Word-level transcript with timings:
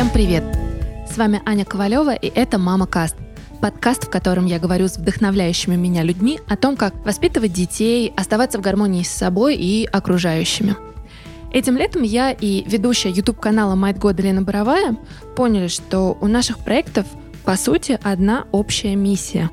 Всем 0.00 0.12
привет! 0.14 0.44
С 1.06 1.18
вами 1.18 1.42
Аня 1.44 1.66
Ковалева, 1.66 2.14
и 2.14 2.32
это 2.34 2.56
«Мама 2.56 2.86
Каст»— 2.86 3.16
подкаст, 3.60 4.04
в 4.04 4.08
котором 4.08 4.46
я 4.46 4.58
говорю 4.58 4.88
с 4.88 4.96
вдохновляющими 4.96 5.76
меня 5.76 6.02
людьми 6.02 6.40
о 6.48 6.56
том, 6.56 6.74
как 6.78 6.94
воспитывать 7.04 7.52
детей, 7.52 8.10
оставаться 8.16 8.56
в 8.56 8.62
гармонии 8.62 9.02
с 9.02 9.10
собой 9.10 9.56
и 9.56 9.84
окружающими. 9.84 10.74
Этим 11.52 11.76
летом 11.76 12.00
я 12.00 12.30
и 12.30 12.64
ведущая 12.66 13.10
YouTube-канала 13.10 13.74
«Майт 13.74 13.98
года» 13.98 14.22
Лена 14.22 14.40
Боровая 14.40 14.96
поняли, 15.36 15.68
что 15.68 16.16
у 16.18 16.28
наших 16.28 16.60
проектов, 16.60 17.04
по 17.44 17.54
сути, 17.56 17.98
одна 18.02 18.46
общая 18.52 18.96
миссия. 18.96 19.50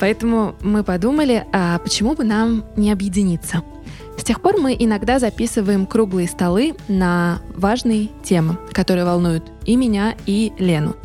Поэтому 0.00 0.54
мы 0.62 0.84
подумали, 0.84 1.44
а 1.52 1.78
почему 1.80 2.14
бы 2.14 2.24
нам 2.24 2.64
не 2.76 2.90
объединиться— 2.90 3.62
с 4.18 4.24
тех 4.24 4.40
пор 4.40 4.58
мы 4.58 4.74
иногда 4.78 5.18
записываем 5.18 5.86
круглые 5.86 6.28
столы 6.28 6.74
на 6.88 7.40
важные 7.54 8.08
темы, 8.24 8.58
которые 8.72 9.04
волнуют 9.04 9.44
и 9.64 9.76
меня, 9.76 10.16
и 10.26 10.52
Лену. 10.58 10.96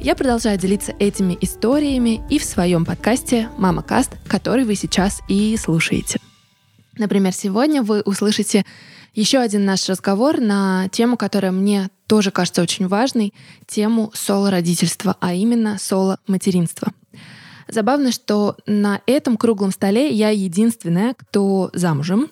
Я 0.00 0.14
продолжаю 0.14 0.58
делиться 0.58 0.94
этими 0.98 1.36
историями 1.40 2.22
и 2.30 2.38
в 2.38 2.44
своем 2.44 2.84
подкасте 2.86 3.50
«Мама 3.58 3.82
Каст», 3.82 4.12
который 4.26 4.64
вы 4.64 4.74
сейчас 4.74 5.20
и 5.28 5.56
слушаете. 5.58 6.18
Например, 6.96 7.32
сегодня 7.32 7.82
вы 7.82 8.00
услышите 8.00 8.64
еще 9.14 9.38
один 9.38 9.64
наш 9.64 9.88
разговор 9.88 10.40
на 10.40 10.88
тему, 10.88 11.16
которая 11.16 11.52
мне 11.52 11.90
тоже 12.06 12.30
кажется 12.30 12.62
очень 12.62 12.88
важной, 12.88 13.34
тему 13.66 14.10
соло-родительства, 14.14 15.16
а 15.20 15.34
именно 15.34 15.78
соло-материнства— 15.78 16.92
Забавно, 17.70 18.10
что 18.10 18.56
на 18.66 19.00
этом 19.06 19.36
круглом 19.36 19.70
столе 19.70 20.10
я 20.10 20.30
единственная, 20.30 21.14
кто 21.14 21.70
замужем. 21.72 22.28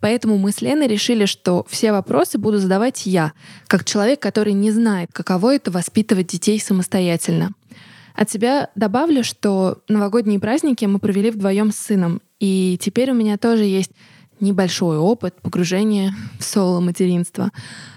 Поэтому 0.00 0.36
мы 0.36 0.50
с 0.50 0.60
Леной 0.60 0.88
решили, 0.88 1.26
что 1.26 1.64
все 1.68 1.92
вопросы 1.92 2.38
буду 2.38 2.58
задавать 2.58 3.06
я, 3.06 3.32
как 3.68 3.84
человек, 3.84 4.20
который 4.20 4.52
не 4.52 4.72
знает, 4.72 5.10
каково 5.12 5.54
это 5.54 5.70
воспитывать 5.70 6.26
детей 6.26 6.58
самостоятельно. 6.58 7.52
От 8.14 8.30
себя 8.30 8.70
добавлю, 8.74 9.22
что 9.22 9.82
новогодние 9.88 10.40
праздники 10.40 10.84
мы 10.84 10.98
провели 10.98 11.30
вдвоем 11.30 11.72
с 11.72 11.76
сыном, 11.76 12.20
и 12.40 12.76
теперь 12.80 13.12
у 13.12 13.14
меня 13.14 13.38
тоже 13.38 13.64
есть 13.64 13.92
небольшой 14.40 14.98
опыт 14.98 15.40
погружения 15.40 16.14
в 16.38 16.44
соло-материнство. 16.44 17.50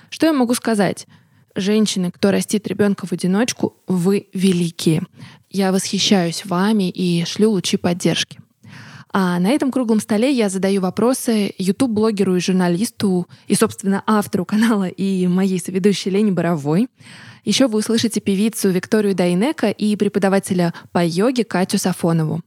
Что 0.09 0.27
я 0.27 0.33
могу 0.33 0.53
сказать? 0.53 1.07
Женщины, 1.55 2.11
кто 2.11 2.31
растит 2.31 2.67
ребенка 2.67 3.05
в 3.05 3.11
одиночку, 3.11 3.75
вы 3.87 4.27
великие. 4.33 5.03
Я 5.53 5.71
восхищаюсь 5.71 6.45
вами 6.45 6.89
и 6.89 7.25
шлю 7.25 7.51
лучи 7.51 7.77
поддержки. 7.77 8.39
А 9.11 9.39
на 9.39 9.51
этом 9.51 9.71
круглом 9.71 9.99
столе 9.99 10.31
я 10.31 10.49
задаю 10.49 10.81
вопросы 10.81 11.53
YouTube-блогеру 11.59 12.35
и 12.35 12.39
журналисту, 12.39 13.27
и, 13.45 13.53
собственно, 13.53 14.01
автору 14.07 14.45
канала 14.45 14.87
и 14.87 15.27
моей 15.27 15.59
соведущей 15.59 16.09
Лене 16.09 16.31
Боровой. 16.31 16.87
Еще 17.45 17.67
вы 17.67 17.79
услышите 17.79 18.19
певицу 18.19 18.71
Викторию 18.71 19.13
Дайнека 19.13 19.69
и 19.69 19.95
преподавателя 19.95 20.73
по 20.91 21.05
йоге 21.05 21.43
Катю 21.43 21.77
Сафонову. 21.77 22.41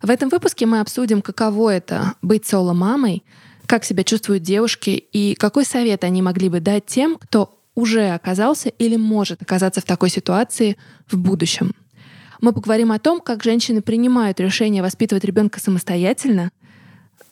В 0.00 0.08
этом 0.08 0.30
выпуске 0.30 0.64
мы 0.64 0.80
обсудим, 0.80 1.20
каково 1.20 1.74
это— 1.74 2.14
быть 2.22 2.46
соло-мамой, 2.46 3.22
как 3.66 3.84
себя 3.84 4.02
чувствуют 4.02 4.42
девушки 4.42 4.92
и 4.92 5.34
какой 5.34 5.66
совет 5.66 6.04
они 6.04 6.22
могли 6.22 6.48
бы 6.48 6.60
дать 6.60 6.86
тем, 6.86 7.18
кто 7.20 7.60
уже 7.74 8.08
оказался 8.08 8.70
или 8.70 8.96
может 8.96 9.42
оказаться 9.42 9.82
в 9.82 9.84
такой 9.84 10.08
ситуации 10.08 10.78
в 11.06 11.18
будущем. 11.18 11.74
Мы 12.40 12.52
поговорим 12.52 12.90
о 12.90 12.98
том, 12.98 13.20
как 13.20 13.42
женщины 13.42 13.82
принимают 13.82 14.40
решение 14.40 14.82
воспитывать 14.82 15.24
ребенка 15.24 15.60
самостоятельно. 15.60 16.50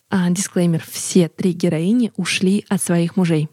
А, 0.09 0.29
дисклеймер, 0.29 0.83
все 0.89 1.29
три 1.29 1.51
героини 1.53 2.11
ушли 2.15 2.65
от 2.69 2.81
своих 2.81 3.15
мужей. 3.15 3.49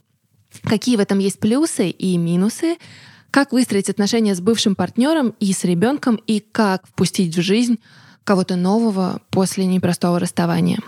Какие 0.63 0.97
в 0.97 1.01
этом 1.01 1.19
есть 1.19 1.39
плюсы 1.39 1.89
и 1.89 2.17
минусы, 2.17 2.77
как 3.31 3.53
выстроить 3.53 3.91
отношения 3.91 4.35
с 4.35 4.41
бывшим 4.41 4.75
партнером 4.75 5.35
и 5.41 5.53
с 5.53 5.65
ребенком, 5.65 6.17
и 6.27 6.41
как 6.41 6.87
впустить 6.87 7.37
в 7.37 7.43
жизнь 7.43 7.79
кого-то 8.25 8.57
нового 8.57 9.21
после 9.31 9.67
непростого 9.67 10.19
расставания. 10.19 10.81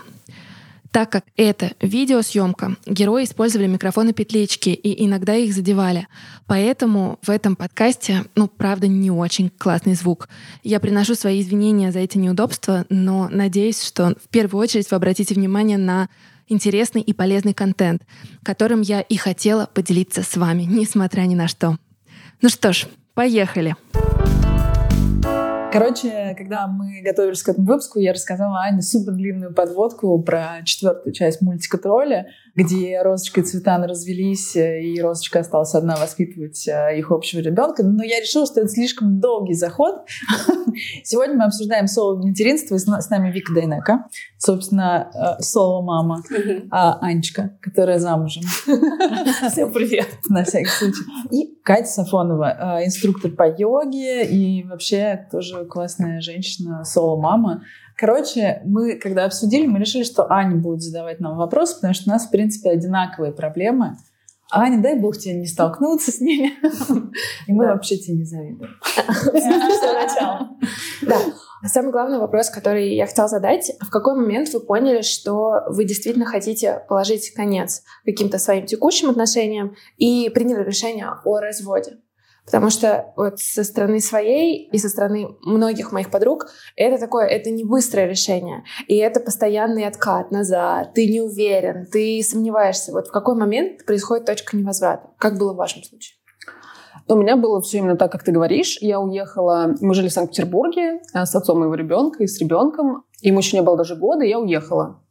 Так 0.91 1.11
как 1.11 1.25
это 1.37 1.73
видеосъемка, 1.81 2.75
герои 2.87 3.23
использовали 3.23 3.67
микрофоны 3.67 4.11
петлички 4.11 4.69
и 4.69 5.05
иногда 5.05 5.35
их 5.35 5.53
задевали. 5.53 6.07
Поэтому 6.47 7.19
в 7.21 7.29
этом 7.29 7.55
подкасте, 7.55 8.25
ну, 8.35 8.47
правда, 8.47 8.87
не 8.87 9.11
очень 9.11 9.51
классный 9.55 9.93
звук. 9.93 10.29
Я 10.63 10.79
приношу 10.79 11.13
свои 11.13 11.41
извинения 11.41 11.91
за 11.91 11.99
эти 11.99 12.17
неудобства, 12.17 12.85
но 12.89 13.29
надеюсь, 13.29 13.83
что 13.83 14.15
в 14.23 14.29
первую 14.29 14.63
очередь 14.63 14.89
вы 14.89 14.97
обратите 14.97 15.35
внимание 15.35 15.77
на 15.77 16.09
интересный 16.47 17.01
и 17.01 17.13
полезный 17.13 17.53
контент, 17.53 18.01
которым 18.41 18.81
я 18.81 19.01
и 19.01 19.15
хотела 19.15 19.67
поделиться 19.71 20.23
с 20.23 20.35
вами, 20.37 20.63
несмотря 20.63 21.21
ни 21.21 21.35
на 21.35 21.47
что. 21.47 21.77
Ну 22.41 22.49
что 22.49 22.73
ж, 22.73 22.87
поехали! 23.13 23.75
Поехали! 23.91 24.08
Короче, 25.71 26.33
когда 26.35 26.65
мы 26.65 27.01
готовились 27.03 27.43
к 27.43 27.49
этому 27.49 27.67
выпуску, 27.67 27.99
я 27.99 28.11
рассказала 28.11 28.61
Ане 28.61 28.81
супер 28.81 29.13
длинную 29.13 29.53
подводку 29.53 30.19
про 30.19 30.63
четвертую 30.63 31.13
часть 31.13 31.41
мультика 31.41 31.77
«Тролли», 31.77 32.27
где 32.55 33.01
Розочка 33.01 33.41
и 33.41 33.43
Цветан 33.43 33.83
развелись, 33.83 34.55
и 34.55 34.99
Розочка 35.01 35.39
осталась 35.39 35.75
одна 35.75 35.95
воспитывать 35.95 36.67
э, 36.67 36.97
их 36.97 37.11
общего 37.11 37.39
ребенка. 37.39 37.83
Но 37.83 38.03
я 38.03 38.19
решила, 38.19 38.45
что 38.45 38.61
это 38.61 38.69
слишком 38.69 39.19
долгий 39.19 39.53
заход. 39.53 39.95
Сегодня 41.03 41.35
мы 41.35 41.45
обсуждаем 41.45 41.87
соло 41.87 42.17
материнство, 42.21 42.75
и 42.75 42.79
с 42.79 43.09
нами 43.09 43.31
Вика 43.31 43.53
Дайнека, 43.53 44.05
собственно, 44.37 45.11
э, 45.13 45.41
соло 45.41 45.81
мама, 45.81 46.23
а 46.71 46.99
Анечка, 47.01 47.57
которая 47.61 47.99
замужем. 47.99 48.43
Всем 49.51 49.71
привет. 49.73 50.07
На 50.29 50.43
всякий 50.43 50.69
случай. 50.69 51.03
И 51.31 51.59
Катя 51.63 51.87
Сафонова, 51.87 52.79
э, 52.79 52.85
инструктор 52.85 53.31
по 53.31 53.47
йоге 53.49 54.25
и 54.25 54.63
вообще 54.63 55.27
тоже 55.31 55.65
классная 55.65 56.21
женщина, 56.21 56.83
соло-мама. 56.83 57.63
Короче, 57.99 58.61
мы, 58.63 58.95
когда 58.95 59.25
обсудили, 59.25 59.67
мы 59.67 59.77
решили, 59.77 60.03
что 60.03 60.31
Аня 60.31 60.55
будет 60.55 60.81
задавать 60.81 61.19
нам 61.19 61.35
вопросы, 61.35 61.75
потому 61.75 61.93
что 61.93 62.09
у 62.09 62.13
нас, 62.13 62.27
в 62.27 62.31
принципе, 62.31 62.69
одинаковые 62.69 63.33
проблемы. 63.33 63.97
Аня, 64.49 64.81
дай 64.81 64.97
бог 64.97 65.17
тебе 65.17 65.33
не 65.33 65.45
столкнуться 65.45 66.09
с 66.09 66.21
ними. 66.21 66.53
И 67.45 67.51
мы 67.51 67.65
вообще 67.65 67.97
тебе 67.97 68.19
не 68.19 68.23
завидуем. 68.23 68.71
Да. 71.01 71.17
Самый 71.67 71.91
главный 71.91 72.19
вопрос, 72.19 72.49
который 72.49 72.95
я 72.95 73.05
хотела 73.05 73.27
задать, 73.27 73.69
в 73.81 73.89
какой 73.89 74.15
момент 74.15 74.47
вы 74.53 74.61
поняли, 74.61 75.01
что 75.01 75.63
вы 75.67 75.83
действительно 75.83 76.25
хотите 76.25 76.81
положить 76.87 77.33
конец 77.33 77.83
каким-то 78.05 78.39
своим 78.39 78.65
текущим 78.65 79.09
отношениям 79.09 79.75
и 79.97 80.29
приняли 80.29 80.63
решение 80.63 81.09
о 81.25 81.39
разводе? 81.41 81.97
Потому 82.49 82.71
что 82.71 83.13
вот 83.15 83.39
со 83.39 83.63
стороны 83.63 83.99
своей 83.99 84.67
и 84.71 84.77
со 84.79 84.89
стороны 84.89 85.27
многих 85.41 85.91
моих 85.91 86.09
подруг 86.09 86.47
это 86.75 86.99
такое, 86.99 87.27
это 87.27 87.51
не 87.51 87.63
быстрое 87.63 88.07
решение. 88.07 88.63
И 88.87 88.95
это 88.95 89.19
постоянный 89.19 89.85
откат 89.85 90.31
назад. 90.31 90.95
Ты 90.95 91.07
не 91.07 91.21
уверен, 91.21 91.85
ты 91.85 92.23
сомневаешься. 92.23 92.91
Вот 92.91 93.09
в 93.09 93.11
какой 93.11 93.35
момент 93.35 93.85
происходит 93.85 94.25
точка 94.25 94.57
невозврата? 94.57 95.11
Как 95.19 95.37
было 95.37 95.53
в 95.53 95.57
вашем 95.57 95.83
случае? 95.83 96.15
У 97.07 97.15
меня 97.15 97.37
было 97.37 97.61
все 97.61 97.77
именно 97.77 97.97
так, 97.97 98.11
как 98.11 98.23
ты 98.23 98.31
говоришь. 98.31 98.79
Я 98.81 98.99
уехала, 98.99 99.75
мы 99.79 99.93
жили 99.93 100.07
в 100.07 100.13
Санкт-Петербурге 100.13 101.01
э, 101.13 101.25
с 101.25 101.35
отцом 101.35 101.59
моего 101.59 101.75
ребенка 101.75 102.23
и 102.23 102.27
с 102.27 102.39
ребенком. 102.39 103.03
Ему 103.21 103.39
еще 103.39 103.57
не 103.57 103.63
было 103.63 103.77
даже 103.77 103.95
года, 103.95 104.23
и 104.23 104.29
я 104.29 104.39
уехала. 104.39 105.01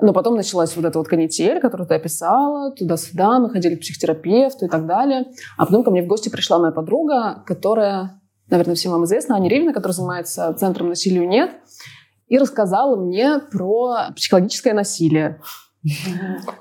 Но 0.00 0.12
потом 0.12 0.36
началась 0.36 0.74
вот 0.76 0.84
эта 0.84 0.98
вот 0.98 1.08
канитель, 1.08 1.60
которую 1.60 1.86
ты 1.86 1.94
описала, 1.94 2.72
туда-сюда, 2.72 3.38
мы 3.38 3.50
ходили 3.50 3.76
к 3.76 3.80
психотерапевту 3.80 4.66
и 4.66 4.68
так 4.68 4.86
далее. 4.86 5.26
А 5.56 5.66
потом 5.66 5.84
ко 5.84 5.90
мне 5.90 6.02
в 6.02 6.06
гости 6.06 6.28
пришла 6.28 6.58
моя 6.58 6.72
подруга, 6.72 7.42
которая, 7.46 8.20
наверное, 8.48 8.74
всем 8.74 8.92
вам 8.92 9.04
известна, 9.04 9.36
Аня 9.36 9.50
Ривина, 9.50 9.72
которая 9.72 9.94
занимается 9.94 10.52
центром 10.54 10.88
насилию 10.88 11.28
«Нет», 11.28 11.50
и 12.28 12.38
рассказала 12.38 12.96
мне 12.96 13.40
про 13.50 14.10
психологическое 14.14 14.72
насилие. 14.72 15.40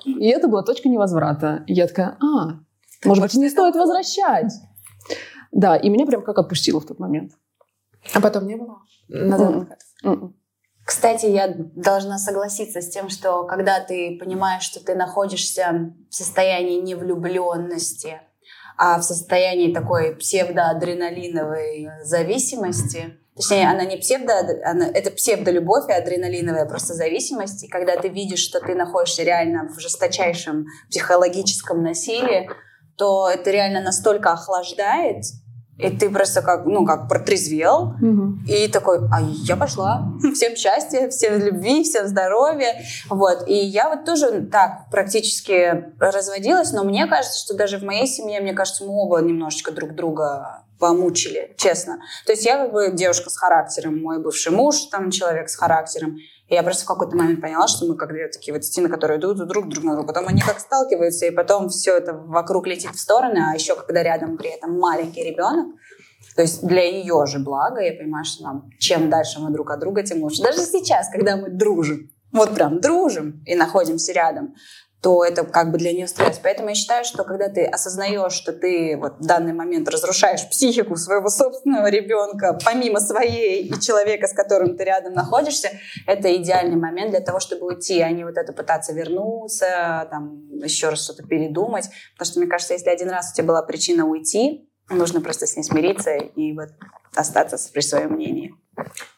И 0.06 0.28
это 0.28 0.48
была 0.48 0.64
точка 0.64 0.90
невозврата. 0.90 1.64
И 1.68 1.74
я 1.74 1.88
такая, 1.88 2.18
а, 2.22 2.60
может 3.06 3.24
быть, 3.24 3.34
не 3.36 3.50
стоит 3.50 3.76
возвращать. 3.76 4.52
Да, 5.52 5.76
и 5.76 5.90
меня 5.90 6.06
прям 6.06 6.24
как 6.24 6.38
отпустило 6.38 6.80
в 6.80 6.86
тот 6.86 7.00
момент. 7.00 7.34
А 8.14 8.22
потом 8.22 8.48
не 8.48 8.56
было? 8.56 8.80
Назад 9.08 9.68
кстати, 10.90 11.28
я 11.28 11.54
должна 11.56 12.18
согласиться 12.18 12.82
с 12.82 12.90
тем, 12.90 13.10
что 13.10 13.44
когда 13.44 13.80
ты 13.80 14.18
понимаешь, 14.20 14.64
что 14.64 14.84
ты 14.84 14.96
находишься 14.96 15.94
в 16.10 16.16
состоянии 16.16 16.82
невлюбленности, 16.82 18.22
а 18.76 18.98
в 18.98 19.04
состоянии 19.04 19.72
такой 19.72 20.16
псевдоадреналиновой 20.16 21.90
зависимости, 22.02 23.20
точнее, 23.36 23.70
она 23.70 23.86
не 23.86 23.98
псевдо, 23.98 24.34
она, 24.66 24.88
это 24.88 25.12
псевдолюбовь 25.12 25.88
и 25.90 25.94
адреналиновая 25.94 26.66
просто 26.66 26.96
зависимость, 26.96 27.66
и 27.66 27.68
когда 27.68 27.96
ты 27.96 28.08
видишь, 28.08 28.40
что 28.40 28.60
ты 28.60 28.74
находишься 28.74 29.22
реально 29.22 29.70
в 29.72 29.80
жесточайшем 29.80 30.66
психологическом 30.90 31.84
насилии, 31.84 32.50
то 32.98 33.30
это 33.30 33.52
реально 33.52 33.82
настолько 33.82 34.32
охлаждает, 34.32 35.24
и 35.80 35.90
ты 35.90 36.10
просто 36.10 36.42
как, 36.42 36.66
ну, 36.66 36.86
как 36.86 37.08
протрезвел, 37.08 37.96
угу. 38.02 38.38
и 38.48 38.68
такой, 38.68 39.00
а 39.12 39.22
я 39.22 39.56
пошла. 39.56 40.12
Всем 40.34 40.56
счастья, 40.56 41.10
всем 41.10 41.40
любви, 41.40 41.84
всем 41.84 42.08
здоровья. 42.08 42.82
Вот. 43.10 43.48
И 43.48 43.56
я 43.56 43.90
вот 43.90 44.04
тоже 44.04 44.42
так 44.52 44.90
практически 44.92 45.86
разводилась, 46.00 46.74
но 46.74 46.84
мне 46.84 47.08
кажется, 47.08 47.40
что 47.40 47.56
даже 47.56 47.78
в 47.78 47.84
моей 47.84 48.08
семье, 48.08 48.42
мне 48.42 48.54
кажется, 48.54 48.84
мы 48.84 48.92
оба 48.92 49.20
немножечко 49.20 49.72
друг 49.72 49.96
друга 49.96 50.64
помучили, 50.80 51.54
честно. 51.58 52.00
То 52.26 52.32
есть 52.32 52.46
я 52.46 52.58
как 52.58 52.72
бы 52.72 52.92
девушка 52.92 53.30
с 53.30 53.38
характером, 53.38 54.02
мой 54.02 54.22
бывший 54.22 54.52
муж, 54.52 54.76
там 54.92 55.12
человек 55.12 55.50
с 55.50 55.56
характером. 55.56 56.18
И 56.48 56.56
я 56.56 56.64
просто 56.64 56.84
в 56.84 56.88
какой-то 56.88 57.16
момент 57.16 57.42
поняла, 57.42 57.68
что 57.68 57.86
мы 57.86 57.96
как 57.96 58.10
две 58.10 58.28
такие 58.28 58.54
вот 58.54 58.64
стены, 58.64 58.90
которые 58.90 59.20
идут 59.20 59.38
друг 59.48 59.70
друг 59.70 59.84
на 59.84 59.94
друга. 59.94 60.08
Потом 60.08 60.28
они 60.28 60.42
как 60.42 60.60
сталкиваются, 60.60 61.28
и 61.28 61.32
потом 61.32 61.70
все 61.70 61.98
это 61.98 62.14
вокруг 62.14 62.66
летит 62.66 62.96
в 62.96 63.00
стороны, 63.00 63.40
а 63.52 63.54
еще 63.54 63.76
когда 63.76 64.02
рядом 64.02 64.38
при 64.38 64.50
этом 64.50 64.80
маленький 64.80 65.24
ребенок, 65.24 65.68
то 66.36 66.42
есть 66.42 66.66
для 66.66 66.84
ее 66.84 67.26
же 67.26 67.40
блага, 67.40 67.82
я 67.82 67.92
понимаю, 67.92 68.26
что 68.26 68.44
нам 68.44 68.70
чем 68.80 69.10
дальше 69.10 69.40
мы 69.40 69.52
друг 69.52 69.70
от 69.72 69.80
друга, 69.80 70.04
тем 70.04 70.24
лучше. 70.24 70.42
Даже 70.42 70.60
сейчас, 70.60 71.10
когда 71.12 71.36
мы 71.36 71.50
дружим, 71.50 72.10
вот 72.32 72.56
прям 72.56 72.80
дружим 72.80 73.44
и 73.46 73.56
находимся 73.56 74.14
рядом, 74.14 74.56
то 75.02 75.24
это 75.24 75.46
как 75.46 75.72
бы 75.72 75.78
для 75.78 75.94
нее 75.94 76.08
стресс. 76.08 76.40
Поэтому 76.44 76.70
я 76.70 76.76
считаю, 76.76 77.06
что 77.06 77.24
когда 77.24 77.48
ты 77.48 77.64
осознаешь, 77.64 78.34
что 78.34 78.52
ты 78.52 78.98
вот 78.98 79.20
в 79.20 79.26
данный 79.26 79.54
момент 79.54 79.88
разрушаешь 79.88 80.48
психику 80.50 80.98
своего 80.98 81.30
собственного 81.30 81.90
ребенка, 81.90 82.60
помимо 82.66 83.00
своей 83.00 83.64
и 83.64 83.80
человека, 83.80 84.28
с 84.28 84.34
которым 84.34 84.76
ты 84.76 84.84
рядом 84.84 85.14
находишься, 85.14 85.70
это 86.06 86.36
идеальный 86.36 86.76
момент 86.76 87.12
для 87.12 87.22
того, 87.22 87.40
чтобы 87.40 87.68
уйти, 87.68 88.02
а 88.02 88.12
не 88.12 88.26
вот 88.26 88.38
это 88.38 88.52
пытаться 88.52 88.92
вернуться, 88.92 90.08
там, 90.12 90.50
еще 90.62 90.90
раз 90.90 91.04
что-то 91.04 91.24
передумать. 91.24 91.90
Потому 92.14 92.32
что, 92.32 92.40
мне 92.40 92.50
кажется, 92.50 92.74
если 92.74 92.90
один 92.90 93.10
раз 93.10 93.32
у 93.32 93.36
тебя 93.36 93.48
была 93.48 93.62
причина 93.62 94.06
уйти, 94.06 94.70
нужно 94.90 95.22
просто 95.22 95.48
с 95.48 95.56
ней 95.56 95.64
смириться 95.64 96.12
и 96.16 96.54
вот 96.54 96.70
остаться 97.16 97.58
при 97.72 97.82
своем 97.82 98.12
мнении. 98.12 98.54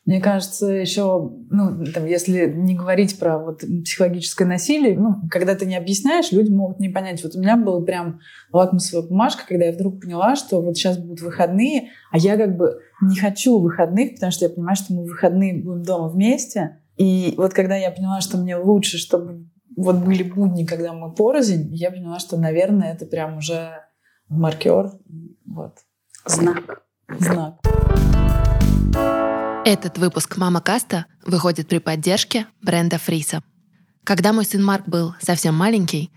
Мне 0.05 0.19
кажется, 0.19 0.67
еще, 0.67 1.31
ну, 1.49 1.85
там, 1.93 2.05
если 2.05 2.51
не 2.51 2.75
говорить 2.75 3.19
про 3.19 3.37
вот 3.37 3.63
психологическое 3.83 4.45
насилие, 4.45 4.97
ну, 4.97 5.15
когда 5.29 5.55
ты 5.55 5.65
не 5.65 5.75
объясняешь, 5.75 6.31
люди 6.31 6.49
могут 6.49 6.79
не 6.79 6.89
понять. 6.89 7.23
Вот 7.23 7.35
у 7.35 7.39
меня 7.39 7.55
был 7.57 7.83
прям 7.83 8.19
лакмусовая 8.51 9.07
бумажка, 9.07 9.43
когда 9.47 9.65
я 9.65 9.71
вдруг 9.71 10.01
поняла, 10.01 10.35
что 10.35 10.61
вот 10.61 10.75
сейчас 10.75 10.97
будут 10.97 11.21
выходные, 11.21 11.89
а 12.11 12.17
я 12.17 12.37
как 12.37 12.57
бы 12.57 12.79
не 13.01 13.15
хочу 13.15 13.59
выходных, 13.59 14.15
потому 14.15 14.31
что 14.31 14.45
я 14.45 14.49
понимаю, 14.49 14.75
что 14.75 14.93
мы 14.93 15.03
в 15.03 15.09
выходные 15.09 15.61
будем 15.61 15.83
дома 15.83 16.09
вместе. 16.09 16.79
И 16.97 17.33
вот 17.37 17.53
когда 17.53 17.75
я 17.75 17.91
поняла, 17.91 18.21
что 18.21 18.37
мне 18.37 18.57
лучше, 18.57 18.97
чтобы 18.97 19.45
вот 19.77 19.97
были 19.97 20.23
будни, 20.23 20.65
когда 20.65 20.93
мы 20.93 21.13
порознь, 21.13 21.73
я 21.73 21.91
поняла, 21.91 22.19
что, 22.19 22.37
наверное, 22.37 22.93
это 22.93 23.05
прям 23.05 23.37
уже 23.37 23.71
маркер. 24.29 24.91
Вот. 25.45 25.77
Знак. 26.25 26.83
Знак. 27.19 27.59
Этот 29.63 29.99
выпуск 29.99 30.37
«Мама 30.37 30.59
Каста» 30.59 31.05
выходит 31.23 31.67
при 31.67 31.77
поддержке 31.77 32.47
бренда 32.63 32.97
Фриса. 32.97 33.43
Когда 34.03 34.33
мой 34.33 34.43
сын 34.43 34.63
Марк 34.63 34.87
был 34.87 35.13
совсем 35.21 35.53
маленький, 35.53 36.11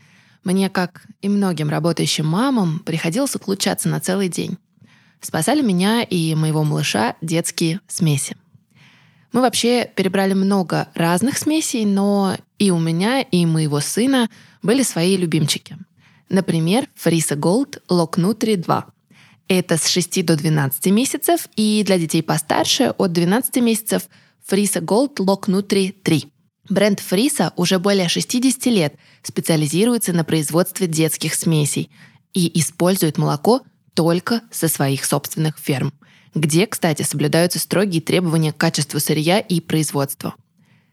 мне, 0.44 0.70
как 0.70 1.02
и 1.20 1.28
многим 1.28 1.68
работающим 1.68 2.26
мамам, 2.26 2.78
приходилось 2.78 3.36
отлучаться 3.36 3.90
на 3.90 4.00
целый 4.00 4.28
день. 4.28 4.56
Спасали 5.20 5.60
меня 5.60 6.02
и 6.02 6.34
моего 6.34 6.64
малыша 6.64 7.16
детские 7.20 7.80
смеси. 7.86 8.34
Мы 9.32 9.42
вообще 9.42 9.90
перебрали 9.94 10.32
много 10.32 10.88
разных 10.94 11.36
смесей, 11.36 11.84
но 11.84 12.38
и 12.58 12.70
у 12.70 12.78
меня, 12.78 13.20
и 13.20 13.44
моего 13.44 13.80
сына 13.80 14.30
были 14.62 14.82
свои 14.82 15.18
любимчики. 15.18 15.76
Например, 16.30 16.88
Фриса 16.94 17.36
Голд 17.36 17.82
Лок 17.90 18.16
Нутри 18.16 18.56
2. 18.56 18.86
Это 19.48 19.76
с 19.76 19.88
6 19.88 20.24
до 20.24 20.36
12 20.36 20.86
месяцев, 20.86 21.48
и 21.54 21.82
для 21.84 21.98
детей 21.98 22.22
постарше 22.22 22.94
от 22.96 23.12
12 23.12 23.56
месяцев 23.56 24.08
Фриса 24.46 24.80
Gold 24.80 25.16
Lock 25.16 25.48
Nutri 25.48 25.94
3. 26.02 26.32
Бренд 26.70 27.00
Фриса 27.00 27.52
уже 27.56 27.78
более 27.78 28.08
60 28.08 28.66
лет 28.66 28.94
специализируется 29.22 30.14
на 30.14 30.24
производстве 30.24 30.86
детских 30.86 31.34
смесей 31.34 31.90
и 32.32 32.58
использует 32.58 33.18
молоко 33.18 33.60
только 33.92 34.40
со 34.50 34.68
своих 34.68 35.04
собственных 35.04 35.58
ферм, 35.58 35.92
где, 36.34 36.66
кстати, 36.66 37.02
соблюдаются 37.02 37.58
строгие 37.58 38.00
требования 38.00 38.52
к 38.52 38.56
качеству 38.56 38.98
сырья 38.98 39.40
и 39.40 39.60
производства. 39.60 40.34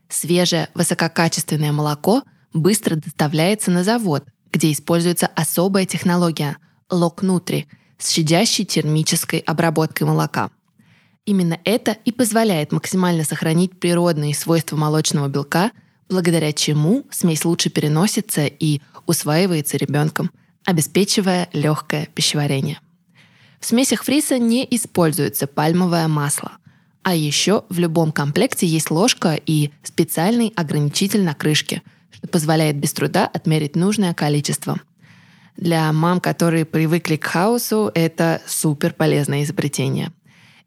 Свежее 0.10 0.68
высококачественное 0.74 1.72
молоко 1.72 2.24
быстро 2.54 2.98
доставляется 2.98 3.72
на 3.72 3.86
завод, 3.86 4.26
где 4.52 4.74
используется 4.74 5.28
особая 5.28 5.86
технология– 5.86 6.58
Nutri– 6.90 7.68
с 8.04 8.10
щадящей 8.10 8.66
термической 8.66 9.40
обработкой 9.40 10.08
молока. 10.08 10.50
Именно 11.26 11.60
это 11.64 11.92
и 12.04 12.12
позволяет 12.12 12.72
максимально 12.72 13.24
сохранить 13.24 13.80
природные 13.80 14.34
свойства 14.34 14.76
молочного 14.76 15.28
белка, 15.28 15.72
благодаря 16.10 16.52
чему 16.52 17.06
смесь 17.12 17.46
лучше 17.46 17.70
переносится 17.70 18.46
и 18.46 18.82
усваивается 19.06 19.78
ребенком, 19.78 20.32
обеспечивая 20.66 21.48
легкое 21.54 22.08
пищеварение. 22.14 22.80
В 23.60 23.66
смесях 23.66 24.04
фриса 24.04 24.40
не 24.40 24.68
используется 24.72 25.46
пальмовое 25.46 26.08
масло. 26.08 26.54
А 27.04 27.16
еще 27.16 27.64
в 27.70 27.80
любом 27.80 28.12
комплекте 28.12 28.66
есть 28.68 28.92
ложка 28.92 29.40
и 29.46 29.72
специальный 29.84 30.52
ограничитель 30.56 31.24
на 31.24 31.34
крышке, 31.34 31.82
что 32.12 32.28
позволяет 32.28 32.78
без 32.78 32.94
труда 32.94 33.28
отмерить 33.28 33.76
нужное 33.76 34.14
количество– 34.14 34.80
для 35.58 35.92
мам, 35.92 36.20
которые 36.20 36.66
привыкли 36.66 37.16
к 37.16 37.26
хаосу, 37.26 37.92
это 37.94 38.42
супер 38.48 38.94
полезное 38.94 39.44
изобретение. 39.44 40.12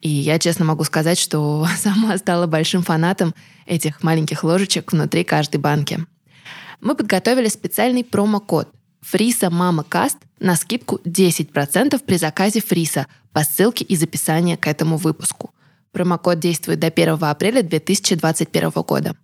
И 0.00 0.08
я 0.08 0.38
честно 0.38 0.64
могу 0.64 0.84
сказать, 0.84 1.18
что 1.18 1.66
сама 1.78 2.16
стала 2.18 2.46
большим 2.46 2.82
фанатом 2.82 3.34
этих 3.66 4.02
маленьких 4.02 4.44
ложечек 4.44 4.92
внутри 4.92 5.24
каждой 5.24 5.56
банки. 5.56 6.04
Мы 6.80 6.94
подготовили 6.94 7.48
специальный 7.48 8.04
промокод 8.04 8.68
Фриса 9.00 9.50
Мама 9.50 9.84
Каст 9.84 10.18
на 10.38 10.56
скидку 10.56 11.00
10% 11.04 11.98
при 12.04 12.16
заказе 12.16 12.60
Фриса 12.60 13.06
по 13.32 13.42
ссылке 13.42 13.84
из 13.84 14.02
описания 14.02 14.56
к 14.56 14.66
этому 14.66 14.96
выпуску. 14.96 15.50
Промокод 15.92 16.38
действует 16.38 16.80
до 16.80 16.88
1 16.88 17.18
апреля 17.22 17.62
2021 17.62 18.70
года. 18.70 19.16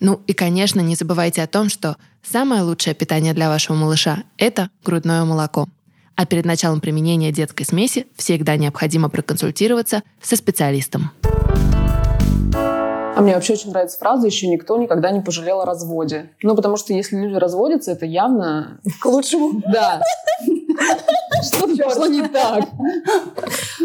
Ну 0.00 0.20
и, 0.28 0.32
конечно, 0.32 0.80
не 0.80 0.94
забывайте 0.94 1.42
о 1.42 1.48
том, 1.48 1.68
что 1.68 1.96
самое 2.22 2.62
лучшее 2.62 2.94
питание 2.94 3.34
для 3.34 3.48
вашего 3.48 3.74
малыша– 3.74 4.22
это 4.38 4.70
грудное 4.84 5.24
молоко. 5.24 5.66
А 6.14 6.24
перед 6.24 6.44
началом 6.44 6.80
применения 6.80 7.32
детской 7.32 7.64
смеси 7.64 8.06
всегда 8.16 8.56
необходимо 8.56 9.08
проконсультироваться 9.08 10.02
со 10.22 10.36
специалистом. 10.36 11.10
А 12.52 13.20
мне 13.20 13.34
вообще 13.34 13.54
очень 13.54 13.70
нравится 13.70 13.98
фраза 13.98 14.26
«еще 14.26 14.46
никто 14.46 14.76
никогда 14.78 15.10
не 15.10 15.20
пожалел 15.20 15.60
о 15.60 15.64
разводе». 15.64 16.30
Ну, 16.44 16.54
потому 16.54 16.76
что 16.76 16.92
если 16.92 17.16
люди 17.16 17.34
разводятся, 17.34 17.90
это 17.90 18.06
явно 18.06 18.78
к 19.00 19.06
лучшему. 19.06 19.60
Да. 19.66 20.00
Что 21.42 21.68
пошло 21.84 22.06
не 22.06 22.26
так? 22.28 22.64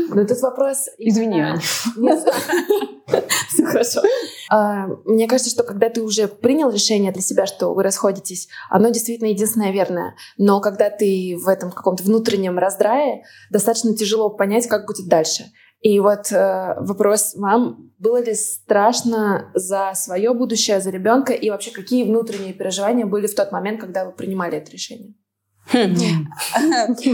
Но 0.10 0.26
тут 0.26 0.40
вопрос... 0.42 0.90
Извини. 0.98 1.44
Все 3.50 3.66
хорошо. 3.66 4.02
А, 4.50 4.88
мне 5.06 5.28
кажется, 5.28 5.52
что 5.52 5.64
когда 5.64 5.90
ты 5.90 6.02
уже 6.02 6.28
принял 6.28 6.70
решение 6.70 7.12
для 7.12 7.22
себя, 7.22 7.46
что 7.46 7.74
вы 7.74 7.84
расходитесь, 7.84 8.48
оно 8.70 8.90
действительно 8.90 9.30
единственное 9.30 9.72
верное. 9.72 10.16
Но 10.38 10.62
когда 10.62 10.90
ты 10.90 11.38
в 11.38 11.48
этом 11.48 11.72
каком-то 11.72 12.04
внутреннем 12.04 12.58
раздрае, 12.58 13.24
достаточно 13.52 13.96
тяжело 13.96 14.30
понять, 14.30 14.68
как 14.68 14.88
будет 14.88 15.08
дальше. 15.08 15.46
И 15.82 16.00
вот 16.00 16.32
э, 16.32 16.76
вопрос 16.80 17.36
вам, 17.36 17.92
было 18.00 18.24
ли 18.24 18.34
страшно 18.36 19.52
за 19.54 19.92
свое 19.96 20.34
будущее, 20.34 20.80
за 20.80 20.90
ребенка, 20.92 21.34
и 21.34 21.50
вообще 21.50 21.72
какие 21.72 22.06
внутренние 22.06 22.54
переживания 22.54 23.06
были 23.06 23.28
в 23.28 23.36
тот 23.36 23.52
момент, 23.52 23.82
когда 23.82 24.06
вы 24.06 24.14
принимали 24.14 24.58
это 24.58 24.72
решение? 24.72 25.14
Хм. 25.72 25.96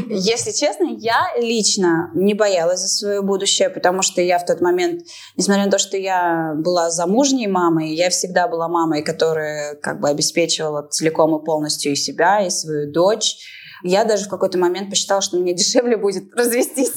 Если 0.09 0.51
честно, 0.51 0.87
я 0.97 1.27
лично 1.39 2.11
не 2.15 2.33
боялась 2.33 2.79
за 2.81 2.87
свое 2.87 3.21
будущее, 3.21 3.69
потому 3.69 4.01
что 4.01 4.21
я 4.21 4.39
в 4.39 4.45
тот 4.45 4.59
момент, 4.59 5.03
несмотря 5.37 5.65
на 5.65 5.71
то, 5.71 5.77
что 5.77 5.97
я 5.97 6.53
была 6.57 6.89
замужней 6.89 7.47
мамой, 7.47 7.93
я 7.93 8.09
всегда 8.09 8.47
была 8.47 8.67
мамой, 8.67 9.03
которая 9.03 9.75
как 9.75 9.99
бы 9.99 10.09
обеспечивала 10.09 10.87
целиком 10.89 11.39
и 11.39 11.45
полностью 11.45 11.91
и 11.91 11.95
себя, 11.95 12.45
и 12.45 12.49
свою 12.49 12.91
дочь 12.91 13.37
я 13.83 14.03
даже 14.03 14.25
в 14.25 14.29
какой-то 14.29 14.57
момент 14.57 14.89
посчитала, 14.89 15.21
что 15.21 15.37
мне 15.37 15.53
дешевле 15.55 15.97
будет 15.97 16.33
развестись. 16.35 16.91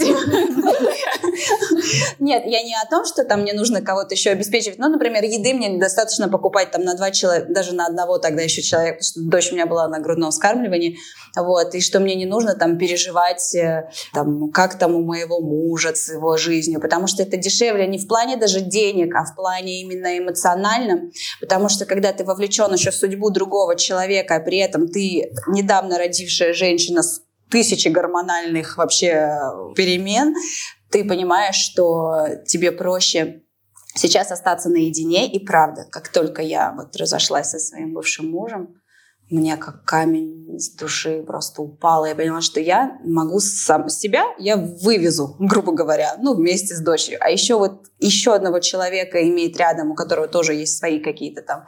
Нет, 2.19 2.45
я 2.47 2.63
не 2.63 2.75
о 2.75 2.89
том, 2.89 3.05
что 3.05 3.25
там 3.25 3.43
мне 3.43 3.53
нужно 3.53 3.83
кого-то 3.83 4.15
еще 4.15 4.31
обеспечивать. 4.31 4.79
Ну, 4.79 4.89
например, 4.89 5.25
еды 5.25 5.55
мне 5.55 5.69
недостаточно 5.69 6.29
покупать 6.29 6.71
там 6.71 6.83
на 6.83 6.95
два 6.95 7.11
человека, 7.11 7.53
даже 7.53 7.75
на 7.75 7.87
одного 7.87 8.19
тогда 8.19 8.43
еще 8.43 8.63
человека, 8.63 8.99
потому 8.99 9.09
что 9.09 9.21
дочь 9.31 9.53
у 9.53 9.55
меня 9.55 9.67
была 9.67 9.89
на 9.89 10.01
грудном 10.01 10.31
вскармливании. 10.31 10.99
Вот, 11.37 11.75
и 11.75 11.81
что 11.81 12.01
мне 12.01 12.15
не 12.15 12.27
нужно 12.27 12.55
там 12.55 12.79
переживать, 12.79 13.55
э, 13.55 13.89
там, 14.13 14.51
как 14.51 14.79
там 14.79 14.95
у 14.95 15.03
моего 15.03 15.41
мужа 15.41 15.95
с 15.95 16.13
его 16.13 16.37
жизнью, 16.37 16.81
потому 16.81 17.07
что 17.07 17.23
это 17.23 17.37
дешевле 17.37 17.87
не 17.87 17.99
в 17.99 18.07
плане 18.07 18.37
даже 18.37 18.61
денег, 18.61 19.15
а 19.15 19.25
в 19.25 19.35
плане 19.35 19.81
именно 19.81 20.19
эмоциональном, 20.19 21.11
потому 21.41 21.69
что 21.69 21.87
когда 21.87 22.13
ты 22.13 22.25
вовлечен 22.25 22.73
еще 22.73 22.91
в 22.91 22.95
судьбу 22.95 23.31
другого 23.31 23.77
человека, 23.77 24.37
а 24.37 24.41
при 24.41 24.59
этом 24.59 24.89
ты 24.89 25.33
недавно 25.49 25.99
родившая 25.99 26.53
женщина 26.53 27.03
с 27.03 27.23
тысячи 27.53 27.89
гормональных 27.89 28.79
вообще 28.79 29.29
перемен, 29.77 30.35
ты 30.93 31.05
понимаешь, 31.05 31.57
что 31.57 32.29
тебе 32.47 32.71
проще 32.71 33.43
сейчас 33.95 34.31
остаться 34.31 34.69
наедине. 34.69 35.31
И 35.31 35.45
правда, 35.45 35.87
как 35.91 36.09
только 36.09 36.43
я 36.43 36.73
вот 36.73 36.95
разошлась 36.97 37.51
со 37.51 37.59
своим 37.59 37.95
бывшим 37.95 38.31
мужем, 38.31 38.77
мне 39.31 39.57
как 39.57 39.85
камень 39.85 40.59
с 40.59 40.75
души 40.77 41.23
просто 41.27 41.63
упало. 41.63 42.05
Я 42.05 42.15
поняла, 42.15 42.43
что 42.43 42.61
я 42.61 42.99
могу 43.03 43.41
сам 43.41 43.89
себя, 43.89 44.25
я 44.39 44.57
вывезу, 44.59 45.37
грубо 45.39 45.73
говоря, 45.73 46.17
ну, 46.19 46.35
вместе 46.35 46.75
с 46.75 46.81
дочерью. 46.81 47.19
А 47.23 47.31
еще 47.31 47.57
вот 47.57 47.87
еще 47.99 48.35
одного 48.35 48.61
человека 48.61 49.27
имеет 49.27 49.57
рядом, 49.57 49.91
у 49.91 49.95
которого 49.95 50.29
тоже 50.29 50.53
есть 50.53 50.77
свои 50.77 51.01
какие-то 51.01 51.41
там, 51.41 51.65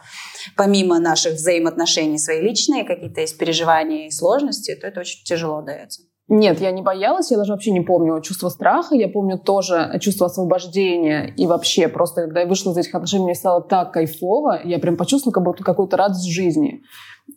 помимо 0.57 0.99
наших 0.99 1.35
взаимоотношений, 1.35 2.19
свои 2.19 2.43
личные 2.43 2.85
какие-то 2.85 3.23
есть 3.23 3.38
переживания 3.38 4.09
и 4.09 4.11
сложности, 4.11 4.75
то 4.75 4.87
это 4.87 5.00
очень 5.00 5.25
тяжело 5.25 5.62
дается. 5.62 6.02
Нет, 6.28 6.61
я 6.61 6.71
не 6.71 6.81
боялась, 6.81 7.31
я 7.31 7.37
даже 7.37 7.52
вообще 7.52 7.71
не 7.71 7.83
помню 7.83 8.19
чувство 8.23 8.49
страха, 8.49 8.95
я 8.95 9.09
помню 9.09 9.38
тоже 9.38 9.99
чувство 10.00 10.26
освобождения 10.26 11.35
и 11.37 11.47
вообще 11.47 11.87
просто, 11.87 12.23
когда 12.23 12.40
я 12.40 12.47
вышла 12.47 12.73
из 12.73 12.78
этих 12.78 12.95
отношений, 12.95 13.25
мне 13.25 13.35
стало 13.35 13.61
так 13.61 13.93
кайфово, 13.93 14.61
я 14.64 14.78
прям 14.78 14.97
почувствовала 14.97 15.35
как 15.35 15.45
будто 15.45 15.62
какую-то 15.62 15.99
радость 15.99 16.31
жизни. 16.31 16.83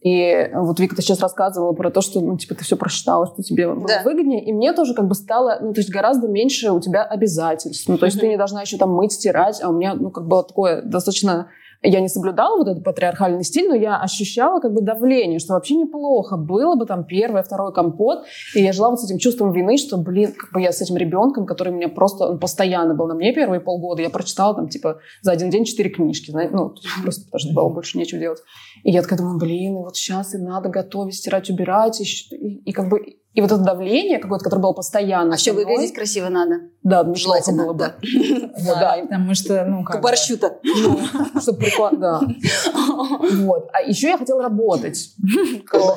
И 0.02 0.50
вот 0.54 0.80
Вика, 0.80 0.96
ты 0.96 1.02
сейчас 1.02 1.22
рассказывала 1.22 1.74
про 1.74 1.90
то, 1.90 2.02
что, 2.02 2.20
ну, 2.22 2.38
типа, 2.38 2.56
ты 2.56 2.64
все 2.64 2.76
прочитала, 2.76 3.26
что 3.26 3.42
тебе 3.42 3.74
было 3.74 3.88
да. 3.88 4.02
выгоднее. 4.04 4.44
И 4.44 4.52
мне 4.52 4.74
тоже 4.74 4.94
как 4.94 5.08
бы 5.08 5.16
стало, 5.16 5.60
ну, 5.62 5.74
то 5.74 5.80
есть 5.80 5.90
гораздо 5.90 6.28
меньше 6.28 6.72
у 6.72 6.80
тебя 6.80 7.04
обязательств. 7.04 7.88
Ну, 7.88 7.98
то 7.98 8.06
есть 8.06 8.18
mm-hmm. 8.18 8.22
ты 8.22 8.28
не 8.28 8.38
должна 8.38 8.62
еще 8.62 8.78
там 8.78 8.92
мыть, 8.92 9.14
стирать, 9.14 9.62
а 9.62 9.70
у 9.70 9.74
меня, 9.74 9.96
ну, 9.96 10.12
как 10.12 10.28
было 10.28 10.44
такое 10.44 10.82
достаточно 10.82 11.48
я 11.82 12.00
не 12.00 12.08
соблюдала 12.08 12.58
вот 12.58 12.68
этот 12.68 12.84
патриархальный 12.84 13.44
стиль, 13.44 13.70
но 13.70 13.76
я 13.76 13.98
ощущала 13.98 14.60
как 14.60 14.74
бы 14.74 14.82
давление, 14.82 15.40
что 15.40 15.54
вообще 15.54 15.76
неплохо 15.76 16.38
было 16.38 16.76
бы 16.76 16.86
там 16.86 17.06
первый, 17.06 17.44
второй 17.44 17.74
компот. 17.74 18.26
И 18.56 18.62
я 18.62 18.74
жила 18.74 18.90
вот 18.90 19.00
с 19.00 19.06
этим 19.06 19.20
чувством 19.20 19.52
вины, 19.52 19.78
что, 19.78 19.98
блин, 19.98 20.34
как 20.34 20.52
бы 20.54 20.62
я 20.62 20.72
с 20.72 20.82
этим 20.82 20.98
ребенком, 20.98 21.46
который 21.46 21.74
меня 21.74 21.90
просто, 21.90 22.26
он 22.26 22.40
постоянно 22.40 22.96
был 22.96 23.08
на 23.08 23.16
мне 23.16 23.34
первые 23.34 23.62
полгода, 23.62 24.02
я 24.02 24.10
прочитала 24.10 24.56
там 24.56 24.70
типа 24.70 25.00
за 25.22 25.32
один 25.32 25.50
день 25.50 25.66
четыре 25.66 25.90
книжки, 25.90 26.32
знаете, 26.32 26.56
ну, 26.56 26.74
просто 27.04 27.26
потому 27.26 27.40
что 27.40 27.54
было 27.54 27.70
больше 27.70 27.98
нечего 27.98 28.20
делать. 28.20 28.40
И 28.84 28.92
я 28.92 29.02
такая 29.02 29.20
думаю, 29.20 29.40
блин, 29.40 29.76
вот 29.76 29.96
сейчас 29.96 30.34
и 30.34 30.38
надо 30.38 30.70
готовить, 30.70 31.16
стирать, 31.16 31.50
убирать, 31.50 32.02
и, 32.02 32.04
и, 32.36 32.70
и 32.70 32.72
как 32.72 32.90
бы 32.90 33.00
и 33.38 33.42
вот 33.42 33.52
это 33.52 33.62
давление 33.62 34.18
какое-то, 34.18 34.44
которое 34.44 34.64
было 34.64 34.74
постоянно. 34.74 35.34
А 35.34 35.36
еще 35.36 35.54
выглядеть 35.54 35.94
красиво 35.94 36.28
надо. 36.28 36.72
Да, 36.82 37.04
ну, 37.04 37.14
желательно 37.14 37.66
было 37.66 37.74
бы. 37.74 37.94
Да, 38.66 38.98
потому 39.00 39.36
что, 39.36 39.64
ну, 39.64 39.84
как 39.84 40.02
борщу-то. 40.02 40.58
Ну, 40.64 40.98
чтобы 41.40 41.60
прикольно, 41.60 42.00
да. 42.00 42.22
Вот. 43.44 43.70
А 43.74 43.82
еще 43.84 44.08
я 44.08 44.18
хотела 44.18 44.42
работать. 44.42 45.12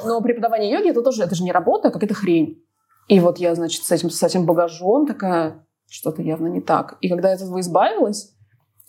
Но 0.04 0.20
преподавание 0.20 0.70
йоги, 0.70 0.90
это 0.90 1.00
тоже, 1.00 1.23
это 1.23 1.35
же 1.35 1.42
не 1.42 1.50
работа, 1.50 1.88
а 1.88 1.90
какая-то 1.90 2.12
хрень. 2.12 2.62
И 3.09 3.20
вот 3.20 3.38
я, 3.38 3.54
значит, 3.54 3.85
с 3.85 3.90
этим, 3.90 4.11
с 4.11 4.23
этим 4.23 4.44
багажом 4.44 5.06
такая, 5.06 5.66
что-то 5.88 6.20
явно 6.20 6.49
не 6.49 6.61
так. 6.61 6.99
И 7.00 7.09
когда 7.09 7.30
я 7.30 7.37
от 7.37 7.40
этого 7.40 7.61
избавилась, 7.61 8.35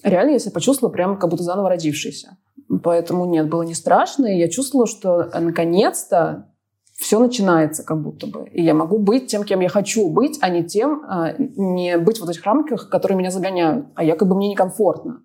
реально 0.04 0.32
я 0.32 0.40
себя 0.40 0.52
почувствовала 0.52 0.92
прям 0.92 1.18
как 1.18 1.30
будто 1.30 1.44
заново 1.44 1.70
родившейся. 1.70 2.36
Поэтому 2.84 3.24
нет, 3.24 3.48
было 3.48 3.62
не 3.62 3.76
страшно. 3.76 4.26
И 4.26 4.38
я 4.38 4.50
чувствовала, 4.50 4.88
что 4.88 5.32
наконец-то 5.40 6.51
все 7.02 7.20
начинается 7.20 7.84
как 7.84 8.02
будто 8.02 8.28
бы. 8.28 8.48
И 8.50 8.64
я 8.64 8.76
могу 8.76 9.00
быть 9.00 9.28
тем, 9.28 9.44
кем 9.44 9.60
я 9.60 9.70
хочу 9.70 10.08
быть, 10.10 10.38
а 10.42 10.50
не 10.50 10.64
тем, 10.64 11.02
а, 11.08 11.34
не 11.38 11.98
быть 11.98 12.18
в 12.18 12.22
вот 12.22 12.30
этих 12.30 12.46
рамках, 12.46 12.90
которые 12.90 13.18
меня 13.18 13.32
загоняют. 13.32 13.88
А 13.96 14.04
я 14.04 14.16
как 14.16 14.28
бы 14.30 14.36
мне 14.36 14.50
некомфортно. 14.50 15.24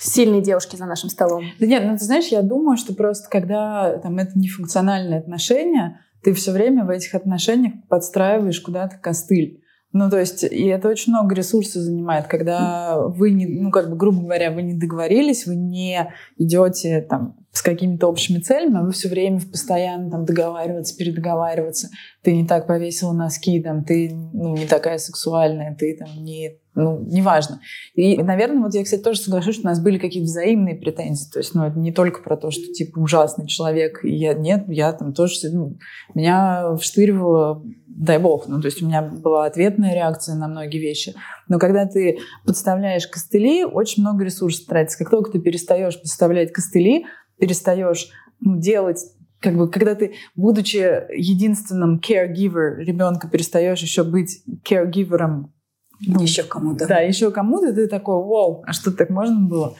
Сильные 0.00 0.40
девушки 0.40 0.76
за 0.76 0.86
нашим 0.86 1.10
столом. 1.10 1.44
Да 1.58 1.66
нет, 1.66 1.82
ну 1.84 1.98
ты 1.98 2.04
знаешь, 2.04 2.28
я 2.28 2.42
думаю, 2.42 2.76
что 2.76 2.94
просто 2.94 3.28
когда 3.28 3.98
там 3.98 4.18
это 4.18 4.38
нефункциональные 4.38 5.18
отношения, 5.18 6.00
ты 6.22 6.32
все 6.32 6.52
время 6.52 6.84
в 6.84 6.90
этих 6.90 7.14
отношениях 7.14 7.74
подстраиваешь 7.88 8.60
куда-то 8.60 8.96
костыль. 8.98 9.62
Ну, 9.92 10.10
то 10.10 10.20
есть, 10.20 10.44
и 10.44 10.66
это 10.66 10.88
очень 10.88 11.12
много 11.12 11.34
ресурсов 11.34 11.82
занимает, 11.82 12.26
когда 12.26 12.98
вы 13.00 13.30
не, 13.30 13.46
ну, 13.46 13.70
как 13.70 13.88
бы, 13.88 13.96
грубо 13.96 14.20
говоря, 14.20 14.50
вы 14.50 14.62
не 14.62 14.74
договорились, 14.74 15.46
вы 15.46 15.56
не 15.56 16.12
идете 16.36 17.00
там 17.00 17.36
с 17.56 17.62
какими-то 17.62 18.06
общими 18.08 18.38
целями, 18.38 18.78
а 18.78 18.82
вы 18.82 18.92
все 18.92 19.08
время 19.08 19.40
постоянно 19.40 20.10
там 20.10 20.26
договариваться, 20.26 20.94
передоговариваться. 20.94 21.88
Ты 22.22 22.36
не 22.36 22.46
так 22.46 22.66
повесила 22.66 23.12
носки, 23.12 23.62
там, 23.62 23.82
ты 23.82 24.10
ну, 24.12 24.54
не 24.54 24.66
такая 24.66 24.98
сексуальная, 24.98 25.74
ты 25.74 25.96
там 25.96 26.08
не 26.22 26.58
ну, 26.74 27.00
неважно. 27.00 27.60
И, 27.94 28.18
наверное, 28.22 28.62
вот 28.62 28.74
я, 28.74 28.84
кстати, 28.84 29.00
тоже 29.00 29.20
соглашусь, 29.20 29.54
что 29.54 29.66
у 29.66 29.70
нас 29.70 29.80
были 29.80 29.96
какие-то 29.96 30.26
взаимные 30.26 30.74
претензии. 30.74 31.26
То 31.32 31.38
есть, 31.38 31.54
ну, 31.54 31.64
это 31.64 31.78
не 31.78 31.90
только 31.90 32.20
про 32.20 32.36
то, 32.36 32.50
что, 32.50 32.70
типа, 32.70 32.98
ужасный 32.98 33.46
человек. 33.46 34.04
И 34.04 34.14
я, 34.14 34.34
нет, 34.34 34.64
я 34.68 34.92
там 34.92 35.14
тоже, 35.14 35.36
ну, 35.50 35.78
меня 36.12 36.76
вштыривало, 36.76 37.62
дай 37.86 38.18
бог. 38.18 38.46
Ну, 38.46 38.60
то 38.60 38.66
есть, 38.66 38.82
у 38.82 38.86
меня 38.86 39.00
была 39.00 39.46
ответная 39.46 39.94
реакция 39.94 40.34
на 40.34 40.48
многие 40.48 40.78
вещи. 40.78 41.14
Но 41.48 41.58
когда 41.58 41.86
ты 41.86 42.18
подставляешь 42.44 43.06
костыли, 43.06 43.64
очень 43.64 44.02
много 44.02 44.24
ресурсов 44.24 44.66
тратится. 44.66 44.98
Как 44.98 45.08
только 45.08 45.30
ты 45.30 45.38
перестаешь 45.38 45.98
подставлять 45.98 46.52
костыли, 46.52 47.06
перестаешь 47.38 48.08
ну, 48.40 48.58
делать 48.58 49.04
как 49.40 49.56
бы, 49.56 49.70
когда 49.70 49.94
ты, 49.94 50.14
будучи 50.34 51.04
единственным 51.14 52.00
caregiver 52.00 52.76
ребенка, 52.78 53.28
перестаешь 53.28 53.80
еще 53.80 54.02
быть 54.02 54.42
caregiverом 54.64 55.52
ну, 56.00 56.20
еще 56.20 56.42
кому-то. 56.42 56.86
Да, 56.86 56.98
еще 56.98 57.30
кому-то 57.30 57.72
ты 57.72 57.86
такой, 57.86 58.16
вау, 58.16 58.62
а 58.66 58.72
что 58.72 58.92
так 58.92 59.10
можно 59.10 59.46
было? 59.46 59.76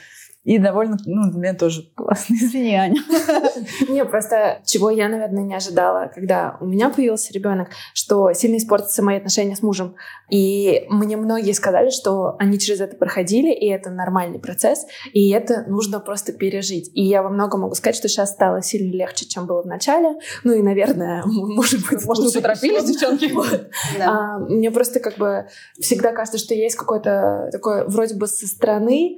И 0.46 0.58
довольно, 0.58 0.96
ну, 1.06 1.28
для 1.28 1.40
меня 1.40 1.54
тоже 1.54 1.90
классно. 1.96 2.34
Извини, 2.34 2.76
Аня. 2.76 3.02
Не, 3.88 4.04
просто 4.04 4.60
чего 4.64 4.90
я, 4.90 5.08
наверное, 5.08 5.42
не 5.42 5.56
ожидала, 5.56 6.08
когда 6.14 6.56
у 6.60 6.66
меня 6.66 6.88
появился 6.88 7.32
ребенок, 7.32 7.70
что 7.94 8.32
сильно 8.32 8.56
испортятся 8.56 9.02
мои 9.02 9.16
отношения 9.16 9.56
с 9.56 9.62
мужем. 9.62 9.96
И 10.30 10.86
мне 10.88 11.16
многие 11.16 11.50
сказали, 11.50 11.90
что 11.90 12.36
они 12.38 12.60
через 12.60 12.80
это 12.80 12.96
проходили, 12.96 13.52
и 13.52 13.66
это 13.66 13.90
нормальный 13.90 14.38
процесс, 14.38 14.86
и 15.12 15.30
это 15.30 15.64
нужно 15.66 15.98
просто 15.98 16.32
пережить. 16.32 16.92
И 16.94 17.02
я 17.02 17.24
во 17.24 17.28
многом 17.28 17.62
могу 17.62 17.74
сказать, 17.74 17.96
что 17.96 18.06
сейчас 18.06 18.30
стало 18.30 18.62
сильно 18.62 18.96
легче, 18.96 19.26
чем 19.26 19.48
было 19.48 19.62
в 19.62 19.66
начале. 19.66 20.14
Ну 20.44 20.52
и, 20.52 20.62
наверное, 20.62 21.24
может 21.26 21.80
быть, 21.90 22.04
может, 22.04 22.32
поторопились, 22.32 22.84
девчонки? 22.84 23.34
А, 23.98 24.38
мне 24.38 24.70
просто 24.70 25.00
как 25.00 25.16
бы 25.16 25.48
всегда 25.80 26.12
кажется, 26.12 26.38
что 26.38 26.54
есть 26.54 26.76
какой-то 26.76 27.48
такой 27.50 27.88
вроде 27.88 28.14
бы 28.14 28.28
со 28.28 28.46
стороны 28.46 29.16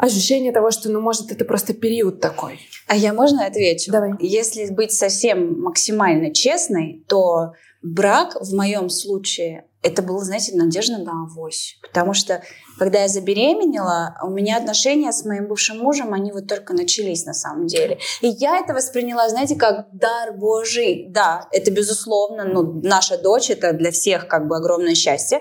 ощущение 0.00 0.52
того, 0.52 0.70
что, 0.70 0.88
ну, 0.90 1.00
может, 1.00 1.30
это 1.30 1.44
просто 1.44 1.74
период 1.74 2.20
такой. 2.20 2.58
А 2.88 2.96
я 2.96 3.12
можно 3.12 3.46
отвечу? 3.46 3.92
Давай. 3.92 4.12
Если 4.20 4.66
быть 4.72 4.92
совсем 4.92 5.60
максимально 5.60 6.32
честной, 6.32 7.04
то 7.08 7.52
брак 7.82 8.36
в 8.40 8.54
моем 8.54 8.88
случае 8.88 9.64
это 9.82 10.02
было, 10.02 10.22
знаете, 10.22 10.54
надежда 10.54 10.98
на 10.98 11.24
авось. 11.24 11.78
Потому 11.82 12.12
что, 12.12 12.42
когда 12.78 13.02
я 13.02 13.08
забеременела, 13.08 14.16
у 14.22 14.28
меня 14.28 14.58
отношения 14.58 15.10
с 15.10 15.24
моим 15.24 15.48
бывшим 15.48 15.78
мужем, 15.78 16.12
они 16.12 16.32
вот 16.32 16.48
только 16.48 16.74
начались 16.74 17.24
на 17.24 17.32
самом 17.32 17.66
деле. 17.66 17.98
И 18.20 18.28
я 18.28 18.58
это 18.58 18.74
восприняла, 18.74 19.28
знаете, 19.28 19.56
как 19.56 19.86
дар 19.92 20.32
Божий. 20.32 21.06
Да, 21.08 21.48
это 21.50 21.70
безусловно, 21.70 22.44
ну, 22.44 22.80
наша 22.82 23.16
дочь, 23.16 23.50
это 23.50 23.72
для 23.72 23.90
всех 23.90 24.28
как 24.28 24.48
бы 24.48 24.56
огромное 24.56 24.94
счастье. 24.94 25.40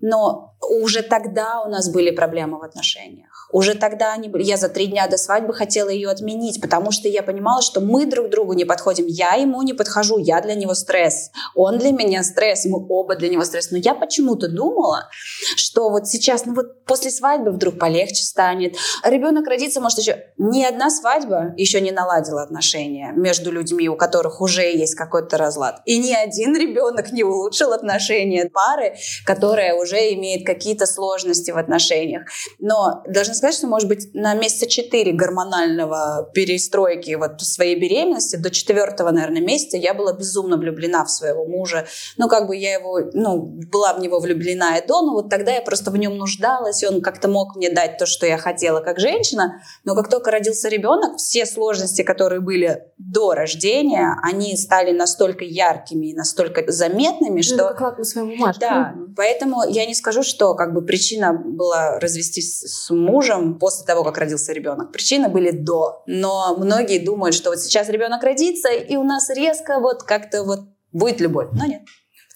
Но 0.00 0.56
уже 0.60 1.02
тогда 1.02 1.62
у 1.62 1.68
нас 1.68 1.88
были 1.88 2.10
проблемы 2.10 2.58
в 2.58 2.62
отношениях. 2.62 3.25
Уже 3.52 3.74
тогда 3.74 4.12
они. 4.12 4.30
Я 4.42 4.56
за 4.56 4.68
три 4.68 4.86
дня 4.86 5.06
до 5.06 5.16
свадьбы 5.16 5.54
хотела 5.54 5.88
ее 5.88 6.10
отменить, 6.10 6.60
потому 6.60 6.90
что 6.90 7.08
я 7.08 7.22
понимала, 7.22 7.62
что 7.62 7.80
мы 7.80 8.06
друг 8.06 8.28
другу 8.28 8.52
не 8.54 8.64
подходим. 8.64 9.06
Я 9.06 9.34
ему 9.34 9.62
не 9.62 9.72
подхожу, 9.72 10.18
я 10.18 10.40
для 10.40 10.54
него 10.54 10.74
стресс. 10.74 11.30
Он 11.54 11.78
для 11.78 11.92
меня 11.92 12.22
стресс, 12.22 12.64
мы 12.66 12.84
оба 12.88 13.16
для 13.16 13.28
него 13.28 13.44
стресс. 13.44 13.70
Но 13.70 13.78
я 13.78 13.94
почему-то 13.94 14.48
думала, 14.48 15.08
что 15.56 15.90
вот 15.90 16.08
сейчас, 16.08 16.44
ну 16.44 16.54
вот 16.54 16.84
после 16.84 17.10
свадьбы 17.10 17.52
вдруг 17.52 17.78
полегче 17.78 18.24
станет. 18.24 18.76
Ребенок 19.04 19.46
родится, 19.46 19.80
может, 19.80 19.98
еще... 19.98 20.24
Ни 20.38 20.62
одна 20.64 20.90
свадьба 20.90 21.54
еще 21.56 21.80
не 21.80 21.92
наладила 21.92 22.42
отношения 22.42 23.12
между 23.16 23.50
людьми, 23.50 23.88
у 23.88 23.96
которых 23.96 24.40
уже 24.40 24.62
есть 24.62 24.94
какой-то 24.94 25.38
разлад. 25.38 25.80
И 25.84 25.98
ни 25.98 26.12
один 26.12 26.56
ребенок 26.56 27.12
не 27.12 27.24
улучшил 27.24 27.72
отношения 27.72 28.50
пары, 28.52 28.96
которая 29.24 29.74
уже 29.74 29.96
имеет 30.14 30.46
какие-то 30.46 30.86
сложности 30.86 31.50
в 31.50 31.58
отношениях. 31.58 32.22
Но 32.58 33.02
должна 33.08 33.34
сказать, 33.36 33.54
что, 33.54 33.66
может 33.66 33.88
быть, 33.88 34.14
на 34.14 34.34
месяца 34.34 34.66
четыре 34.66 35.12
гормонального 35.12 36.30
перестройки 36.34 37.14
вот 37.14 37.40
своей 37.40 37.78
беременности, 37.78 38.36
до 38.36 38.50
четвертого, 38.50 39.10
наверное, 39.10 39.42
месяца 39.42 39.76
я 39.76 39.94
была 39.94 40.12
безумно 40.12 40.56
влюблена 40.56 41.04
в 41.04 41.10
своего 41.10 41.46
мужа. 41.46 41.86
Ну, 42.16 42.28
как 42.28 42.46
бы 42.46 42.56
я 42.56 42.74
его, 42.74 43.00
ну, 43.12 43.38
была 43.70 43.94
в 43.94 44.00
него 44.00 44.18
влюблена 44.18 44.78
и 44.78 44.86
до, 44.86 45.02
но 45.02 45.12
вот 45.12 45.30
тогда 45.30 45.52
я 45.52 45.62
просто 45.62 45.90
в 45.90 45.96
нем 45.96 46.16
нуждалась, 46.16 46.82
и 46.82 46.86
он 46.86 47.02
как-то 47.02 47.28
мог 47.28 47.56
мне 47.56 47.70
дать 47.70 47.98
то, 47.98 48.06
что 48.06 48.26
я 48.26 48.38
хотела 48.38 48.80
как 48.80 48.98
женщина. 48.98 49.60
Но 49.84 49.94
как 49.94 50.08
только 50.08 50.30
родился 50.30 50.68
ребенок, 50.68 51.18
все 51.18 51.46
сложности, 51.46 52.02
которые 52.02 52.40
были 52.40 52.84
до 52.98 53.32
рождения, 53.32 54.16
они 54.22 54.56
стали 54.56 54.92
настолько 54.92 55.44
яркими 55.44 56.08
и 56.08 56.14
настолько 56.14 56.70
заметными, 56.70 57.36
ну, 57.36 57.42
что... 57.42 57.54
Это 57.70 57.74
как 57.74 58.04
своему 58.04 58.36
мужу. 58.36 58.58
Да, 58.60 58.94
поэтому 59.16 59.62
я 59.68 59.86
не 59.86 59.94
скажу, 59.94 60.22
что 60.22 60.54
как 60.54 60.72
бы 60.72 60.82
причина 60.82 61.32
была 61.32 61.98
развестись 61.98 62.60
с 62.60 62.90
мужем 62.90 63.25
после 63.58 63.86
того, 63.86 64.04
как 64.04 64.18
родился 64.18 64.52
ребенок. 64.52 64.92
Причины 64.92 65.28
были 65.28 65.50
до. 65.50 66.02
Но 66.06 66.56
многие 66.56 67.04
думают, 67.04 67.34
что 67.34 67.50
вот 67.50 67.60
сейчас 67.60 67.88
ребенок 67.88 68.22
родится, 68.22 68.70
и 68.70 68.96
у 68.96 69.04
нас 69.04 69.30
резко 69.30 69.80
вот 69.80 70.02
как-то 70.02 70.44
вот 70.44 70.60
будет 70.92 71.20
любовь. 71.20 71.48
Но 71.52 71.66
нет. 71.66 71.82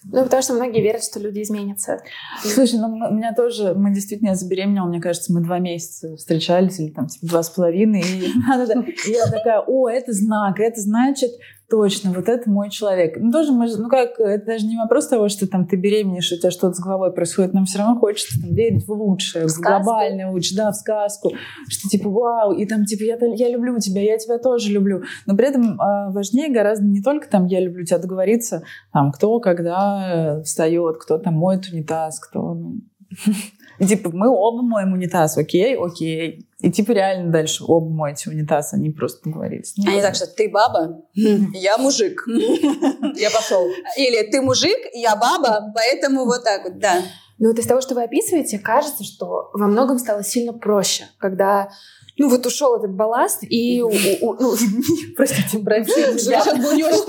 Ну, 0.03 0.23
потому 0.23 0.41
что 0.41 0.53
многие 0.53 0.81
верят, 0.81 1.03
что 1.03 1.19
люди 1.19 1.43
изменятся. 1.43 1.99
Слушай, 2.43 2.79
ну 2.79 2.87
у 2.87 3.13
меня 3.13 3.33
тоже, 3.35 3.75
мы 3.75 3.93
действительно, 3.93 4.29
я 4.29 4.35
забеременела, 4.35 4.87
мне 4.87 4.99
кажется, 4.99 5.31
мы 5.31 5.41
два 5.41 5.59
месяца 5.59 6.15
встречались, 6.15 6.79
или 6.79 6.89
там 6.89 7.05
типа, 7.05 7.27
два 7.27 7.43
с 7.43 7.51
половиной, 7.51 8.01
и 8.01 8.31
я 9.11 9.25
такая, 9.27 9.59
о, 9.59 9.89
это 9.89 10.11
знак, 10.11 10.59
это 10.59 10.81
значит, 10.81 11.29
точно, 11.71 12.11
вот 12.11 12.27
это 12.27 12.49
мой 12.49 12.69
человек. 12.69 13.15
Ну, 13.17 13.31
тоже 13.31 13.53
мы, 13.53 13.65
ну 13.77 13.87
как, 13.87 14.19
это 14.19 14.45
даже 14.45 14.65
не 14.67 14.77
вопрос 14.77 15.07
того, 15.07 15.29
что 15.29 15.47
там 15.47 15.65
ты 15.65 15.77
беременеешь, 15.77 16.29
у 16.33 16.37
тебя 16.37 16.51
что-то 16.51 16.73
с 16.73 16.79
головой 16.81 17.13
происходит, 17.13 17.53
нам 17.53 17.63
все 17.63 17.79
равно 17.79 17.97
хочется 17.97 18.39
там, 18.41 18.53
верить 18.53 18.85
в 18.85 18.91
лучшее, 18.91 19.47
в, 19.47 19.51
в 19.51 19.61
глобальное 19.61 20.29
лучшее, 20.29 20.57
да, 20.57 20.71
в 20.71 20.75
сказку, 20.75 21.31
что 21.69 21.87
типа 21.87 22.09
вау, 22.09 22.51
и 22.51 22.65
там 22.65 22.83
типа 22.83 23.03
я, 23.03 23.17
я 23.35 23.49
люблю 23.49 23.79
тебя, 23.79 24.01
я 24.01 24.17
тебя 24.17 24.37
тоже 24.37 24.69
люблю. 24.69 25.03
Но 25.25 25.37
при 25.37 25.47
этом 25.47 25.79
э, 25.79 26.11
важнее 26.11 26.51
гораздо 26.51 26.85
не 26.85 27.01
только 27.01 27.29
там 27.29 27.45
я 27.45 27.61
люблю 27.61 27.85
тебя 27.85 27.99
договориться, 27.99 28.63
там 28.91 29.11
кто 29.13 29.39
когда 29.39 30.41
встает, 30.43 30.97
кто 30.97 31.17
там 31.17 31.35
моет 31.35 31.69
унитаз, 31.71 32.19
кто... 32.19 32.53
Ну, 32.53 32.81
И 33.81 33.87
типа, 33.87 34.11
мы 34.13 34.29
оба 34.29 34.61
моем 34.61 34.93
унитаз, 34.93 35.39
окей, 35.39 35.75
окей. 35.75 36.47
И 36.59 36.71
типа 36.71 36.91
реально 36.91 37.31
дальше 37.31 37.63
оба 37.67 37.89
моете 37.89 38.29
унитаз, 38.29 38.73
они 38.73 38.91
просто 38.91 39.27
договорились. 39.27 39.73
Ну, 39.75 39.91
они 39.91 40.01
так 40.01 40.13
что 40.13 40.27
ты 40.27 40.49
баба, 40.49 41.01
я 41.15 41.79
мужик. 41.79 42.23
Я 42.27 43.31
пошел. 43.31 43.67
Или 43.97 44.29
ты 44.29 44.43
мужик, 44.43 44.77
я 44.93 45.15
баба, 45.15 45.73
поэтому 45.73 46.25
вот 46.25 46.43
так 46.43 46.63
вот, 46.63 46.77
да. 46.77 47.01
Ну 47.39 47.49
вот 47.49 47.57
из 47.57 47.65
того, 47.65 47.81
что 47.81 47.95
вы 47.95 48.03
описываете, 48.03 48.59
кажется, 48.59 49.03
что 49.03 49.49
во 49.53 49.65
многом 49.65 49.97
стало 49.97 50.23
сильно 50.23 50.53
проще, 50.53 51.05
когда 51.17 51.71
ну 52.19 52.29
вот 52.29 52.45
ушел 52.45 52.75
этот 52.77 52.91
балласт, 52.93 53.39
и, 53.41 53.81
ну, 53.81 53.89
простите, 55.17 55.57
брать 55.57 55.87
сейчас 55.87 56.55
был 56.55 56.73
не 56.73 56.83
очень 56.83 57.03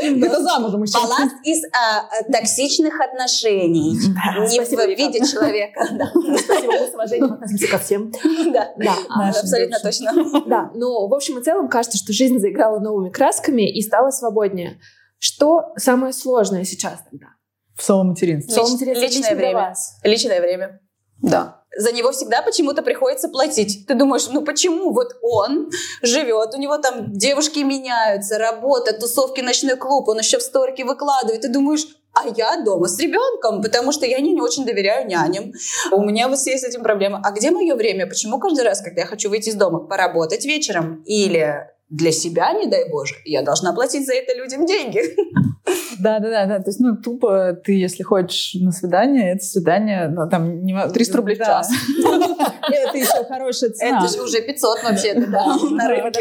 Это 0.00 0.42
замужем 0.42 0.82
еще. 0.82 0.98
Балласт 0.98 1.36
из 1.44 1.64
а, 1.64 2.22
токсичных 2.30 3.00
отношений. 3.00 3.92
Не 3.92 4.60
в 4.60 4.98
виде 4.98 5.20
человека. 5.20 5.84
Спасибо, 6.44 6.72
мы 6.72 6.86
с 6.86 6.94
уважением 6.94 7.32
относимся 7.34 7.68
ко 7.68 7.78
всем. 7.78 8.12
Да, 8.52 8.72
да, 8.76 8.96
абсолютно 9.30 9.78
точно. 9.80 10.12
Да, 10.46 10.70
но 10.74 11.06
в 11.08 11.14
общем 11.14 11.38
и 11.38 11.42
целом 11.42 11.68
кажется, 11.68 11.98
что 11.98 12.12
жизнь 12.12 12.38
заиграла 12.38 12.78
новыми 12.78 13.10
красками 13.10 13.70
и 13.70 13.82
стала 13.82 14.10
свободнее. 14.10 14.80
Что 15.18 15.72
самое 15.76 16.12
сложное 16.12 16.64
сейчас 16.64 17.00
тогда? 17.10 17.26
В 17.76 17.82
соло-материнстве. 17.82 18.54
Личное 18.94 19.34
время. 19.34 19.74
Личное 20.04 20.40
время. 20.40 20.80
Да 21.20 21.57
за 21.76 21.92
него 21.92 22.12
всегда 22.12 22.42
почему-то 22.42 22.82
приходится 22.82 23.28
платить. 23.28 23.86
Ты 23.86 23.94
думаешь, 23.94 24.28
ну 24.28 24.42
почему 24.42 24.92
вот 24.92 25.16
он 25.22 25.70
живет, 26.02 26.54
у 26.54 26.58
него 26.58 26.78
там 26.78 27.12
девушки 27.12 27.60
меняются, 27.60 28.38
работа, 28.38 28.92
тусовки, 28.92 29.40
ночной 29.40 29.76
клуб, 29.76 30.08
он 30.08 30.18
еще 30.18 30.38
в 30.38 30.42
сторке 30.42 30.84
выкладывает. 30.84 31.42
Ты 31.42 31.48
думаешь, 31.48 31.86
а 32.14 32.26
я 32.36 32.62
дома 32.62 32.88
с 32.88 32.98
ребенком, 32.98 33.62
потому 33.62 33.92
что 33.92 34.06
я 34.06 34.18
не, 34.20 34.32
не 34.32 34.40
очень 34.40 34.64
доверяю 34.64 35.06
няням. 35.06 35.52
У 35.92 36.02
меня 36.02 36.28
вот 36.28 36.38
есть 36.38 36.64
с 36.64 36.66
этим 36.66 36.82
проблема. 36.82 37.20
А 37.24 37.30
где 37.30 37.50
мое 37.50 37.74
время? 37.74 38.06
Почему 38.06 38.38
каждый 38.38 38.64
раз, 38.64 38.80
когда 38.80 39.02
я 39.02 39.06
хочу 39.06 39.28
выйти 39.28 39.50
из 39.50 39.54
дома, 39.54 39.80
поработать 39.80 40.44
вечером 40.44 41.02
или 41.06 41.68
для 41.90 42.12
себя, 42.12 42.52
не 42.52 42.66
дай 42.66 42.88
боже, 42.90 43.14
я 43.24 43.42
должна 43.42 43.72
платить 43.72 44.06
за 44.06 44.14
это 44.14 44.36
людям 44.36 44.66
деньги. 44.66 45.02
Да, 45.98 46.18
да, 46.18 46.30
да, 46.30 46.46
да. 46.46 46.58
То 46.60 46.68
есть, 46.68 46.80
ну, 46.80 46.96
тупо 46.96 47.52
ты, 47.52 47.72
если 47.72 48.02
хочешь 48.02 48.54
на 48.60 48.72
свидание, 48.72 49.32
это 49.32 49.44
свидание, 49.44 50.08
ну, 50.08 50.28
там... 50.28 50.64
Не... 50.64 50.88
300 50.88 51.16
рублей 51.16 51.36
в 51.36 51.38
час. 51.38 51.70
Это 52.70 52.96
еще 52.96 53.24
хорошая 53.24 53.70
цена. 53.70 53.98
Это 53.98 54.08
же 54.08 54.22
уже 54.22 54.40
500 54.42 54.82
вообще-то, 54.84 55.26
да, 55.26 55.56
на 55.70 55.88
рынке. 55.88 56.20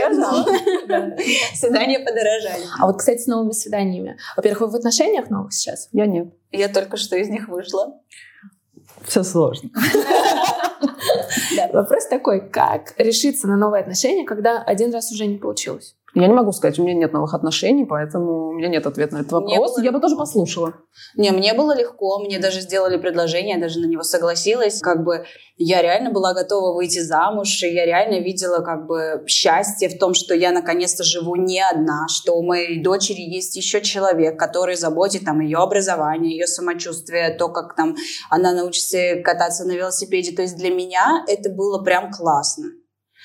Свидание 1.53 1.99
подорожали. 1.99 2.63
А 2.79 2.87
вот, 2.87 2.97
кстати, 2.97 3.21
с 3.21 3.27
новыми 3.27 3.51
свиданиями. 3.51 4.17
Во-первых, 4.35 4.61
вы 4.61 4.67
в 4.69 4.75
отношениях 4.75 5.29
новых 5.29 5.53
сейчас? 5.53 5.89
Я 5.91 6.05
нет. 6.05 6.33
Я 6.51 6.69
только 6.69 6.97
что 6.97 7.17
из 7.17 7.29
них 7.29 7.47
вышла. 7.49 7.93
Все 9.05 9.23
сложно. 9.23 9.69
Вопрос 11.73 12.07
такой, 12.07 12.49
как 12.49 12.93
решиться 12.97 13.47
на 13.47 13.57
новые 13.57 13.81
отношения, 13.81 14.25
когда 14.25 14.61
один 14.61 14.93
раз 14.93 15.11
уже 15.11 15.25
не 15.25 15.37
получилось? 15.37 15.96
Я 16.21 16.27
не 16.27 16.33
могу 16.33 16.51
сказать, 16.51 16.79
у 16.79 16.83
меня 16.83 16.95
нет 16.95 17.13
новых 17.13 17.35
отношений, 17.35 17.85
поэтому 17.85 18.47
у 18.47 18.53
меня 18.53 18.69
нет 18.69 18.87
ответа 18.87 19.13
на 19.13 19.19
этот 19.19 19.33
вопрос. 19.33 19.75
Было... 19.75 19.83
Я 19.83 19.91
бы 19.91 19.99
тоже 19.99 20.15
послушала. 20.15 20.73
Не, 21.15 21.29
мне 21.29 21.53
было 21.53 21.77
легко, 21.77 22.17
мне 22.19 22.39
даже 22.39 22.61
сделали 22.61 22.97
предложение, 22.97 23.55
я 23.55 23.61
даже 23.61 23.79
на 23.79 23.85
него 23.85 24.01
согласилась. 24.01 24.79
Как 24.81 25.03
бы 25.03 25.25
я 25.57 25.83
реально 25.83 26.09
была 26.09 26.33
готова 26.33 26.73
выйти 26.73 26.99
замуж, 26.99 27.61
и 27.61 27.67
я 27.67 27.85
реально 27.85 28.19
видела 28.23 28.63
как 28.63 28.87
бы 28.87 29.23
счастье 29.27 29.89
в 29.89 29.99
том, 29.99 30.15
что 30.15 30.33
я 30.33 30.51
наконец-то 30.51 31.03
живу 31.03 31.35
не 31.35 31.61
одна, 31.61 32.07
что 32.09 32.33
у 32.33 32.43
моей 32.43 32.81
дочери 32.81 33.21
есть 33.21 33.55
еще 33.55 33.81
человек, 33.81 34.39
который 34.39 34.75
заботит 34.75 35.23
там 35.23 35.39
ее 35.41 35.59
образование, 35.59 36.31
ее 36.31 36.47
самочувствие, 36.47 37.29
то, 37.37 37.49
как 37.49 37.75
там 37.75 37.95
она 38.31 38.53
научится 38.53 39.21
кататься 39.23 39.65
на 39.65 39.73
велосипеде. 39.73 40.35
То 40.35 40.41
есть 40.41 40.55
для 40.55 40.71
меня 40.71 41.23
это 41.27 41.51
было 41.51 41.83
прям 41.83 42.11
классно. 42.11 42.69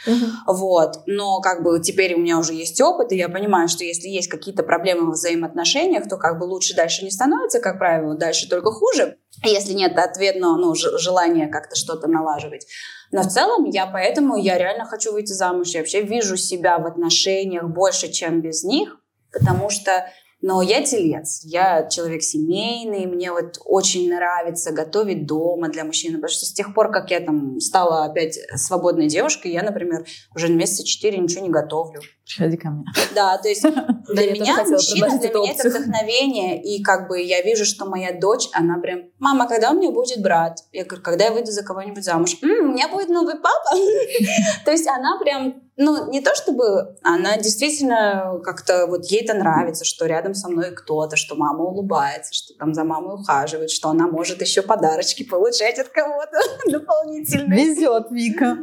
Uh-huh. 0.07 0.31
Вот. 0.47 1.03
Но 1.07 1.41
как 1.41 1.62
бы 1.62 1.81
теперь 1.81 2.15
у 2.15 2.19
меня 2.19 2.38
уже 2.38 2.55
есть 2.55 2.81
опыт, 2.81 3.12
и 3.12 3.17
я 3.17 3.29
понимаю, 3.29 3.69
что 3.69 3.85
если 3.85 4.09
есть 4.09 4.29
какие-то 4.29 4.62
проблемы 4.62 5.11
в 5.11 5.15
взаимоотношениях, 5.15 6.09
то 6.09 6.17
как 6.17 6.38
бы 6.38 6.45
лучше 6.45 6.75
дальше 6.75 7.05
не 7.05 7.11
становится, 7.11 7.61
как 7.61 7.79
правило, 7.79 8.17
дальше 8.17 8.49
только 8.49 8.71
хуже, 8.71 9.19
если 9.45 9.73
нет 9.73 9.97
ответного 9.97 10.57
ну, 10.57 10.75
желания 10.75 11.47
как-то 11.49 11.77
что-то 11.77 12.09
налаживать. 12.09 12.67
Но 13.12 13.23
в 13.23 13.29
целом 13.29 13.65
я 13.65 13.87
поэтому, 13.87 14.37
я 14.37 14.59
реально 14.59 14.87
хочу 14.87 15.12
выйти 15.12 15.33
замуж. 15.33 15.69
Я 15.69 15.81
вообще 15.81 16.03
вижу 16.03 16.37
себя 16.37 16.79
в 16.79 16.87
отношениях 16.87 17.65
больше, 17.65 18.11
чем 18.11 18.41
без 18.41 18.65
них, 18.65 18.97
потому 19.33 19.71
что 19.71 20.07
но 20.42 20.61
я 20.61 20.83
телец, 20.83 21.42
я 21.44 21.88
человек 21.88 22.22
семейный, 22.22 23.07
мне 23.07 23.31
вот 23.31 23.59
очень 23.64 24.12
нравится 24.12 24.72
готовить 24.72 25.24
дома 25.24 25.68
для 25.68 25.85
мужчины, 25.85 26.16
потому 26.16 26.31
что 26.31 26.46
с 26.46 26.52
тех 26.52 26.74
пор, 26.74 26.90
как 26.90 27.12
я 27.12 27.20
там 27.20 27.61
стала 27.61 28.07
опять 28.07 28.38
свободной 28.57 29.07
девушкой, 29.07 29.52
я, 29.52 29.62
например, 29.62 30.05
уже 30.35 30.48
месяца 30.48 30.85
четыре 30.85 31.18
ничего 31.18 31.44
не 31.44 31.50
готовлю. 31.50 32.00
Приходи 32.26 32.57
ко 32.57 32.70
мне. 32.70 32.85
Да, 33.14 33.38
то 33.38 33.48
есть 33.48 33.62
для 34.09 34.33
меня 34.33 34.64
мужчина, 34.64 35.18
для 35.18 35.28
меня 35.28 35.52
это 35.52 35.68
вдохновение, 35.68 36.61
и 36.61 36.83
как 36.83 37.09
бы 37.09 37.20
я 37.20 37.42
вижу, 37.42 37.64
что 37.64 37.85
моя 37.85 38.18
дочь, 38.18 38.48
она 38.52 38.78
прям, 38.78 39.02
мама, 39.18 39.46
когда 39.46 39.70
у 39.70 39.74
меня 39.74 39.90
будет 39.90 40.20
брат? 40.22 40.59
Я 40.72 40.85
говорю, 40.85 41.05
когда 41.05 41.26
я 41.26 41.33
выйду 41.33 41.52
за 41.52 41.62
кого-нибудь 41.62 42.02
замуж? 42.02 42.37
у 42.42 42.46
меня 42.46 42.88
будет 42.88 43.09
новый 43.09 43.35
папа. 43.35 43.70
То 44.64 44.72
есть 44.72 44.88
она 44.88 45.18
прям 45.20 45.62
ну, 45.77 46.11
не 46.11 46.21
то 46.21 46.35
чтобы 46.35 46.97
она 47.03 47.39
действительно 47.39 48.41
как-то 48.45 48.87
вот 48.87 49.07
ей 49.07 49.23
это 49.23 49.35
нравится, 49.35 49.85
что 49.85 50.07
рядом 50.07 50.35
со 50.35 50.49
мной 50.49 50.73
кто-то, 50.73 51.17
что 51.17 51.35
мама 51.35 51.65
улыбается, 51.65 52.35
что 52.35 52.55
там 52.59 52.75
за 52.75 52.85
мамой 52.85 53.15
ухаживает, 53.15 53.71
что 53.71 53.89
она 53.89 54.07
может 54.07 54.41
еще 54.43 54.63
подарочки 54.63 55.25
получать 55.25 55.79
от 55.79 55.89
кого-то 55.89 56.39
дополнительные. 56.71 57.65
Везет, 57.65 58.11
Вика. 58.11 58.59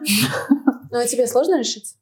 Ну, 0.91 1.00
а 1.00 1.06
тебе 1.06 1.28
сложно 1.28 1.60
решиться? 1.60 1.95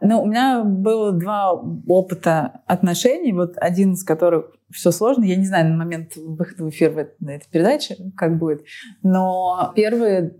Ну, 0.00 0.22
у 0.22 0.26
меня 0.26 0.64
было 0.64 1.12
два 1.12 1.52
опыта 1.52 2.62
отношений, 2.66 3.32
вот 3.32 3.54
один 3.56 3.92
из 3.92 4.02
которых 4.02 4.46
все 4.72 4.90
сложно. 4.90 5.22
Я 5.22 5.36
не 5.36 5.46
знаю 5.46 5.70
на 5.70 5.76
момент 5.76 6.16
выхода 6.16 6.64
в 6.64 6.70
эфир 6.70 7.14
на 7.20 7.36
этой 7.36 7.48
передаче, 7.48 7.96
как 8.16 8.38
будет. 8.38 8.64
Но 9.04 9.72
первые, 9.76 10.34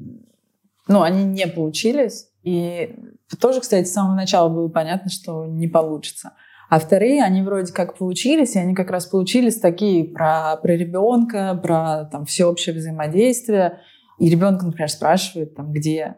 ну, 0.89 1.03
они 1.03 1.23
не 1.23 1.47
получились. 1.47 2.29
И 2.43 2.97
тоже, 3.37 3.61
кстати, 3.61 3.87
с 3.87 3.93
самого 3.93 4.15
начала 4.15 4.49
было 4.49 4.69
понятно, 4.69 5.11
что 5.11 5.47
не 5.47 5.69
получится. 5.69 6.33
А 6.69 6.79
вторые, 6.79 7.23
они 7.23 7.43
вроде 7.43 7.73
как 7.73 7.99
получились, 7.99 8.57
и 8.57 8.59
они 8.59 8.75
как 8.75 8.91
раз 8.91 9.07
получились 9.07 9.61
такие 9.61 10.05
про, 10.05 10.57
про 10.57 10.73
ребенка, 10.73 11.59
про 11.63 12.07
там, 12.07 12.25
всеобщее 12.25 12.75
взаимодействие. 12.75 13.81
И 14.19 14.31
ребенок, 14.31 14.63
например, 14.63 14.91
спрашивает, 14.91 15.55
там, 15.55 15.71
где, 15.73 16.17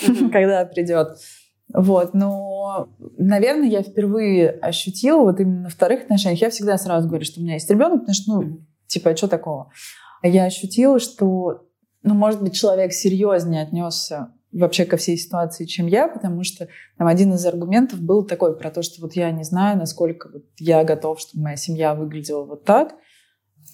когда 0.32 0.64
придет. 0.64 1.18
Вот, 1.72 2.14
но, 2.14 2.88
наверное, 3.18 3.68
я 3.68 3.82
впервые 3.82 4.50
ощутила 4.50 5.22
вот 5.22 5.40
именно 5.40 5.62
на 5.62 5.68
вторых 5.68 6.02
отношениях. 6.02 6.40
Я 6.40 6.50
всегда 6.50 6.78
сразу 6.78 7.08
говорю, 7.08 7.24
что 7.24 7.40
у 7.40 7.42
меня 7.42 7.54
есть 7.54 7.70
ребенок, 7.70 8.00
потому 8.00 8.14
что, 8.14 8.32
ну, 8.32 8.66
типа, 8.86 9.10
а 9.10 9.16
что 9.16 9.28
такого? 9.28 9.72
Я 10.22 10.44
ощутила, 10.44 11.00
что, 11.00 11.66
ну, 12.02 12.14
может 12.14 12.42
быть, 12.42 12.54
человек 12.54 12.92
серьезнее 12.92 13.62
отнесся 13.62 14.32
вообще 14.52 14.84
ко 14.84 14.96
всей 14.96 15.16
ситуации, 15.16 15.64
чем 15.64 15.86
я, 15.86 16.08
потому 16.08 16.42
что 16.42 16.68
там 16.98 17.06
один 17.06 17.34
из 17.34 17.44
аргументов 17.46 18.00
был 18.00 18.24
такой 18.24 18.56
про 18.56 18.70
то, 18.70 18.82
что 18.82 19.00
вот 19.00 19.14
я 19.14 19.30
не 19.30 19.44
знаю, 19.44 19.78
насколько 19.78 20.28
вот 20.32 20.44
я 20.58 20.82
готов, 20.84 21.20
чтобы 21.20 21.44
моя 21.44 21.56
семья 21.56 21.94
выглядела 21.94 22.44
вот 22.44 22.64
так. 22.64 22.94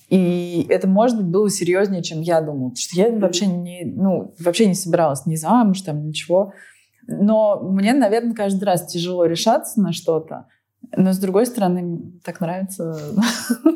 И 0.09 0.67
это, 0.69 0.87
может 0.87 1.17
быть, 1.17 1.27
было 1.27 1.51
серьезнее, 1.51 2.03
чем 2.03 2.21
я 2.21 2.41
думала. 2.41 2.71
Потому 2.71 2.77
что 2.77 2.97
я 2.97 3.11
вообще 3.11 3.47
не, 3.47 3.85
ну, 3.85 4.35
вообще 4.39 4.67
не 4.67 4.75
собиралась 4.75 5.27
ни 5.27 5.35
замуж, 5.35 5.81
там, 5.81 6.07
ничего. 6.07 6.53
Но 7.09 7.61
мне, 7.61 7.93
наверное, 7.93 8.35
каждый 8.35 8.65
раз 8.65 8.87
тяжело 8.87 9.25
решаться 9.25 9.81
на 9.81 9.93
что-то. 9.93 10.47
Но, 10.97 11.13
с 11.13 11.19
другой 11.19 11.47
стороны, 11.47 12.13
так 12.23 12.41
нравится 12.41 12.97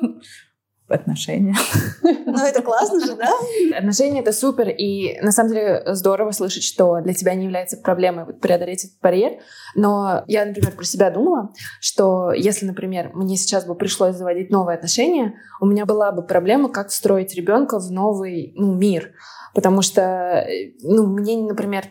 отношения. 0.90 1.55
Ну, 2.33 2.46
это 2.46 2.62
классно 2.62 3.05
же, 3.05 3.16
да? 3.16 3.29
Отношения— 3.76 4.20
это 4.22 4.33
супер, 4.33 4.68
и 4.68 5.20
на 5.20 5.33
самом 5.33 5.53
деле 5.53 5.83
здорово 5.87 6.31
слышать, 6.31 6.62
что 6.62 7.00
для 7.00 7.12
тебя 7.12 7.35
не 7.35 7.44
является 7.44 7.76
проблемой 7.76 8.33
преодолеть 8.35 8.85
этот 8.85 9.00
барьер. 9.00 9.40
Но 9.74 10.22
я, 10.29 10.44
например, 10.44 10.72
про 10.72 10.85
себя 10.85 11.11
думала, 11.11 11.53
что 11.81 12.33
если, 12.33 12.66
например, 12.66 13.11
мне 13.14 13.37
сейчас 13.37 13.66
бы 13.66 13.74
пришлось 13.74 14.14
заводить 14.14 14.50
новые 14.50 14.76
отношения, 14.76 15.35
у 15.61 15.66
меня 15.66 15.87
была 15.87 16.12
бы 16.12 16.22
проблема, 16.22 16.68
как 16.68 16.88
встроить 16.88 17.35
ребенка 17.35 17.81
в 17.81 17.90
новый 17.90 18.53
ну, 18.57 18.74
мир. 18.74 19.12
Потому 19.55 19.83
что, 19.83 20.00
э, 20.00 20.72
ну, 20.83 21.07
мне, 21.07 21.37
например, 21.37 21.85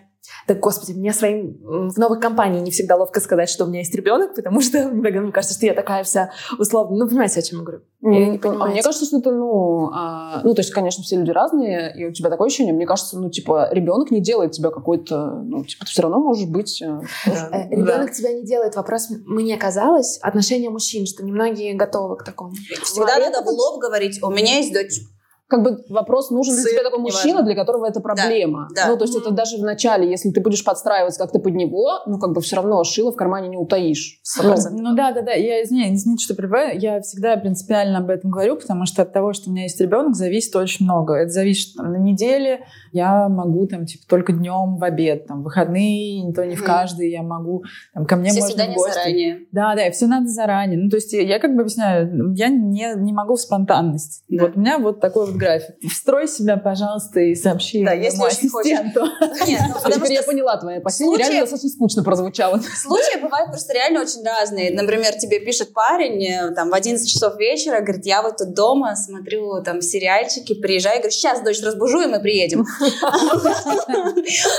так, 0.47 0.59
господи, 0.59 0.97
мне 0.97 1.13
своим 1.13 1.57
в 1.61 1.97
новой 1.97 2.19
компании 2.19 2.59
не 2.59 2.71
всегда 2.71 2.95
ловко 2.95 3.19
сказать, 3.19 3.49
что 3.49 3.65
у 3.65 3.67
меня 3.67 3.79
есть 3.79 3.93
ребенок, 3.93 4.35
потому 4.35 4.61
что 4.61 4.87
мне 4.89 5.31
кажется, 5.31 5.55
что 5.55 5.65
я 5.65 5.73
такая 5.73 6.03
вся 6.03 6.31
условно. 6.57 6.97
Ну, 6.97 7.07
понимаете, 7.07 7.39
о 7.39 7.43
чем 7.43 7.59
я 7.59 7.65
говорю? 7.65 7.83
Я 8.01 8.29
не 8.29 8.37
понимаю. 8.37 8.71
Мне 8.71 8.81
кажется, 8.81 9.05
что 9.05 9.19
это, 9.19 9.31
ну, 9.31 9.89
а, 9.93 10.41
ну, 10.43 10.53
то 10.53 10.61
есть, 10.61 10.71
конечно, 10.71 11.03
все 11.03 11.17
люди 11.17 11.31
разные, 11.31 11.93
и 11.95 12.05
у 12.05 12.11
тебя 12.11 12.29
такое 12.29 12.47
ощущение, 12.47 12.73
мне 12.73 12.85
кажется, 12.85 13.19
ну, 13.19 13.29
типа, 13.29 13.69
ребенок 13.71 14.09
не 14.11 14.21
делает 14.21 14.53
тебя 14.53 14.71
какой-то, 14.71 15.41
ну, 15.43 15.63
типа, 15.65 15.85
ты 15.85 15.91
все 15.91 16.01
равно 16.01 16.19
можешь 16.19 16.47
быть... 16.47 16.81
Э, 16.81 17.01
э, 17.25 17.69
ребенок 17.69 18.11
тебя 18.11 18.33
не 18.33 18.45
делает. 18.45 18.75
Вопрос, 18.75 19.09
мне 19.25 19.57
казалось, 19.57 20.17
отношение 20.21 20.69
мужчин, 20.69 21.05
что 21.05 21.23
немногие 21.23 21.75
готовы 21.75 22.17
к 22.17 22.23
такому. 22.23 22.53
Всегда 22.83 23.19
надо 23.19 23.43
в 23.43 23.47
лоб 23.47 23.81
говорить, 23.81 24.21
у 24.23 24.31
меня 24.31 24.57
есть 24.57 24.73
дочь 24.73 25.01
как 25.49 25.63
бы 25.63 25.83
вопрос, 25.89 26.29
нужен 26.29 26.55
ли 26.55 26.61
тебе 26.61 26.83
такой 26.83 26.99
мужчина, 26.99 27.41
для 27.41 27.55
которого 27.55 27.87
это 27.87 27.99
проблема. 28.01 28.67
Да, 28.75 28.83
да. 28.83 28.91
Ну, 28.91 28.97
то 28.97 29.05
есть 29.05 29.15
это 29.17 29.31
даже 29.31 29.57
в 29.57 29.61
начале, 29.61 30.07
если 30.07 30.29
ты 30.29 30.41
будешь 30.41 30.63
подстраиваться 30.63 31.19
как-то 31.19 31.39
под 31.39 31.55
него, 31.55 32.01
ну, 32.05 32.19
как 32.19 32.33
бы 32.33 32.41
все 32.41 32.57
равно 32.57 32.83
шило 32.83 33.11
в 33.11 33.15
кармане 33.15 33.49
не 33.49 33.57
утаишь. 33.57 34.21
Ну, 34.43 34.53
ну 34.71 34.95
да, 34.95 35.11
да, 35.11 35.23
да. 35.23 35.31
Я, 35.31 35.63
извиняюсь, 35.63 36.01
извините, 36.01 36.25
что 36.25 36.35
прибавляю. 36.35 36.79
Я 36.79 37.01
всегда 37.01 37.35
принципиально 37.35 37.97
об 37.97 38.11
этом 38.11 38.29
говорю, 38.29 38.57
потому 38.57 38.85
что 38.85 39.01
от 39.01 39.11
того, 39.11 39.33
что 39.33 39.49
у 39.49 39.53
меня 39.53 39.63
есть 39.63 39.81
ребенок, 39.81 40.15
зависит 40.15 40.55
очень 40.55 40.85
много. 40.85 41.15
Это 41.15 41.31
зависит 41.31 41.75
там, 41.75 41.93
на 41.93 41.97
неделе. 41.97 42.65
Я 42.91 43.27
могу 43.27 43.65
там, 43.65 43.87
типа, 43.87 44.03
только 44.07 44.33
днем 44.33 44.77
в 44.77 44.83
обед, 44.83 45.25
там, 45.25 45.41
выходные, 45.41 46.21
не 46.21 46.31
то 46.31 46.45
не 46.45 46.55
в 46.55 46.63
каждый, 46.63 47.09
я 47.09 47.23
могу, 47.23 47.63
там, 47.95 48.05
ко 48.05 48.17
мне 48.17 48.29
все 48.29 48.41
можно 48.41 48.65
в 48.65 48.75
гости. 48.75 48.93
заранее. 48.93 49.39
Да, 49.51 49.75
да, 49.75 49.89
все 49.89 50.05
надо 50.05 50.27
заранее. 50.27 50.77
Ну, 50.77 50.89
то 50.91 50.97
есть 50.97 51.11
я 51.11 51.39
как 51.39 51.55
бы 51.55 51.61
объясняю, 51.61 52.33
я 52.35 52.49
не, 52.49 52.93
не 52.97 53.13
могу 53.13 53.35
в 53.35 53.41
спонтанность. 53.41 54.23
Да. 54.29 54.45
Вот 54.45 54.57
у 54.57 54.59
меня 54.59 54.77
вот 54.77 54.99
такой 54.99 55.25
вот 55.25 55.38
график. 55.39 55.75
Встрой 55.89 56.27
себя, 56.27 56.57
пожалуйста, 56.57 57.19
и 57.19 57.33
сообщи 57.33 57.83
да, 57.83 57.93
если 57.93 58.23
ассистенту. 58.23 59.01
Нет, 59.47 59.61
ну, 59.67 59.73
потому 59.81 60.05
что 60.05 60.13
я 60.13 60.23
поняла 60.23 60.57
твоя 60.57 60.81
последняя, 60.81 61.17
реально 61.17 61.41
достаточно 61.41 61.69
скучно 61.69 62.03
прозвучало. 62.03 62.59
Случаи 62.59 63.19
бывают 63.19 63.49
просто 63.49 63.73
реально 63.73 64.01
очень 64.01 64.23
разные. 64.23 64.71
Например, 64.71 65.13
тебе 65.17 65.39
пишет 65.39 65.73
парень 65.73 66.23
э, 66.23 66.51
там 66.53 66.69
в 66.69 66.73
11 66.73 67.09
часов 67.09 67.37
вечера, 67.37 67.79
говорит, 67.79 68.05
я 68.05 68.21
вот 68.21 68.37
тут 68.37 68.53
дома 68.53 68.95
смотрю 68.95 69.63
там 69.63 69.81
сериальчики, 69.81 70.53
приезжаю, 70.53 70.97
говорю, 70.97 71.11
сейчас 71.11 71.41
дочь 71.41 71.61
разбужу, 71.63 72.01
и 72.01 72.07
мы 72.07 72.19
приедем. 72.19 72.65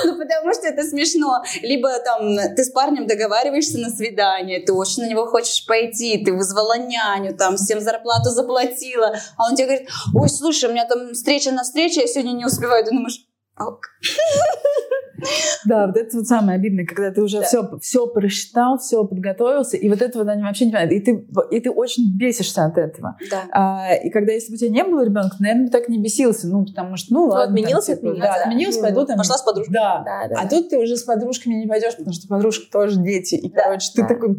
Ну, 0.05 0.19
потому 0.19 0.55
что 0.55 0.67
это 0.67 0.83
смешно. 0.83 1.43
Либо 1.63 1.91
там 2.01 2.37
ты 2.57 2.65
с 2.65 2.71
парнем 2.71 3.07
договариваешься 3.07 3.79
на 3.79 3.91
свидание, 3.91 4.61
ты 4.61 4.73
очень 4.73 5.03
на 5.03 5.09
него 5.09 5.27
хочешь 5.27 5.65
пойти, 5.67 6.25
ты 6.25 6.33
вызвала 6.33 6.79
няню, 6.79 7.37
там 7.37 7.57
всем 7.57 7.81
зарплату 7.81 8.31
заплатила, 8.31 9.15
а 9.37 9.49
он 9.49 9.57
тебе 9.57 9.67
говорит, 9.67 9.89
ой, 10.15 10.29
слушай, 10.29 10.70
у 10.71 10.73
меня 10.73 10.87
там 10.87 11.13
встреча 11.13 11.53
на 11.53 11.63
встрече, 11.63 12.03
я 12.03 12.07
сегодня 12.07 12.33
не 12.33 12.47
успеваю, 12.47 12.85
ты 12.85 12.91
думаешь, 12.91 13.21
ок. 13.61 13.91
Да, 15.65 15.87
вот 15.87 15.97
это 15.97 16.17
вот 16.17 16.27
самое 16.27 16.57
обидное, 16.57 16.85
когда 16.87 17.11
ты 17.11 17.23
уже 17.23 17.41
да. 17.41 17.45
все, 17.45 17.79
все 17.81 18.07
просчитал, 18.07 18.79
все 18.79 19.05
подготовился, 19.05 19.77
и 19.77 19.89
вот 19.89 20.01
этого 20.03 20.31
они 20.31 20.43
вообще 20.43 20.67
не 20.67 20.73
понимают. 20.73 20.93
И 20.93 21.01
ты, 21.01 21.27
и 21.51 21.61
ты 21.61 21.71
очень 21.71 22.17
бесишься 22.17 22.65
от 22.65 22.79
этого. 22.79 23.17
Да. 23.31 23.43
А, 23.53 23.95
и 23.95 24.11
когда, 24.11 24.33
если 24.33 24.51
бы 24.51 24.55
у 24.55 24.59
тебя 24.59 24.71
не 24.71 24.85
было 24.85 25.05
ребенка, 25.05 25.37
наверное, 25.39 25.67
бы 25.67 25.71
так 25.71 25.89
не 25.89 25.99
бесился. 25.99 26.49
Ну, 26.49 26.65
потому 26.65 26.97
что, 26.97 27.13
ну, 27.13 27.27
ну 27.27 27.33
ладно. 27.33 27.55
Отменился, 27.55 27.97
там, 27.97 28.15
типа, 28.15 28.25
да, 28.25 28.35
да, 28.37 28.43
отменился, 28.43 28.81
пойду 28.81 29.07
там. 29.07 29.17
Пошла 29.19 29.37
с 29.37 29.43
подружкой. 29.43 29.75
Да. 29.75 30.03
да, 30.05 30.29
да. 30.29 30.41
А 30.41 30.49
тут 30.49 30.71
ты 30.71 30.79
уже 30.79 30.97
с 30.97 31.03
подружками 31.03 31.55
не 31.55 31.67
пойдешь, 31.67 31.97
потому 31.97 32.13
что 32.13 32.29
подружка 32.29 32.71
тоже 32.71 33.01
дети. 33.01 33.35
И, 33.35 33.51
да. 33.51 33.65
короче, 33.65 33.91
ты 33.95 34.03
да. 34.03 34.09
такой... 34.09 34.37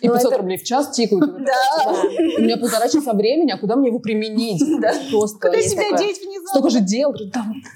И 0.00 0.08
500 0.08 0.32
это... 0.32 0.38
рублей 0.38 0.58
в 0.58 0.64
час 0.64 0.90
тикают. 0.90 1.44
Да. 1.44 1.92
У 2.38 2.42
меня 2.42 2.56
полтора 2.56 2.88
часа 2.88 3.12
времени, 3.12 3.52
а 3.52 3.58
куда 3.58 3.76
мне 3.76 3.88
его 3.88 4.00
применить? 4.00 4.62
Просто. 5.10 5.38
Куда 5.38 5.60
себя 5.60 5.96
деть 5.96 6.20
внезапно? 6.20 6.48
Столько 6.48 6.70
же 6.70 6.80
дел. 6.80 7.14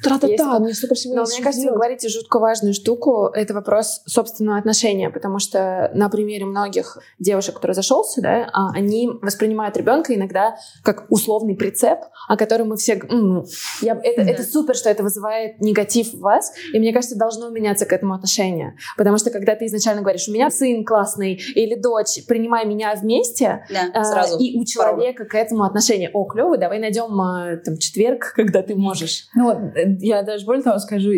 Тра-та-та, 0.02 0.58
мне 0.58 0.74
столько 0.74 0.87
всего 0.94 1.14
Но 1.14 1.24
мне 1.24 1.42
кажется, 1.42 1.68
вы 1.68 1.74
говорите 1.74 2.08
жутко 2.08 2.38
важную 2.38 2.74
штуку, 2.74 3.30
это 3.34 3.54
вопрос 3.54 4.02
собственного 4.06 4.58
отношения, 4.58 5.10
потому 5.10 5.38
что 5.38 5.90
на 5.94 6.08
примере 6.08 6.44
многих 6.44 6.98
девушек, 7.18 7.54
которые 7.56 7.74
зашелся, 7.74 8.20
да, 8.20 8.50
а, 8.52 8.70
они 8.74 9.10
воспринимают 9.22 9.76
ребенка 9.76 10.14
иногда 10.14 10.56
как 10.82 11.06
условный 11.10 11.56
прицеп, 11.56 12.00
о 12.28 12.36
котором 12.36 12.68
мы 12.68 12.76
все... 12.76 12.94
М-м, 12.94 13.44
я, 13.80 13.98
это, 14.02 14.24
да. 14.24 14.30
это 14.30 14.42
супер, 14.42 14.74
что 14.74 14.90
это 14.90 15.02
вызывает 15.02 15.60
негатив 15.60 16.14
в 16.14 16.20
вас, 16.20 16.52
и 16.72 16.78
мне 16.78 16.92
кажется, 16.92 17.16
должно 17.16 17.48
меняться 17.50 17.86
к 17.86 17.92
этому 17.92 18.14
отношение. 18.14 18.76
Потому 18.96 19.18
что 19.18 19.30
когда 19.30 19.54
ты 19.54 19.66
изначально 19.66 20.02
говоришь, 20.02 20.28
у 20.28 20.32
меня 20.32 20.50
сын 20.50 20.84
классный 20.84 21.34
или 21.54 21.74
дочь, 21.74 22.24
принимай 22.26 22.66
меня 22.66 22.94
вместе, 22.94 23.66
да, 23.70 23.90
а, 23.92 24.04
сразу 24.04 24.38
и 24.38 24.58
у 24.58 24.64
человека 24.64 25.24
порога. 25.24 25.30
к 25.30 25.34
этому 25.34 25.64
отношение, 25.64 26.10
о, 26.12 26.24
клево, 26.24 26.56
давай 26.56 26.78
найдем 26.78 27.20
а, 27.20 27.56
там 27.56 27.78
четверг, 27.78 28.32
когда 28.34 28.62
ты 28.62 28.74
можешь. 28.74 29.28
Ну, 29.34 29.52
э, 29.52 29.96
я 30.00 30.22
даже 30.22 30.44
более 30.44 30.62
того 30.62 30.77
скажу, 30.78 31.10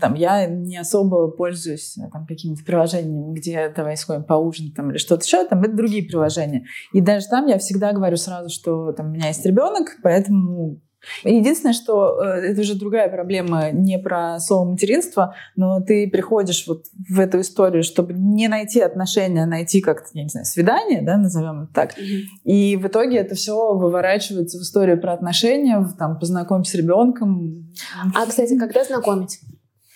там, 0.00 0.14
я 0.14 0.46
не 0.46 0.76
особо 0.76 1.28
пользуюсь 1.28 1.96
э, 1.98 2.08
там, 2.12 2.26
какими-то 2.26 2.64
приложениями, 2.64 3.34
где 3.34 3.72
давай 3.74 3.96
сходим 3.96 4.24
поужинать 4.24 4.74
там, 4.74 4.90
или 4.90 4.98
что-то 4.98 5.24
еще, 5.24 5.46
там 5.46 5.62
это 5.62 5.74
другие 5.74 6.04
приложения. 6.04 6.64
И 6.92 7.00
даже 7.00 7.26
там 7.28 7.46
я 7.46 7.58
всегда 7.58 7.92
говорю 7.92 8.16
сразу, 8.16 8.48
что 8.50 8.92
там 8.92 9.08
у 9.08 9.10
меня 9.10 9.28
есть 9.28 9.44
ребенок, 9.46 9.96
поэтому 10.02 10.80
Единственное, 11.24 11.72
что 11.72 12.22
э, 12.22 12.50
это 12.50 12.60
уже 12.60 12.74
другая 12.74 13.08
проблема, 13.08 13.70
не 13.70 13.98
про 13.98 14.38
слово 14.40 14.70
материнство, 14.70 15.34
но 15.56 15.80
ты 15.80 16.08
приходишь 16.08 16.66
вот 16.66 16.86
в 17.08 17.18
эту 17.18 17.40
историю, 17.40 17.82
чтобы 17.82 18.12
не 18.12 18.48
найти 18.48 18.80
отношения, 18.80 19.44
а 19.44 19.46
найти 19.46 19.80
как-то, 19.80 20.08
я 20.14 20.22
не 20.22 20.28
знаю, 20.28 20.46
свидание, 20.46 21.02
да, 21.02 21.16
назовем 21.16 21.64
это 21.64 21.72
так. 21.72 21.98
Mm-hmm. 21.98 22.20
И 22.44 22.76
в 22.76 22.86
итоге 22.86 23.18
это 23.18 23.34
все 23.34 23.74
выворачивается 23.74 24.58
в 24.58 24.62
историю 24.62 25.00
про 25.00 25.12
отношения, 25.12 25.84
там, 25.98 26.18
познакомься 26.18 26.72
с 26.72 26.74
ребенком. 26.74 27.72
А, 28.14 28.26
кстати, 28.26 28.58
когда 28.58 28.84
знакомить? 28.84 29.40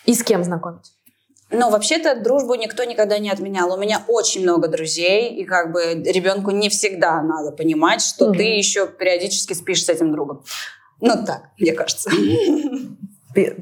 И 0.05 0.15
с 0.15 0.23
кем 0.23 0.45
знакомить? 0.45 0.93
Ну, 1.51 1.71
вообще-то 1.71 2.21
дружбу 2.21 2.55
никто 2.57 2.83
никогда 2.83 3.19
не 3.19 3.31
отменял. 3.31 3.73
У 3.73 3.77
меня 3.77 4.03
очень 4.09 4.43
много 4.43 4.67
друзей, 4.67 5.33
и 5.37 5.45
как 5.45 5.73
бы 5.73 5.95
ребенку 5.95 6.51
не 6.51 6.69
всегда 6.69 7.23
надо 7.23 7.53
понимать, 7.53 8.03
что 8.03 8.31
mm-hmm. 8.31 8.37
ты 8.37 8.43
еще 8.43 8.89
периодически 8.89 9.53
спишь 9.53 9.85
с 9.85 9.89
этим 9.89 10.11
другом. 10.11 10.43
Ну 11.01 11.25
так, 11.25 11.51
мне 11.59 11.73
кажется. 11.73 12.11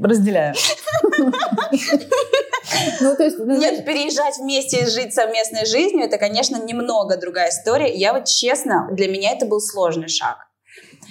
Разделяю. 0.00 0.54
Ну, 3.00 3.14
то 3.16 3.24
есть, 3.24 3.38
ну, 3.38 3.56
Нет, 3.58 3.84
переезжать 3.84 4.38
вместе 4.38 4.82
и 4.82 4.86
жить 4.86 5.14
совместной 5.14 5.66
жизнью, 5.66 6.04
это, 6.04 6.18
конечно, 6.18 6.56
немного 6.56 7.16
другая 7.16 7.50
история. 7.50 7.92
Я 7.94 8.12
вот 8.12 8.26
честно, 8.26 8.88
для 8.92 9.08
меня 9.08 9.32
это 9.32 9.46
был 9.46 9.60
сложный 9.60 10.08
шаг. 10.08 10.38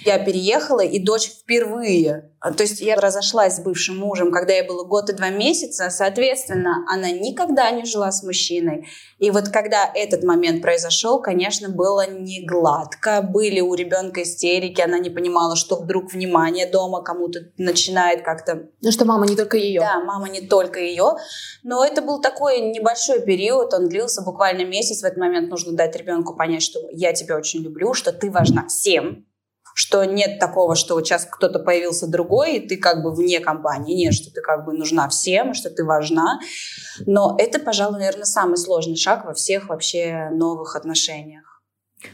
Я 0.04 0.18
переехала, 0.18 0.80
и 0.80 0.98
дочь 0.98 1.28
впервые. 1.28 2.30
А, 2.40 2.52
то 2.52 2.62
есть 2.62 2.80
я 2.80 2.96
разошлась 2.96 3.56
с 3.56 3.60
бывшим 3.60 3.96
мужем, 3.96 4.30
когда 4.30 4.52
я 4.52 4.64
была 4.64 4.84
год 4.84 5.08
и 5.08 5.14
два 5.14 5.30
месяца. 5.30 5.88
Соответственно, 5.88 6.84
она 6.92 7.10
никогда 7.10 7.70
не 7.70 7.86
жила 7.86 8.12
с 8.12 8.22
мужчиной. 8.22 8.86
И 9.18 9.30
вот 9.30 9.48
когда 9.48 9.90
этот 9.94 10.24
момент 10.24 10.60
произошел, 10.60 11.22
конечно, 11.22 11.70
было 11.70 12.06
не 12.10 12.44
гладко. 12.44 13.22
Были 13.22 13.60
у 13.60 13.72
ребенка 13.74 14.22
истерики, 14.22 14.82
она 14.82 14.98
не 14.98 15.08
понимала, 15.08 15.56
что 15.56 15.76
вдруг 15.76 16.12
внимание 16.12 16.70
дома 16.70 17.02
кому-то 17.02 17.40
начинает 17.56 18.22
как-то... 18.22 18.68
Ну 18.82 18.92
что 18.92 19.06
мама 19.06 19.26
не 19.26 19.36
только 19.36 19.56
ее. 19.56 19.80
Да, 19.80 20.00
мама 20.00 20.28
не 20.28 20.42
только 20.42 20.80
ее. 20.80 21.14
Но 21.62 21.82
это 21.82 22.02
был 22.02 22.20
такой 22.20 22.60
небольшой 22.60 23.22
период, 23.22 23.72
он 23.72 23.88
длился 23.88 24.20
буквально 24.20 24.64
месяц. 24.64 25.00
В 25.00 25.04
этот 25.04 25.18
момент 25.18 25.48
нужно 25.48 25.72
дать 25.72 25.96
ребенку 25.96 26.36
понять, 26.36 26.62
что 26.62 26.80
я 26.92 27.14
тебя 27.14 27.36
очень 27.36 27.62
люблю, 27.62 27.94
что 27.94 28.12
ты 28.12 28.30
важна 28.30 28.66
всем, 28.68 29.24
что 29.74 30.04
нет 30.04 30.38
такого, 30.38 30.76
что 30.76 30.94
вот 30.94 31.06
сейчас 31.06 31.26
кто-то 31.30 31.58
появился 31.58 32.06
другой, 32.06 32.56
и 32.56 32.66
ты 32.66 32.76
как 32.76 33.02
бы 33.02 33.12
вне 33.12 33.40
компании. 33.40 34.04
Нет, 34.04 34.14
что 34.14 34.32
ты 34.32 34.40
как 34.40 34.64
бы 34.64 34.72
нужна 34.72 35.08
всем, 35.08 35.52
что 35.52 35.68
ты 35.68 35.84
важна. 35.84 36.38
Но 37.06 37.36
это, 37.38 37.58
пожалуй, 37.58 37.98
наверное, 37.98 38.24
самый 38.24 38.56
сложный 38.56 38.96
шаг 38.96 39.24
во 39.24 39.34
всех 39.34 39.68
вообще 39.68 40.30
новых 40.30 40.76
отношениях. 40.76 41.62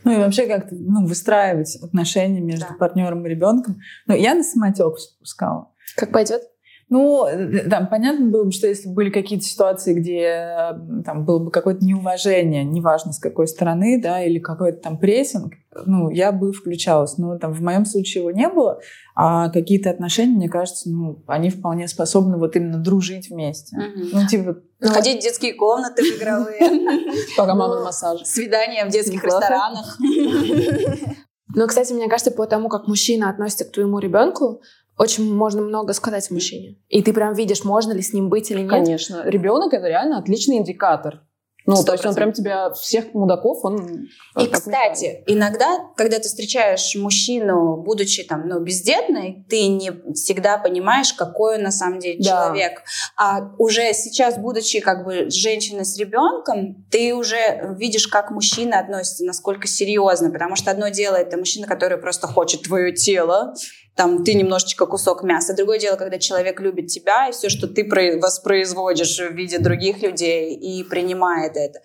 Ну 0.05 0.13
и 0.13 0.17
вообще 0.17 0.47
как-то 0.47 0.75
ну, 0.75 1.07
выстраивать 1.07 1.77
отношения 1.83 2.41
между 2.41 2.67
да. 2.69 2.77
партнером 2.79 3.27
и 3.27 3.29
ребенком. 3.29 3.79
Ну, 4.07 4.15
я 4.15 4.35
на 4.35 4.43
самотек 4.43 4.99
спускала. 4.99 5.73
Как 5.97 6.13
пойдет? 6.13 6.43
Ну, 6.91 7.25
там 7.71 7.87
понятно 7.87 8.27
было 8.27 8.43
бы, 8.43 8.51
что 8.51 8.67
если 8.67 8.89
были 8.89 9.11
какие-то 9.11 9.45
ситуации, 9.45 9.95
где 9.95 10.75
там 11.07 11.25
было 11.25 11.39
бы 11.39 11.53
какое-то 11.53 11.85
неуважение, 11.85 12.65
неважно 12.65 13.13
с 13.13 13.21
какой 13.21 13.47
стороны, 13.47 14.01
да, 14.03 14.25
или 14.25 14.41
какой-то 14.41 14.83
там 14.83 14.99
прессинг, 14.99 15.53
ну, 15.87 16.11
я 16.11 16.33
бы 16.33 16.53
включалась. 16.53 17.17
Но 17.17 17.39
там 17.39 17.53
в 17.53 17.63
моем 17.63 17.85
случае 17.87 18.23
его 18.23 18.33
не 18.33 18.49
было, 18.49 18.81
а 19.15 19.51
какие-то 19.51 19.89
отношения, 19.89 20.35
мне 20.35 20.49
кажется, 20.49 20.91
ну, 20.91 21.23
они 21.29 21.51
вполне 21.51 21.87
способны 21.87 22.39
вот 22.39 22.57
именно 22.57 22.79
дружить 22.79 23.31
вместе. 23.31 23.77
Угу. 23.77 24.09
Ну, 24.13 24.27
типа... 24.27 24.57
Ну, 24.81 24.89
Ходить 24.89 25.21
в 25.21 25.23
детские 25.23 25.55
комнаты 25.55 26.03
в 26.03 26.19
игровые. 26.19 26.59
Пока 27.37 27.55
мама 27.55 27.77
на 27.77 27.85
массаже. 27.85 28.25
Свидания 28.25 28.85
в 28.85 28.89
детских 28.89 29.23
ресторанах. 29.23 29.97
Но, 31.55 31.67
кстати, 31.67 31.93
мне 31.93 32.09
кажется, 32.09 32.31
по 32.31 32.47
тому, 32.47 32.69
как 32.69 32.87
мужчина 32.87 33.29
относится 33.29 33.65
к 33.65 33.73
твоему 33.73 33.99
ребенку, 33.99 34.63
очень 35.01 35.35
можно 35.35 35.63
много 35.63 35.95
сказать 35.95 36.31
мужчине. 36.31 36.77
И 36.91 37.03
ты 37.03 37.15
прям 37.15 37.33
видишь, 37.33 37.65
можно 37.65 37.93
ли 37.93 38.03
с 38.03 38.13
ним 38.13 38.29
быть 38.29 38.51
или 38.51 38.61
нет. 38.61 38.69
Конечно. 38.69 39.23
Ребенок 39.25 39.73
это 39.73 39.89
реально 39.89 40.19
отличный 40.19 40.59
индикатор. 40.59 41.23
Ну, 41.67 41.75
100%. 41.75 41.85
то 41.85 41.93
есть 41.93 42.07
он 42.07 42.15
прям 42.15 42.33
тебя, 42.33 42.71
всех 42.71 43.15
мудаков, 43.15 43.65
он... 43.65 44.09
И, 44.39 44.47
кстати, 44.47 45.23
иногда, 45.27 45.79
когда 45.97 46.19
ты 46.19 46.25
встречаешь 46.25 46.95
мужчину, 46.97 47.77
будучи 47.77 48.25
там, 48.25 48.47
ну, 48.47 48.61
бездетной, 48.61 49.47
ты 49.49 49.69
не 49.69 49.93
всегда 50.15 50.59
понимаешь, 50.59 51.13
какой 51.13 51.57
он 51.57 51.63
на 51.63 51.71
самом 51.71 51.99
деле 51.99 52.19
да. 52.23 52.31
человек. 52.31 52.83
А 53.17 53.53
уже 53.59 53.93
сейчас, 53.95 54.39
будучи 54.39 54.81
как 54.81 55.05
бы 55.05 55.31
женщиной 55.31 55.85
с 55.85 55.97
ребенком, 55.99 56.87
ты 56.91 57.15
уже 57.15 57.75
видишь, 57.79 58.07
как 58.07 58.31
мужчина 58.31 58.81
относится, 58.81 59.25
насколько 59.25 59.67
серьезно. 59.67 60.31
Потому 60.31 60.57
что 60.57 60.71
одно 60.71 60.89
дело, 60.89 61.17
это 61.17 61.37
мужчина, 61.37 61.67
который 61.67 61.99
просто 61.99 62.27
хочет 62.27 62.63
твое 62.63 62.93
тело, 62.93 63.55
там 64.01 64.25
ты 64.25 64.33
немножечко 64.33 64.87
кусок 64.87 65.23
мяса. 65.23 65.55
Другое 65.55 65.79
дело, 65.79 65.97
когда 65.97 66.19
человек 66.19 66.59
любит 66.61 66.87
тебя, 66.87 67.29
и 67.29 67.33
все, 67.33 67.51
что 67.51 67.69
ты 67.69 67.85
воспроизводишь 68.19 69.19
в 69.19 69.35
виде 69.35 69.59
других 69.59 70.01
людей, 70.01 70.55
и 70.55 70.83
принимает 70.85 71.59
это. 71.59 71.81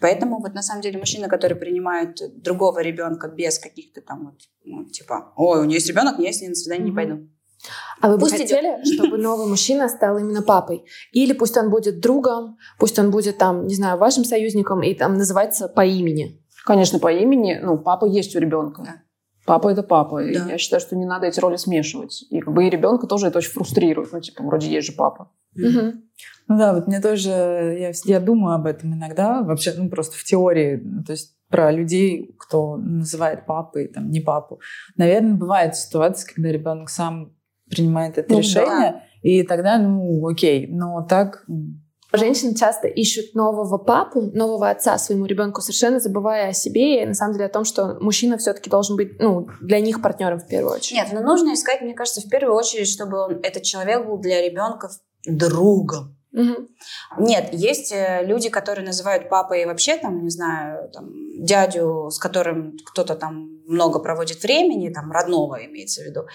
Поэтому 0.00 0.40
вот 0.40 0.54
на 0.54 0.62
самом 0.62 0.80
деле 0.80 0.98
мужчины, 0.98 1.28
которые 1.28 1.58
принимают 1.58 2.20
другого 2.40 2.78
ребенка 2.78 3.26
без 3.26 3.58
каких-то 3.58 4.00
там 4.00 4.26
вот, 4.26 4.34
ну, 4.64 4.84
типа, 4.84 5.32
ой, 5.34 5.58
у 5.58 5.64
нее 5.64 5.78
есть 5.78 5.88
ребенок, 5.88 6.20
я 6.20 6.32
с 6.32 6.40
ней 6.40 6.50
на 6.50 6.54
свидание 6.54 6.86
mm-hmm. 6.86 6.90
не 6.90 6.94
пойду. 6.94 7.28
А 8.00 8.10
вы 8.10 8.18
бы 8.18 8.30
хотели, 8.30 8.80
идет. 8.84 8.86
чтобы 8.86 9.18
новый 9.18 9.48
мужчина 9.48 9.88
стал 9.88 10.18
именно 10.18 10.42
папой? 10.42 10.84
Или 11.10 11.32
пусть 11.32 11.56
он 11.56 11.70
будет 11.70 11.98
другом, 11.98 12.58
пусть 12.78 12.96
он 13.00 13.10
будет 13.10 13.38
там, 13.38 13.66
не 13.66 13.74
знаю, 13.74 13.98
вашим 13.98 14.24
союзником 14.24 14.84
и 14.84 14.94
там 14.94 15.14
называется 15.14 15.66
по 15.66 15.84
имени? 15.84 16.40
Конечно, 16.64 17.00
по 17.00 17.12
имени. 17.12 17.58
Ну, 17.60 17.76
папа 17.76 18.04
есть 18.04 18.36
у 18.36 18.38
ребенка. 18.38 18.82
Да. 18.84 18.94
Папа 19.46 19.68
это 19.68 19.82
папа. 19.82 20.22
Да. 20.22 20.28
И 20.28 20.34
я 20.34 20.58
считаю, 20.58 20.80
что 20.80 20.96
не 20.96 21.06
надо 21.06 21.26
эти 21.26 21.40
роли 21.40 21.56
смешивать. 21.56 22.24
И 22.30 22.40
как 22.40 22.52
бы 22.52 22.66
и 22.66 22.70
ребенка 22.70 23.06
тоже 23.06 23.28
это 23.28 23.38
очень 23.38 23.52
фрустрирует. 23.52 24.12
Ну, 24.12 24.20
типа, 24.20 24.42
вроде 24.42 24.68
есть 24.68 24.88
же 24.88 24.92
папа. 24.92 25.30
Угу. 25.54 25.92
Ну 26.48 26.58
да, 26.58 26.74
вот 26.74 26.86
мне 26.86 27.00
тоже, 27.00 27.30
я, 27.30 27.92
я 28.04 28.20
думаю 28.20 28.54
об 28.54 28.66
этом 28.66 28.94
иногда, 28.94 29.42
вообще, 29.42 29.72
ну 29.76 29.88
просто 29.88 30.16
в 30.16 30.24
теории, 30.24 30.80
ну, 30.82 31.02
то 31.02 31.12
есть 31.12 31.34
про 31.48 31.72
людей, 31.72 32.34
кто 32.38 32.76
называет 32.76 33.46
папой, 33.46 33.88
там, 33.88 34.10
не 34.10 34.20
папу. 34.20 34.60
Наверное, 34.96 35.34
бывает 35.34 35.76
ситуация, 35.76 36.32
когда 36.32 36.50
ребенок 36.50 36.88
сам 36.88 37.32
принимает 37.68 38.18
это 38.18 38.32
ну, 38.32 38.38
решение, 38.38 38.92
да. 38.92 39.02
и 39.22 39.42
тогда, 39.42 39.78
ну, 39.78 40.26
окей. 40.26 40.66
Но 40.68 41.04
так 41.08 41.44
Женщины 42.16 42.54
часто 42.54 42.88
ищут 42.88 43.34
нового 43.34 43.78
папу, 43.78 44.22
нового 44.22 44.70
отца 44.70 44.98
своему 44.98 45.26
ребенку, 45.26 45.60
совершенно 45.60 46.00
забывая 46.00 46.50
о 46.50 46.52
себе 46.52 47.02
и 47.02 47.06
на 47.06 47.14
самом 47.14 47.34
деле 47.34 47.46
о 47.46 47.50
том, 47.50 47.64
что 47.64 47.96
мужчина 48.00 48.38
все-таки 48.38 48.70
должен 48.70 48.96
быть 48.96 49.18
ну, 49.20 49.48
для 49.60 49.80
них 49.80 50.02
партнером 50.02 50.40
в 50.40 50.46
первую 50.46 50.74
очередь. 50.74 50.96
Нет, 50.96 51.08
но 51.12 51.20
нужно 51.20 51.54
искать, 51.54 51.80
мне 51.82 51.94
кажется, 51.94 52.20
в 52.20 52.28
первую 52.28 52.56
очередь, 52.56 52.88
чтобы 52.88 53.18
он, 53.18 53.40
этот 53.42 53.62
человек 53.62 54.06
был 54.06 54.18
для 54.18 54.42
ребенка 54.42 54.90
другом. 55.26 56.16
Угу. 56.32 56.68
Нет, 57.18 57.48
есть 57.52 57.92
э, 57.92 58.22
люди, 58.24 58.50
которые 58.50 58.84
называют 58.84 59.30
папой 59.30 59.64
вообще 59.64 59.96
там, 59.96 60.22
не 60.22 60.28
знаю, 60.28 60.90
там, 60.90 61.10
дядю, 61.36 62.10
с 62.10 62.18
которым 62.18 62.76
кто-то 62.84 63.14
там 63.14 63.62
много 63.66 63.98
проводит 63.98 64.42
времени, 64.42 64.92
там, 64.92 65.10
родного 65.12 65.64
имеется 65.64 66.02
в 66.02 66.04
виду. 66.04 66.26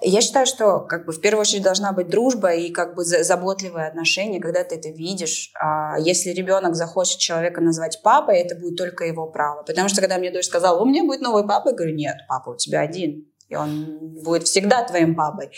Я 0.00 0.20
считаю, 0.20 0.46
что 0.46 0.80
как 0.80 1.06
бы 1.06 1.12
в 1.12 1.20
первую 1.20 1.42
очередь 1.42 1.62
должна 1.62 1.92
быть 1.92 2.08
дружба 2.08 2.52
и 2.52 2.70
как 2.70 2.94
бы 2.94 3.04
заботливые 3.04 3.86
отношения, 3.86 4.40
когда 4.40 4.64
ты 4.64 4.76
это 4.76 4.88
видишь. 4.88 5.50
А 5.60 5.98
если 5.98 6.30
ребенок 6.30 6.74
захочет 6.74 7.18
человека 7.18 7.60
назвать 7.60 8.00
папой, 8.02 8.38
это 8.38 8.56
будет 8.56 8.76
только 8.76 9.04
его 9.04 9.26
право. 9.26 9.62
Потому 9.62 9.88
что 9.88 10.00
когда 10.00 10.18
мне 10.18 10.30
дочь 10.30 10.46
сказала, 10.46 10.80
у 10.80 10.86
меня 10.86 11.04
будет 11.04 11.20
новый 11.20 11.46
папа, 11.46 11.68
я 11.68 11.74
говорю, 11.74 11.94
нет, 11.94 12.16
папа 12.28 12.50
у 12.50 12.56
тебя 12.56 12.80
один 12.80 13.26
и 13.48 13.56
он 13.56 14.14
будет 14.22 14.46
всегда 14.46 14.84
твоим 14.84 15.14
папой. 15.14 15.50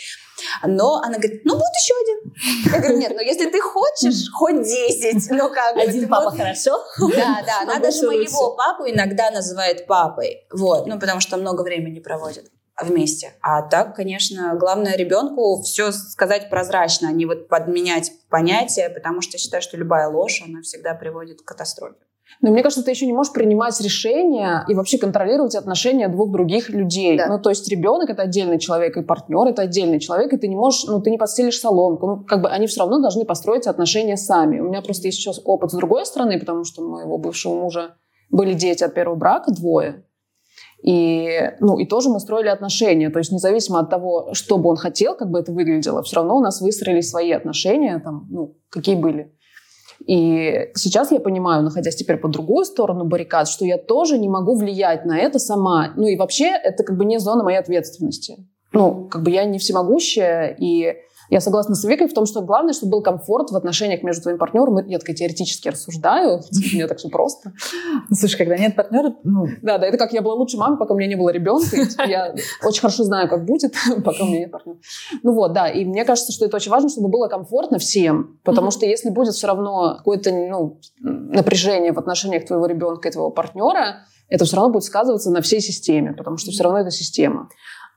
Но 0.63 1.01
она 1.01 1.17
говорит, 1.17 1.41
ну, 1.43 1.53
будет 1.53 1.75
еще 1.75 1.93
один. 2.01 2.73
Я 2.73 2.79
говорю, 2.79 2.97
нет, 2.97 3.11
ну, 3.13 3.21
если 3.21 3.49
ты 3.49 3.59
хочешь, 3.59 4.29
хоть 4.33 4.63
десять, 4.63 5.29
ну, 5.29 5.49
как 5.49 5.75
Один 5.75 6.07
папа 6.07 6.29
вот... 6.29 6.37
хорошо? 6.37 6.83
Да, 6.99 7.43
да, 7.45 7.61
она 7.61 7.79
даже 7.79 8.07
моего 8.07 8.55
папу 8.55 8.83
иногда 8.87 9.29
называет 9.31 9.87
папой, 9.87 10.47
вот, 10.51 10.87
ну, 10.87 10.99
потому 10.99 11.19
что 11.19 11.37
много 11.37 11.61
времени 11.61 11.99
проводит 11.99 12.49
вместе. 12.81 13.33
А 13.41 13.61
так, 13.61 13.95
конечно, 13.95 14.55
главное 14.55 14.95
ребенку 14.95 15.61
все 15.61 15.91
сказать 15.91 16.49
прозрачно, 16.49 17.09
а 17.09 17.11
не 17.11 17.25
вот 17.25 17.47
подменять 17.47 18.11
понятия, 18.29 18.89
потому 18.89 19.21
что 19.21 19.33
я 19.33 19.39
считаю, 19.39 19.61
что 19.61 19.77
любая 19.77 20.07
ложь, 20.07 20.41
она 20.45 20.61
всегда 20.61 20.93
приводит 20.93 21.41
к 21.41 21.45
катастрофе. 21.45 21.99
Но 22.39 22.51
мне 22.51 22.63
кажется, 22.63 22.83
ты 22.83 22.91
еще 22.91 23.05
не 23.05 23.13
можешь 23.13 23.33
принимать 23.33 23.79
решения 23.81 24.65
и 24.67 24.73
вообще 24.73 24.97
контролировать 24.97 25.55
отношения 25.55 26.07
двух 26.07 26.31
других 26.31 26.69
людей. 26.69 27.17
Да. 27.17 27.27
Ну, 27.27 27.39
то 27.39 27.49
есть 27.49 27.69
ребенок 27.69 28.09
это 28.09 28.23
отдельный 28.23 28.59
человек, 28.59 28.97
и 28.97 29.03
партнер 29.03 29.47
это 29.47 29.63
отдельный 29.63 29.99
человек, 29.99 30.33
и 30.33 30.37
ты 30.37 30.47
не 30.47 30.55
можешь, 30.55 30.85
ну, 30.87 31.01
ты 31.01 31.11
не 31.11 31.17
подстелишь 31.17 31.59
соломку. 31.59 32.07
Ну, 32.07 32.23
как 32.23 32.41
бы 32.41 32.49
они 32.49 32.67
все 32.67 32.81
равно 32.81 32.99
должны 32.99 33.25
построить 33.25 33.67
отношения 33.67 34.17
сами. 34.17 34.59
У 34.59 34.69
меня 34.69 34.81
просто 34.81 35.07
есть 35.07 35.19
сейчас 35.19 35.39
опыт 35.43 35.71
с 35.71 35.75
другой 35.75 36.05
стороны, 36.05 36.39
потому 36.39 36.63
что 36.63 36.83
у 36.83 36.89
моего 36.89 37.17
бывшего 37.17 37.53
мужа 37.53 37.95
были 38.29 38.53
дети 38.53 38.83
от 38.83 38.93
первого 38.93 39.15
брака, 39.15 39.51
двое. 39.51 40.05
И, 40.83 41.53
ну, 41.59 41.77
и 41.77 41.85
тоже 41.85 42.09
мы 42.09 42.19
строили 42.19 42.47
отношения. 42.47 43.09
То 43.09 43.19
есть 43.19 43.31
независимо 43.31 43.79
от 43.79 43.89
того, 43.89 44.33
что 44.33 44.57
бы 44.57 44.69
он 44.69 44.77
хотел, 44.77 45.15
как 45.15 45.29
бы 45.29 45.39
это 45.39 45.51
выглядело, 45.51 46.01
все 46.01 46.15
равно 46.17 46.37
у 46.37 46.41
нас 46.41 46.61
выстроились 46.61 47.09
свои 47.09 47.31
отношения, 47.31 47.99
там, 47.99 48.27
ну, 48.31 48.57
какие 48.69 48.95
были. 48.95 49.31
И 50.07 50.71
сейчас 50.75 51.11
я 51.11 51.19
понимаю, 51.19 51.63
находясь 51.63 51.95
теперь 51.95 52.17
по 52.17 52.27
другую 52.27 52.65
сторону 52.65 53.05
баррикад, 53.05 53.47
что 53.47 53.65
я 53.65 53.77
тоже 53.77 54.17
не 54.17 54.29
могу 54.29 54.55
влиять 54.55 55.05
на 55.05 55.17
это 55.17 55.39
сама. 55.39 55.93
Ну 55.95 56.07
и 56.07 56.17
вообще 56.17 56.47
это 56.47 56.83
как 56.83 56.97
бы 56.97 57.05
не 57.05 57.19
зона 57.19 57.43
моей 57.43 57.59
ответственности. 57.59 58.37
Ну, 58.73 59.07
как 59.09 59.23
бы 59.23 59.31
я 59.31 59.43
не 59.43 59.59
всемогущая, 59.59 60.55
и 60.57 60.95
я 61.31 61.39
согласна 61.39 61.75
с 61.75 61.85
Викой 61.85 62.09
в 62.09 62.13
том, 62.13 62.25
что 62.25 62.41
главное, 62.41 62.73
чтобы 62.73 62.91
был 62.91 63.01
комфорт 63.01 63.51
в 63.51 63.55
отношениях 63.55 64.03
между 64.03 64.23
твоим 64.23 64.37
партнером. 64.37 64.85
Я 64.85 64.99
такая 64.99 65.15
теоретически 65.15 65.69
рассуждаю, 65.69 66.41
у 66.51 66.75
меня 66.75 66.87
так 66.87 66.97
все 66.97 67.07
просто. 67.07 67.53
Ну, 68.09 68.15
слушай, 68.17 68.37
когда 68.37 68.57
нет 68.57 68.75
партнера, 68.75 69.15
ну... 69.23 69.47
Да, 69.61 69.77
да, 69.77 69.87
это 69.87 69.97
как 69.97 70.11
я 70.11 70.21
была 70.21 70.33
лучшей 70.33 70.59
мамой, 70.59 70.77
пока 70.77 70.93
у 70.93 70.97
меня 70.97 71.07
не 71.07 71.15
было 71.15 71.29
ребенка. 71.29 71.77
Я 72.05 72.35
очень 72.63 72.81
хорошо 72.81 73.05
знаю, 73.05 73.29
как 73.29 73.45
будет, 73.45 73.73
пока 74.03 74.25
у 74.25 74.27
меня 74.27 74.39
нет 74.39 74.51
партнера. 74.51 74.77
Ну 75.23 75.33
вот, 75.33 75.53
да, 75.53 75.69
и 75.69 75.85
мне 75.85 76.03
кажется, 76.03 76.33
что 76.33 76.45
это 76.45 76.57
очень 76.57 76.69
важно, 76.69 76.89
чтобы 76.89 77.07
было 77.07 77.29
комфортно 77.29 77.79
всем, 77.79 78.37
потому 78.43 78.69
что 78.71 78.85
если 78.85 79.09
будет 79.09 79.33
все 79.33 79.47
равно 79.47 79.95
какое-то 79.99 80.33
ну, 80.33 80.81
напряжение 80.99 81.93
в 81.93 81.97
отношениях 81.97 82.45
твоего 82.45 82.65
ребенка 82.65 83.07
и 83.07 83.11
твоего 83.11 83.31
партнера, 83.31 84.05
это 84.27 84.45
все 84.45 84.57
равно 84.57 84.71
будет 84.71 84.83
сказываться 84.83 85.31
на 85.31 85.41
всей 85.41 85.61
системе, 85.61 86.13
потому 86.13 86.37
что 86.37 86.51
все 86.51 86.63
равно 86.63 86.79
это 86.79 86.91
система. 86.91 87.49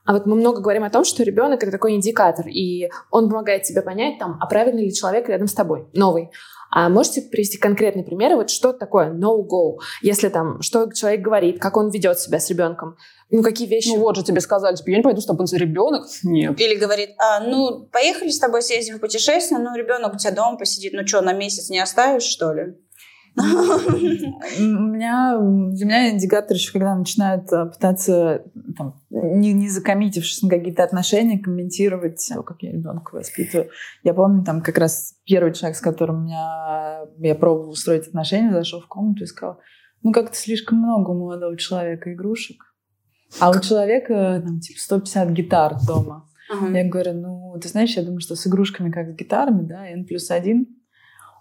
А 0.05 0.13
вот 0.13 0.25
мы 0.25 0.35
много 0.35 0.61
говорим 0.61 0.83
о 0.83 0.89
том, 0.89 1.03
что 1.03 1.23
ребенок 1.23 1.63
это 1.63 1.71
такой 1.71 1.93
индикатор, 1.93 2.47
и 2.47 2.89
он 3.09 3.29
помогает 3.29 3.63
тебе 3.63 3.81
понять, 3.81 4.19
там, 4.19 4.37
а 4.39 4.45
правильный 4.45 4.85
ли 4.85 4.93
человек 4.93 5.27
рядом 5.27 5.47
с 5.47 5.53
тобой, 5.53 5.87
новый. 5.93 6.29
А 6.71 6.89
можете 6.89 7.21
привести 7.21 7.57
конкретные 7.57 8.03
примеры, 8.03 8.35
вот 8.35 8.49
что 8.49 8.73
такое 8.73 9.11
no-go, 9.11 9.77
если 10.01 10.29
там, 10.29 10.61
что 10.61 10.91
человек 10.91 11.21
говорит, 11.21 11.59
как 11.59 11.77
он 11.77 11.89
ведет 11.89 12.19
себя 12.19 12.39
с 12.39 12.49
ребенком, 12.49 12.97
ну 13.31 13.41
какие 13.41 13.67
вещи? 13.67 13.89
Ну 13.89 13.99
вот 13.99 14.15
же 14.15 14.23
тебе 14.23 14.41
сказали, 14.41 14.75
типа, 14.75 14.89
я 14.89 14.97
не 14.97 15.03
пойду 15.03 15.21
с 15.21 15.25
тобой 15.25 15.47
за 15.47 15.57
ребенок. 15.57 16.05
Нет. 16.23 16.59
Или 16.59 16.75
говорит, 16.75 17.11
а, 17.17 17.39
ну 17.39 17.87
поехали 17.91 18.29
с 18.29 18.39
тобой 18.39 18.61
съездим 18.61 18.97
в 18.97 18.99
путешествие, 18.99 19.59
ну 19.59 19.75
ребенок 19.75 20.13
у 20.13 20.17
тебя 20.17 20.31
дома 20.31 20.57
посидит, 20.57 20.93
ну 20.93 21.05
что, 21.07 21.21
на 21.21 21.33
месяц 21.33 21.69
не 21.69 21.79
оставишь, 21.79 22.23
что 22.23 22.53
ли? 22.53 22.75
У 23.37 23.41
меня, 24.61 25.37
для 25.71 25.85
меня 25.85 26.11
индикатор 26.11 26.55
еще, 26.55 26.71
когда 26.71 26.95
начинают 26.95 27.51
э, 27.51 27.65
пытаться, 27.65 28.43
там, 28.77 29.01
не, 29.09 29.51
не 29.51 29.69
закоммитившись 29.69 30.41
на 30.41 30.49
какие-то 30.49 30.83
отношения, 30.83 31.39
комментировать, 31.39 32.31
как 32.45 32.63
я 32.63 32.71
ребенка 32.71 33.15
воспитываю. 33.15 33.69
Я 34.03 34.13
помню, 34.13 34.45
там 34.45 34.61
как 34.61 34.77
раз 34.77 35.15
первый 35.25 35.53
человек, 35.53 35.77
с 35.77 35.81
которым 35.81 36.25
меня, 36.25 37.01
я 37.19 37.35
пробовала 37.35 37.71
устроить 37.71 38.07
отношения, 38.07 38.53
зашел 38.53 38.79
в 38.79 38.87
комнату 38.87 39.23
и 39.23 39.27
сказал, 39.27 39.59
ну 40.01 40.13
как-то 40.13 40.37
слишком 40.37 40.77
много 40.77 41.11
у 41.11 41.19
молодого 41.19 41.57
человека 41.57 42.13
игрушек. 42.13 42.73
А 43.39 43.49
у 43.49 43.59
человека 43.59 44.41
там 44.45 44.59
типа 44.61 44.79
150 44.79 45.29
гитар 45.31 45.75
дома. 45.85 46.29
Uh-huh. 46.53 46.77
Я 46.77 46.87
говорю, 46.87 47.13
ну, 47.13 47.59
ты 47.59 47.67
знаешь, 47.67 47.97
я 47.97 48.03
думаю, 48.03 48.19
что 48.19 48.35
с 48.35 48.45
игрушками, 48.47 48.91
как 48.91 49.09
с 49.09 49.15
гитарами, 49.15 49.65
да, 49.65 49.87
n 49.87 50.05
плюс 50.05 50.29
один, 50.29 50.67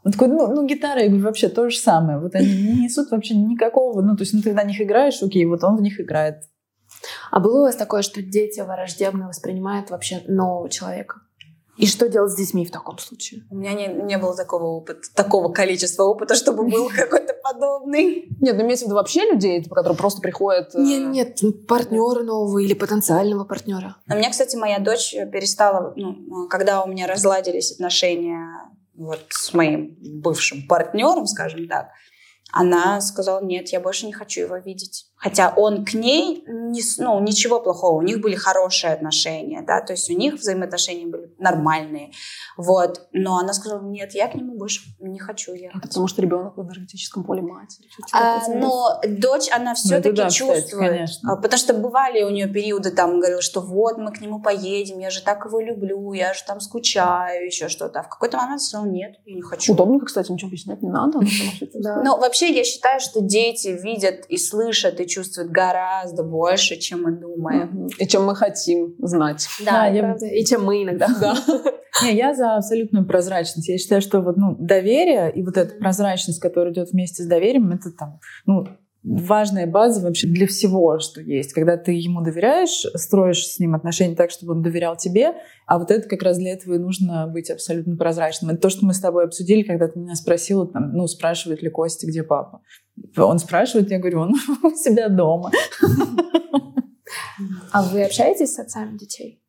он 0.05 0.12
такой, 0.12 0.29
ну, 0.29 0.47
ну 0.49 0.67
гитара, 0.67 1.01
я 1.01 1.09
говорю, 1.09 1.25
вообще 1.25 1.49
то 1.49 1.69
же 1.71 1.79
самое. 1.79 2.19
Вот 2.19 2.35
они 2.35 2.47
не 2.47 2.83
несут 2.85 3.11
вообще 3.11 3.35
никакого, 3.35 4.03
ну, 4.03 4.17
то 4.17 4.23
есть, 4.23 4.35
ну, 4.35 4.43
ты 4.43 4.53
на 4.53 4.62
них 4.62 4.81
играешь, 4.81 5.23
окей, 5.23 5.45
вот 5.47 5.64
он 5.64 5.77
в 5.77 5.83
них 5.83 5.99
играет. 6.01 6.43
А 7.31 7.40
было 7.40 7.61
у 7.61 7.62
вас 7.62 7.77
такое, 7.77 8.03
что 8.03 8.23
дети 8.23 8.61
враждебно 8.61 9.29
воспринимают 9.29 9.90
вообще 9.90 10.23
нового 10.29 10.69
человека? 10.69 11.21
И 11.77 11.87
что 11.87 12.09
делать 12.09 12.31
с 12.31 12.37
детьми 12.37 12.64
в 12.64 12.71
таком 12.71 12.99
случае? 12.99 13.43
У 13.51 13.57
меня 13.57 13.73
не, 13.73 13.88
не 13.88 14.17
было 14.17 14.37
такого 14.37 14.64
опыта, 14.64 15.01
такого 15.12 15.53
количества 15.53 16.05
опыта, 16.05 16.37
чтобы 16.37 16.69
был 16.69 16.88
какой-то 16.97 17.35
подобный. 17.43 18.29
Нет, 18.40 18.57
ну 18.57 18.62
имеется 18.62 18.85
в 18.85 18.88
виду 18.88 18.95
вообще 18.95 19.29
людей, 19.29 19.64
которые 19.64 19.97
просто 19.97 20.21
приходят... 20.21 20.73
Э, 20.75 20.79
нет, 20.79 21.43
нет, 21.43 21.67
партнера 21.67 22.23
нового 22.23 22.59
или 22.61 22.75
потенциального 22.75 23.45
партнера. 23.45 23.97
У 24.09 24.14
меня, 24.14 24.31
кстати, 24.31 24.55
моя 24.55 24.79
дочь 24.79 25.12
перестала, 25.33 25.93
ну, 25.97 26.47
когда 26.49 26.85
у 26.85 26.88
меня 26.88 27.09
разладились 27.09 27.73
отношения 27.73 28.71
вот 28.97 29.27
с 29.31 29.53
моим 29.55 29.97
бывшим 30.01 30.67
партнером, 30.67 31.27
скажем 31.27 31.69
так, 31.69 31.91
она 32.55 33.01
сказала, 33.01 33.43
нет, 33.43 33.71
я 33.71 33.81
больше 33.81 34.07
не 34.07 34.12
хочу 34.12 34.43
его 34.43 34.57
видеть. 34.59 35.07
Хотя 35.17 35.53
он 35.57 35.85
к 35.85 35.95
ней, 35.95 36.45
не, 36.47 36.83
ну, 36.99 37.19
ничего 37.21 37.59
плохого, 37.59 37.99
у 37.99 38.03
них 38.03 38.21
были 38.21 38.35
хорошие 38.35 38.93
отношения, 38.93 39.62
да, 39.62 39.81
то 39.81 39.95
есть 39.95 40.11
у 40.11 40.12
них 40.12 40.35
взаимоотношения 40.35 41.07
были 41.07 41.35
нормальные, 41.38 42.12
вот. 42.57 43.09
Но 43.12 43.38
она 43.38 43.55
сказала, 43.55 43.83
нет, 43.83 44.14
я 44.14 44.29
к 44.29 44.35
нему 44.35 44.57
больше 44.57 44.83
не 45.01 45.19
хочу 45.19 45.55
ехать. 45.55 45.79
Это 45.79 45.88
потому 45.88 46.09
что 46.09 46.21
ребенок 46.21 46.57
в 46.57 46.62
энергетическом 46.62 47.25
поле 47.25 47.43
матери. 47.43 47.88
А, 48.12 48.47
но 48.49 49.01
дочь, 49.09 49.49
она 49.51 49.75
все-таки 49.75 50.11
ну, 50.11 50.17
да, 50.17 50.31
чувствует. 50.31 50.64
Кстати, 50.64 50.79
конечно. 50.79 51.33
А, 51.33 51.37
потому 51.37 51.59
что 51.59 51.75
бывали 51.75 52.23
у 52.23 52.31
нее 52.31 52.47
периоды, 52.47 52.90
там, 52.90 53.19
говорила, 53.19 53.40
что 53.40 53.61
вот, 53.62 53.97
мы 53.97 54.12
к 54.12 54.21
нему 54.21 54.43
поедем, 54.43 54.99
я 54.99 55.11
же 55.11 55.23
так 55.23 55.47
его 55.47 55.59
люблю, 55.59 56.12
я 56.12 56.35
же 56.35 56.45
там 56.47 56.61
скучаю, 56.61 57.47
еще 57.47 57.69
что-то. 57.69 58.01
А 58.01 58.03
в 58.03 58.09
какой-то 58.09 58.37
момент 58.37 58.61
сказала, 58.61 58.87
нет, 58.87 59.17
я 59.25 59.35
не 59.35 59.43
хочу. 59.43 59.73
Удобненько, 59.73 60.07
кстати, 60.07 60.31
ничего 60.31 60.49
объяснять 60.49 60.83
не 60.83 60.90
надо. 60.90 61.21
Но 62.05 62.19
вообще 62.19 62.44
я 62.53 62.65
считаю, 62.65 63.01
что 63.01 63.21
дети 63.21 63.69
видят 63.69 64.27
и 64.29 64.37
слышат 64.37 65.01
и 65.01 65.07
чувствует 65.07 65.51
гораздо 65.51 66.23
больше, 66.23 66.77
чем 66.77 67.03
мы 67.03 67.13
думаем. 67.13 67.89
И 67.99 68.07
чем 68.07 68.25
мы 68.25 68.35
хотим 68.35 68.95
знать. 68.99 69.47
Да, 69.65 69.73
да 69.73 69.87
я... 69.87 70.17
и 70.17 70.45
чем 70.45 70.65
мы 70.65 70.83
иногда. 70.83 71.09
Да. 71.21 71.37
Не, 72.03 72.17
я 72.17 72.35
за 72.35 72.57
абсолютную 72.57 73.07
прозрачность. 73.07 73.69
Я 73.69 73.79
считаю, 73.79 74.01
что 74.03 74.21
вот, 74.21 74.37
ну, 74.37 74.57
доверие 74.59 75.33
и 75.33 75.43
вот 75.43 75.57
эта 75.57 75.77
прозрачность, 75.77 76.41
которая 76.41 76.73
идет 76.73 76.91
вместе 76.91 77.23
с 77.23 77.27
доверием, 77.27 77.71
это 77.71 77.93
там, 77.93 78.19
ну, 78.47 78.67
важная 79.05 79.67
база 79.67 80.01
вообще 80.01 80.27
для 80.27 80.47
всего, 80.47 80.99
что 80.99 81.21
есть. 81.21 81.53
Когда 81.53 81.77
ты 81.77 81.93
ему 81.93 82.23
доверяешь, 82.23 82.87
строишь 82.95 83.47
с 83.47 83.59
ним 83.59 83.75
отношения 83.75 84.17
так, 84.17 84.31
чтобы 84.31 84.53
он 84.53 84.62
доверял 84.62 84.97
тебе, 84.97 85.35
а 85.67 85.79
вот 85.79 85.90
это 85.90 86.09
как 86.09 86.23
раз 86.23 86.38
для 86.38 86.53
этого 86.53 86.75
и 86.75 86.79
нужно 86.79 87.27
быть 87.27 87.51
абсолютно 87.51 87.97
прозрачным. 87.97 88.51
Это 88.51 88.62
то, 88.62 88.71
что 88.71 88.87
мы 88.87 88.95
с 88.95 89.01
тобой 89.01 89.25
обсудили, 89.25 89.62
когда 89.62 89.88
ты 89.88 89.99
меня 89.99 90.14
спросила, 90.14 90.67
там, 90.67 90.93
ну, 90.93 91.07
спрашивает 91.07 91.62
ли 91.62 91.69
Костя, 91.69 92.07
где 92.07 92.23
папа. 92.23 92.62
Он 93.17 93.38
спрашивает, 93.38 93.90
я 93.90 93.99
говорю, 93.99 94.21
он 94.21 94.35
у 94.62 94.71
себя 94.71 95.09
дома. 95.09 95.51
А 97.73 97.83
вы 97.83 98.05
общаетесь 98.05 98.55
с 98.55 98.59
отцами 98.59 98.97
детей? 98.97 99.40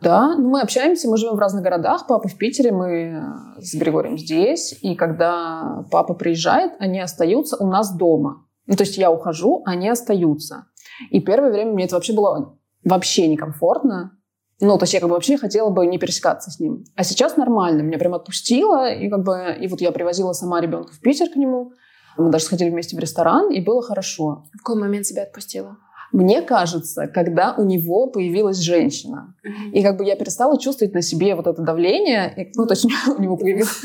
Да, 0.00 0.36
ну 0.36 0.48
мы 0.48 0.62
общаемся, 0.62 1.08
мы 1.08 1.18
живем 1.18 1.34
в 1.34 1.38
разных 1.38 1.62
городах. 1.62 2.06
Папа 2.06 2.28
в 2.28 2.38
Питере, 2.38 2.72
мы 2.72 3.22
с 3.58 3.74
Григорием 3.74 4.16
здесь. 4.16 4.78
И 4.80 4.94
когда 4.94 5.84
папа 5.90 6.14
приезжает, 6.14 6.72
они 6.78 7.00
остаются 7.00 7.56
у 7.56 7.66
нас 7.66 7.94
дома. 7.94 8.46
Ну, 8.70 8.76
то 8.76 8.84
есть 8.84 8.96
я 8.96 9.10
ухожу, 9.10 9.62
они 9.66 9.88
остаются. 9.88 10.66
И 11.10 11.20
первое 11.20 11.50
время 11.50 11.72
мне 11.72 11.86
это 11.86 11.96
вообще 11.96 12.12
было 12.12 12.56
вообще 12.84 13.26
некомфортно. 13.26 14.16
Ну, 14.60 14.78
то 14.78 14.84
есть 14.84 14.94
я 14.94 15.00
как 15.00 15.08
бы 15.08 15.16
вообще 15.16 15.36
хотела 15.36 15.70
бы 15.70 15.84
не 15.86 15.98
пересекаться 15.98 16.52
с 16.52 16.60
ним. 16.60 16.84
А 16.94 17.02
сейчас 17.02 17.36
нормально, 17.36 17.82
меня 17.82 17.98
прям 17.98 18.14
отпустило, 18.14 18.88
и 18.88 19.10
как 19.10 19.24
бы, 19.24 19.56
и 19.60 19.66
вот 19.66 19.80
я 19.80 19.90
привозила 19.90 20.32
сама 20.34 20.60
ребенка 20.60 20.92
в 20.92 21.00
Питер 21.00 21.28
к 21.30 21.34
нему. 21.34 21.72
Мы 22.16 22.30
даже 22.30 22.44
сходили 22.44 22.70
вместе 22.70 22.94
в 22.94 23.00
ресторан, 23.00 23.50
и 23.50 23.60
было 23.60 23.82
хорошо. 23.82 24.44
В 24.54 24.58
какой 24.58 24.80
момент 24.80 25.04
тебя 25.04 25.24
отпустила? 25.24 25.76
Мне 26.12 26.42
кажется, 26.42 27.06
когда 27.06 27.54
у 27.56 27.64
него 27.64 28.08
появилась 28.08 28.58
женщина. 28.58 29.34
Mm-hmm. 29.44 29.70
И 29.72 29.82
как 29.82 29.96
бы 29.96 30.04
я 30.04 30.16
перестала 30.16 30.58
чувствовать 30.58 30.94
на 30.94 31.02
себе 31.02 31.34
вот 31.34 31.46
это 31.46 31.62
давление. 31.62 32.34
И, 32.36 32.52
ну, 32.56 32.66
точнее, 32.66 32.96
у 33.16 33.20
него 33.20 33.36
появилась 33.36 33.82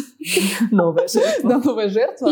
новая 0.72 1.08
жертва. 1.08 1.50
Да, 1.50 1.58
новая 1.60 1.90
жертва. 1.90 2.32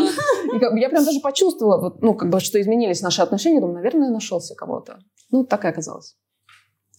И 0.54 0.58
как 0.58 0.72
бы 0.72 0.80
я 0.80 0.88
прям 0.88 1.04
даже 1.04 1.20
почувствовала, 1.20 1.80
вот, 1.80 2.02
ну, 2.02 2.14
как 2.14 2.30
бы, 2.30 2.40
что 2.40 2.60
изменились 2.60 3.02
наши 3.02 3.22
отношения. 3.22 3.60
Думаю, 3.60 3.76
наверное, 3.76 4.10
нашелся 4.10 4.54
кого-то. 4.54 4.98
Ну, 5.30 5.44
так 5.44 5.64
и 5.64 5.68
оказалось. 5.68 6.16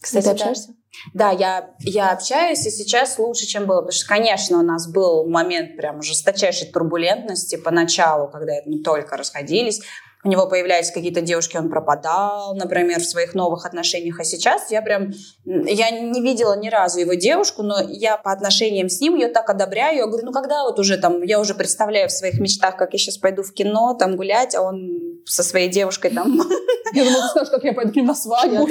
Кстати, 0.00 0.24
Ты 0.24 0.30
общаешься? 0.30 0.74
Да, 1.14 1.30
я, 1.30 1.74
я 1.80 2.12
общаюсь, 2.12 2.64
и 2.66 2.70
сейчас 2.70 3.18
лучше, 3.18 3.46
чем 3.46 3.66
было. 3.66 3.78
Потому 3.78 3.92
что, 3.92 4.08
конечно, 4.08 4.58
у 4.58 4.62
нас 4.62 4.90
был 4.90 5.28
момент 5.28 5.76
прям 5.76 6.02
жесточайшей 6.02 6.68
турбулентности 6.68 7.56
поначалу, 7.56 8.28
когда 8.28 8.52
мы 8.66 8.82
только 8.82 9.16
расходились 9.16 9.82
у 10.24 10.28
него 10.28 10.46
появлялись 10.46 10.90
какие-то 10.90 11.20
девушки, 11.20 11.56
он 11.56 11.70
пропадал, 11.70 12.54
например, 12.56 13.00
в 13.00 13.06
своих 13.06 13.34
новых 13.34 13.64
отношениях. 13.64 14.18
А 14.18 14.24
сейчас 14.24 14.70
я 14.70 14.82
прям, 14.82 15.12
я 15.44 15.90
не 15.90 16.20
видела 16.20 16.58
ни 16.58 16.68
разу 16.68 16.98
его 17.00 17.14
девушку, 17.14 17.62
но 17.62 17.76
я 17.88 18.16
по 18.16 18.32
отношениям 18.32 18.88
с 18.88 19.00
ним 19.00 19.14
ее 19.14 19.28
так 19.28 19.48
одобряю. 19.48 19.96
Я 19.98 20.06
говорю, 20.06 20.26
ну 20.26 20.32
когда 20.32 20.64
вот 20.64 20.78
уже 20.78 20.96
там, 20.96 21.22
я 21.22 21.38
уже 21.38 21.54
представляю 21.54 22.08
в 22.08 22.12
своих 22.12 22.40
мечтах, 22.40 22.76
как 22.76 22.92
я 22.92 22.98
сейчас 22.98 23.18
пойду 23.18 23.42
в 23.42 23.52
кино, 23.52 23.94
там 23.98 24.16
гулять, 24.16 24.54
а 24.54 24.62
он 24.62 25.20
со 25.26 25.42
своей 25.42 25.68
девушкой 25.68 26.10
там... 26.10 26.40
Я 26.94 27.04
думала, 27.04 27.22
ты 27.24 27.28
скажешь, 27.28 27.50
как 27.50 27.64
я 27.64 27.72
пойду 27.72 27.92
к 27.92 27.96
ним 27.96 28.06
на 28.06 28.14
свадьбу. 28.14 28.66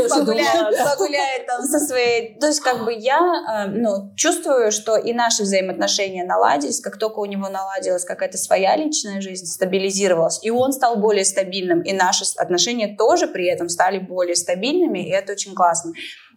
Погуляет 0.90 1.46
там 1.46 1.62
со 1.64 1.80
своей... 1.80 2.40
То 2.40 2.48
есть 2.48 2.62
как 2.62 2.86
бы 2.86 2.94
я 2.94 3.20
э, 3.20 3.70
ну, 3.70 4.14
чувствую, 4.16 4.72
что 4.72 4.96
и 4.96 5.14
наши 5.14 5.44
взаимоотношения 5.44 6.26
наладились, 6.26 6.80
как 6.80 6.98
только 6.98 7.20
у 7.20 7.26
него 7.26 7.50
наладилась 7.50 8.06
какая-то 8.06 8.38
своя 8.38 8.78
личная 8.78 9.22
жизнь, 9.22 9.46
стабилизировалась, 9.46 10.40
и 10.44 10.50
он 10.50 10.72
стал 10.72 10.96
более 10.96 11.26
стабильным, 11.36 11.82
и 11.82 11.94
наши 11.94 12.24
отношения 12.38 12.96
тоже 12.98 13.28
при 13.28 13.46
этом 13.48 13.70
стали 13.70 14.00
более 14.00 14.36
стабильными, 14.36 15.00
и 15.00 15.12
это 15.12 15.34
очень 15.34 15.54
классно. 15.54 15.94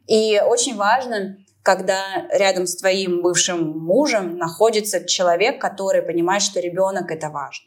И 0.09 0.41
очень 0.41 0.77
важно, 0.77 1.37
когда 1.63 2.01
рядом 2.33 2.67
с 2.67 2.77
твоим 2.77 3.23
бывшим 3.23 3.79
мужем 3.79 4.37
находится 4.37 5.05
человек, 5.05 5.61
который 5.61 6.03
понимает, 6.03 6.43
что 6.43 6.61
ребенок 6.61 7.11
это 7.11 7.29
важно. 7.29 7.67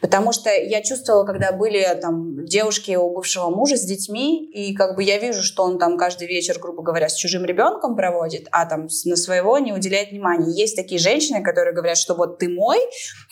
Потому 0.00 0.32
что 0.32 0.50
я 0.50 0.82
чувствовала, 0.82 1.24
когда 1.24 1.52
были 1.52 1.86
там 2.00 2.44
девушки 2.44 2.94
у 2.96 3.14
бывшего 3.14 3.50
мужа 3.50 3.76
с 3.76 3.84
детьми, 3.84 4.44
и 4.50 4.74
как 4.74 4.96
бы 4.96 5.02
я 5.02 5.18
вижу, 5.18 5.42
что 5.42 5.62
он 5.62 5.78
там 5.78 5.96
каждый 5.98 6.28
вечер, 6.28 6.58
грубо 6.58 6.82
говоря, 6.82 7.08
с 7.08 7.14
чужим 7.14 7.44
ребенком 7.44 7.96
проводит, 7.96 8.46
а 8.50 8.66
там 8.66 8.88
на 9.04 9.16
своего 9.16 9.58
не 9.58 9.72
уделяет 9.72 10.10
внимания. 10.10 10.52
Есть 10.54 10.76
такие 10.76 11.00
женщины, 11.00 11.42
которые 11.42 11.74
говорят, 11.74 11.98
что 11.98 12.14
вот 12.14 12.38
ты 12.38 12.48
мой, 12.48 12.78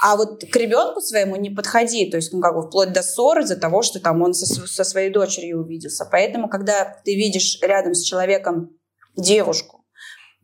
а 0.00 0.16
вот 0.16 0.44
к 0.44 0.56
ребенку 0.56 1.00
своему 1.00 1.36
не 1.36 1.50
подходи. 1.50 2.10
То 2.10 2.16
есть, 2.16 2.32
ну, 2.32 2.40
как 2.40 2.54
бы 2.54 2.62
вплоть 2.62 2.92
до 2.92 3.02
ссоры 3.02 3.42
из-за 3.42 3.56
того, 3.56 3.82
что 3.82 4.00
там 4.00 4.22
он 4.22 4.34
со, 4.34 4.46
со 4.46 4.84
своей 4.84 5.10
дочерью 5.10 5.60
увиделся. 5.60 6.08
Поэтому, 6.10 6.48
когда 6.48 6.96
ты 7.04 7.14
видишь 7.14 7.58
рядом 7.62 7.94
с 7.94 8.02
человеком 8.02 8.70
девушку, 9.16 9.84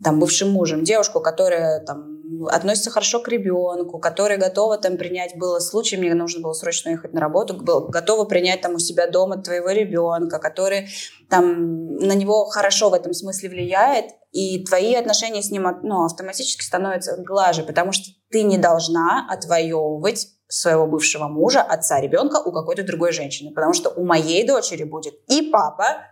там, 0.02 0.20
бывшим 0.20 0.50
мужем, 0.50 0.84
девушку, 0.84 1.20
которая 1.20 1.84
там 1.84 2.17
относится 2.46 2.90
хорошо 2.90 3.20
к 3.20 3.28
ребенку, 3.28 3.98
которая 3.98 4.38
готова 4.38 4.78
там 4.78 4.96
принять, 4.96 5.36
было 5.36 5.58
случай, 5.58 5.96
мне 5.96 6.14
нужно 6.14 6.42
было 6.42 6.52
срочно 6.52 6.90
ехать 6.90 7.12
на 7.12 7.20
работу, 7.20 7.54
был, 7.54 7.88
готова 7.88 8.24
принять 8.24 8.60
там 8.60 8.74
у 8.74 8.78
себя 8.78 9.06
дома 9.06 9.42
твоего 9.42 9.70
ребенка, 9.70 10.38
который 10.38 10.88
там 11.28 11.96
на 11.96 12.12
него 12.12 12.46
хорошо 12.46 12.90
в 12.90 12.94
этом 12.94 13.12
смысле 13.12 13.48
влияет, 13.48 14.06
и 14.32 14.64
твои 14.64 14.94
отношения 14.94 15.42
с 15.42 15.50
ним 15.50 15.66
ну, 15.82 16.04
автоматически 16.04 16.62
становятся 16.62 17.16
глаже, 17.16 17.62
потому 17.62 17.92
что 17.92 18.10
ты 18.30 18.42
не 18.42 18.58
должна 18.58 19.26
отвоевывать 19.30 20.28
своего 20.48 20.86
бывшего 20.86 21.28
мужа, 21.28 21.62
отца 21.62 22.00
ребенка 22.00 22.36
у 22.36 22.52
какой-то 22.52 22.82
другой 22.82 23.12
женщины, 23.12 23.52
потому 23.54 23.74
что 23.74 23.90
у 23.90 24.04
моей 24.04 24.46
дочери 24.46 24.84
будет 24.84 25.14
и 25.28 25.50
папа, 25.50 26.04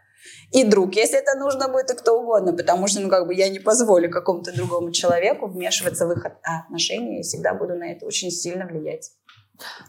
и 0.52 0.64
друг, 0.64 0.94
если 0.94 1.18
это 1.18 1.38
нужно 1.38 1.68
будет, 1.68 1.90
и 1.90 1.94
кто 1.94 2.20
угодно, 2.20 2.52
потому 2.52 2.86
что, 2.86 3.00
ну, 3.00 3.08
как 3.08 3.26
бы 3.26 3.34
я 3.34 3.48
не 3.48 3.58
позволю 3.58 4.10
какому-то 4.10 4.54
другому 4.54 4.92
человеку 4.92 5.46
вмешиваться 5.46 6.06
в 6.06 6.12
их 6.12 6.26
отношения, 6.42 7.20
и 7.20 7.22
всегда 7.22 7.54
буду 7.54 7.74
на 7.74 7.92
это 7.92 8.06
очень 8.06 8.30
сильно 8.30 8.66
влиять. 8.66 9.10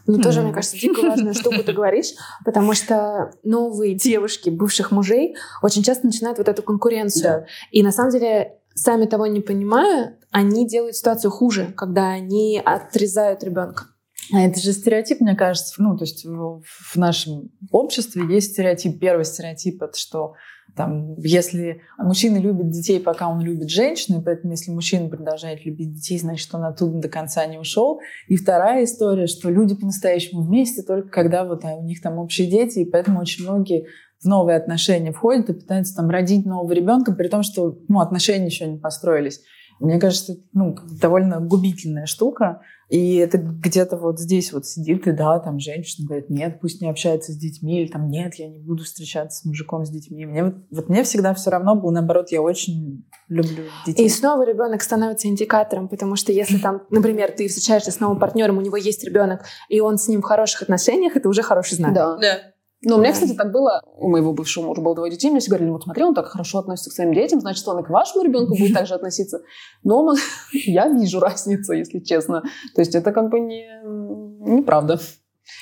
Ну, 0.06 0.20
тоже, 0.20 0.40
мне 0.40 0.52
кажется, 0.52 0.78
дико 0.78 1.02
важную 1.02 1.34
штуку 1.34 1.62
ты 1.62 1.72
говоришь, 1.72 2.14
потому 2.44 2.74
что 2.74 3.32
новые 3.42 3.94
девушки 3.94 4.50
бывших 4.50 4.90
мужей 4.90 5.36
очень 5.62 5.82
часто 5.82 6.06
начинают 6.06 6.38
вот 6.38 6.48
эту 6.48 6.62
конкуренцию. 6.62 7.40
Да. 7.40 7.46
И 7.70 7.82
на 7.82 7.92
самом 7.92 8.10
деле, 8.10 8.58
сами 8.74 9.06
того 9.06 9.26
не 9.26 9.40
понимая, 9.40 10.18
они 10.30 10.66
делают 10.66 10.96
ситуацию 10.96 11.30
хуже, 11.30 11.72
когда 11.76 12.08
они 12.08 12.60
отрезают 12.64 13.44
ребенка. 13.44 13.88
А 14.32 14.40
это 14.40 14.60
же 14.60 14.72
стереотип, 14.72 15.20
мне 15.20 15.34
кажется, 15.34 15.74
ну, 15.78 15.96
то 15.96 16.04
есть 16.04 16.24
в, 16.24 16.96
нашем 16.96 17.50
обществе 17.70 18.22
есть 18.28 18.52
стереотип. 18.52 19.00
Первый 19.00 19.24
стереотип— 19.24 19.82
это 19.82 19.96
что 19.96 20.34
там, 20.76 21.18
если 21.18 21.80
мужчина 21.96 22.36
любит 22.36 22.70
детей, 22.70 23.00
пока 23.00 23.28
он 23.28 23.40
любит 23.40 23.70
женщину, 23.70 24.20
и 24.20 24.24
поэтому 24.24 24.52
если 24.52 24.70
мужчина 24.70 25.08
продолжает 25.08 25.64
любить 25.64 25.94
детей, 25.94 26.18
значит, 26.18 26.54
он 26.54 26.64
оттуда 26.64 26.98
до 27.00 27.08
конца 27.08 27.46
не 27.46 27.58
ушел. 27.58 28.00
И 28.28 28.36
вторая 28.36 28.84
история, 28.84 29.26
что 29.26 29.50
люди 29.50 29.74
по-настоящему 29.74 30.42
вместе 30.42 30.82
только 30.82 31.08
когда 31.08 31.44
вот 31.44 31.64
а, 31.64 31.74
у 31.76 31.84
них 31.84 32.02
там 32.02 32.18
общие 32.18 32.50
дети, 32.50 32.80
и 32.80 32.84
поэтому 32.84 33.20
очень 33.20 33.44
многие 33.44 33.86
в 34.20 34.26
новые 34.26 34.56
отношения 34.56 35.12
входят 35.12 35.48
и 35.48 35.54
пытаются 35.54 35.94
там 35.94 36.10
родить 36.10 36.44
нового 36.44 36.72
ребенка, 36.72 37.12
при 37.12 37.28
том, 37.28 37.42
что 37.42 37.78
ну, 37.88 38.00
отношения 38.00 38.46
еще 38.46 38.66
не 38.66 38.78
построились. 38.78 39.40
Мне 39.80 39.98
кажется, 39.98 40.32
это 40.32 40.42
ну, 40.52 40.76
довольно 41.00 41.40
губительная 41.40 42.06
штука. 42.06 42.60
И 42.88 43.16
это 43.16 43.36
где-то 43.36 43.98
вот 43.98 44.18
здесь 44.18 44.50
вот 44.50 44.64
сидит, 44.64 45.06
и 45.06 45.12
да, 45.12 45.38
там 45.40 45.58
женщина 45.58 46.06
говорит, 46.06 46.30
нет, 46.30 46.58
пусть 46.58 46.80
не 46.80 46.88
общается 46.88 47.32
с 47.32 47.36
детьми, 47.36 47.82
или 47.82 47.88
там, 47.88 48.08
нет, 48.08 48.36
я 48.36 48.48
не 48.48 48.58
буду 48.58 48.84
встречаться 48.84 49.40
с 49.40 49.44
мужиком, 49.44 49.84
с 49.84 49.90
детьми. 49.90 50.24
Мне 50.24 50.44
вот, 50.44 50.54
вот 50.70 50.88
мне 50.88 51.02
всегда 51.02 51.34
все 51.34 51.50
равно 51.50 51.74
было, 51.74 51.90
наоборот, 51.90 52.30
я 52.30 52.40
очень 52.40 53.06
люблю 53.28 53.64
детей. 53.84 54.06
И 54.06 54.08
снова 54.08 54.46
ребенок 54.46 54.82
становится 54.82 55.28
индикатором, 55.28 55.88
потому 55.88 56.16
что 56.16 56.32
если 56.32 56.56
там, 56.56 56.82
например, 56.88 57.30
ты 57.32 57.46
встречаешься 57.48 57.90
с 57.90 58.00
новым 58.00 58.18
партнером, 58.18 58.56
у 58.56 58.62
него 58.62 58.78
есть 58.78 59.04
ребенок, 59.04 59.42
и 59.68 59.80
он 59.80 59.98
с 59.98 60.08
ним 60.08 60.22
в 60.22 60.24
хороших 60.24 60.62
отношениях, 60.62 61.14
это 61.14 61.28
уже 61.28 61.42
хороший 61.42 61.74
знак. 61.74 61.92
Да. 61.92 62.16
да. 62.16 62.38
Ну, 62.82 62.96
у 62.96 62.98
меня, 63.00 63.12
кстати, 63.12 63.32
так 63.32 63.50
было. 63.50 63.82
У 63.96 64.08
моего 64.08 64.32
бывшего 64.32 64.66
мужа 64.66 64.80
было 64.80 64.94
двое 64.94 65.10
детей. 65.10 65.30
Мне 65.30 65.40
все 65.40 65.50
говорили, 65.50 65.70
вот 65.70 65.82
смотри, 65.82 66.04
он 66.04 66.14
так 66.14 66.26
хорошо 66.26 66.58
относится 66.58 66.90
к 66.90 66.92
своим 66.92 67.12
детям, 67.12 67.40
значит, 67.40 67.66
он 67.66 67.80
и 67.80 67.84
к 67.84 67.90
вашему 67.90 68.24
ребенку 68.24 68.56
будет 68.56 68.72
так 68.74 68.86
же 68.86 68.94
относиться. 68.94 69.40
Но 69.82 70.14
я 70.52 70.88
вижу 70.88 71.18
разницу, 71.18 71.72
если 71.72 71.98
честно. 71.98 72.42
То 72.74 72.80
есть 72.80 72.94
это 72.94 73.12
как 73.12 73.30
бы 73.30 73.40
не 73.40 73.66
неправда. 73.84 75.00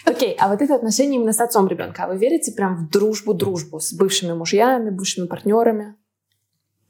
Окей, 0.05 0.37
а 0.39 0.49
вот 0.49 0.61
это 0.61 0.75
отношение 0.75 1.17
именно 1.17 1.33
с 1.33 1.41
отцом 1.41 1.69
ребенка, 1.69 2.05
а 2.05 2.09
вы 2.09 2.17
верите 2.19 2.53
прям 2.53 2.77
в 2.77 2.91
дружбу-дружбу 2.91 3.81
с 3.81 3.93
бывшими 3.95 4.33
мужьями, 4.33 4.91
бывшими 4.91 5.27
партнерами? 5.27 5.97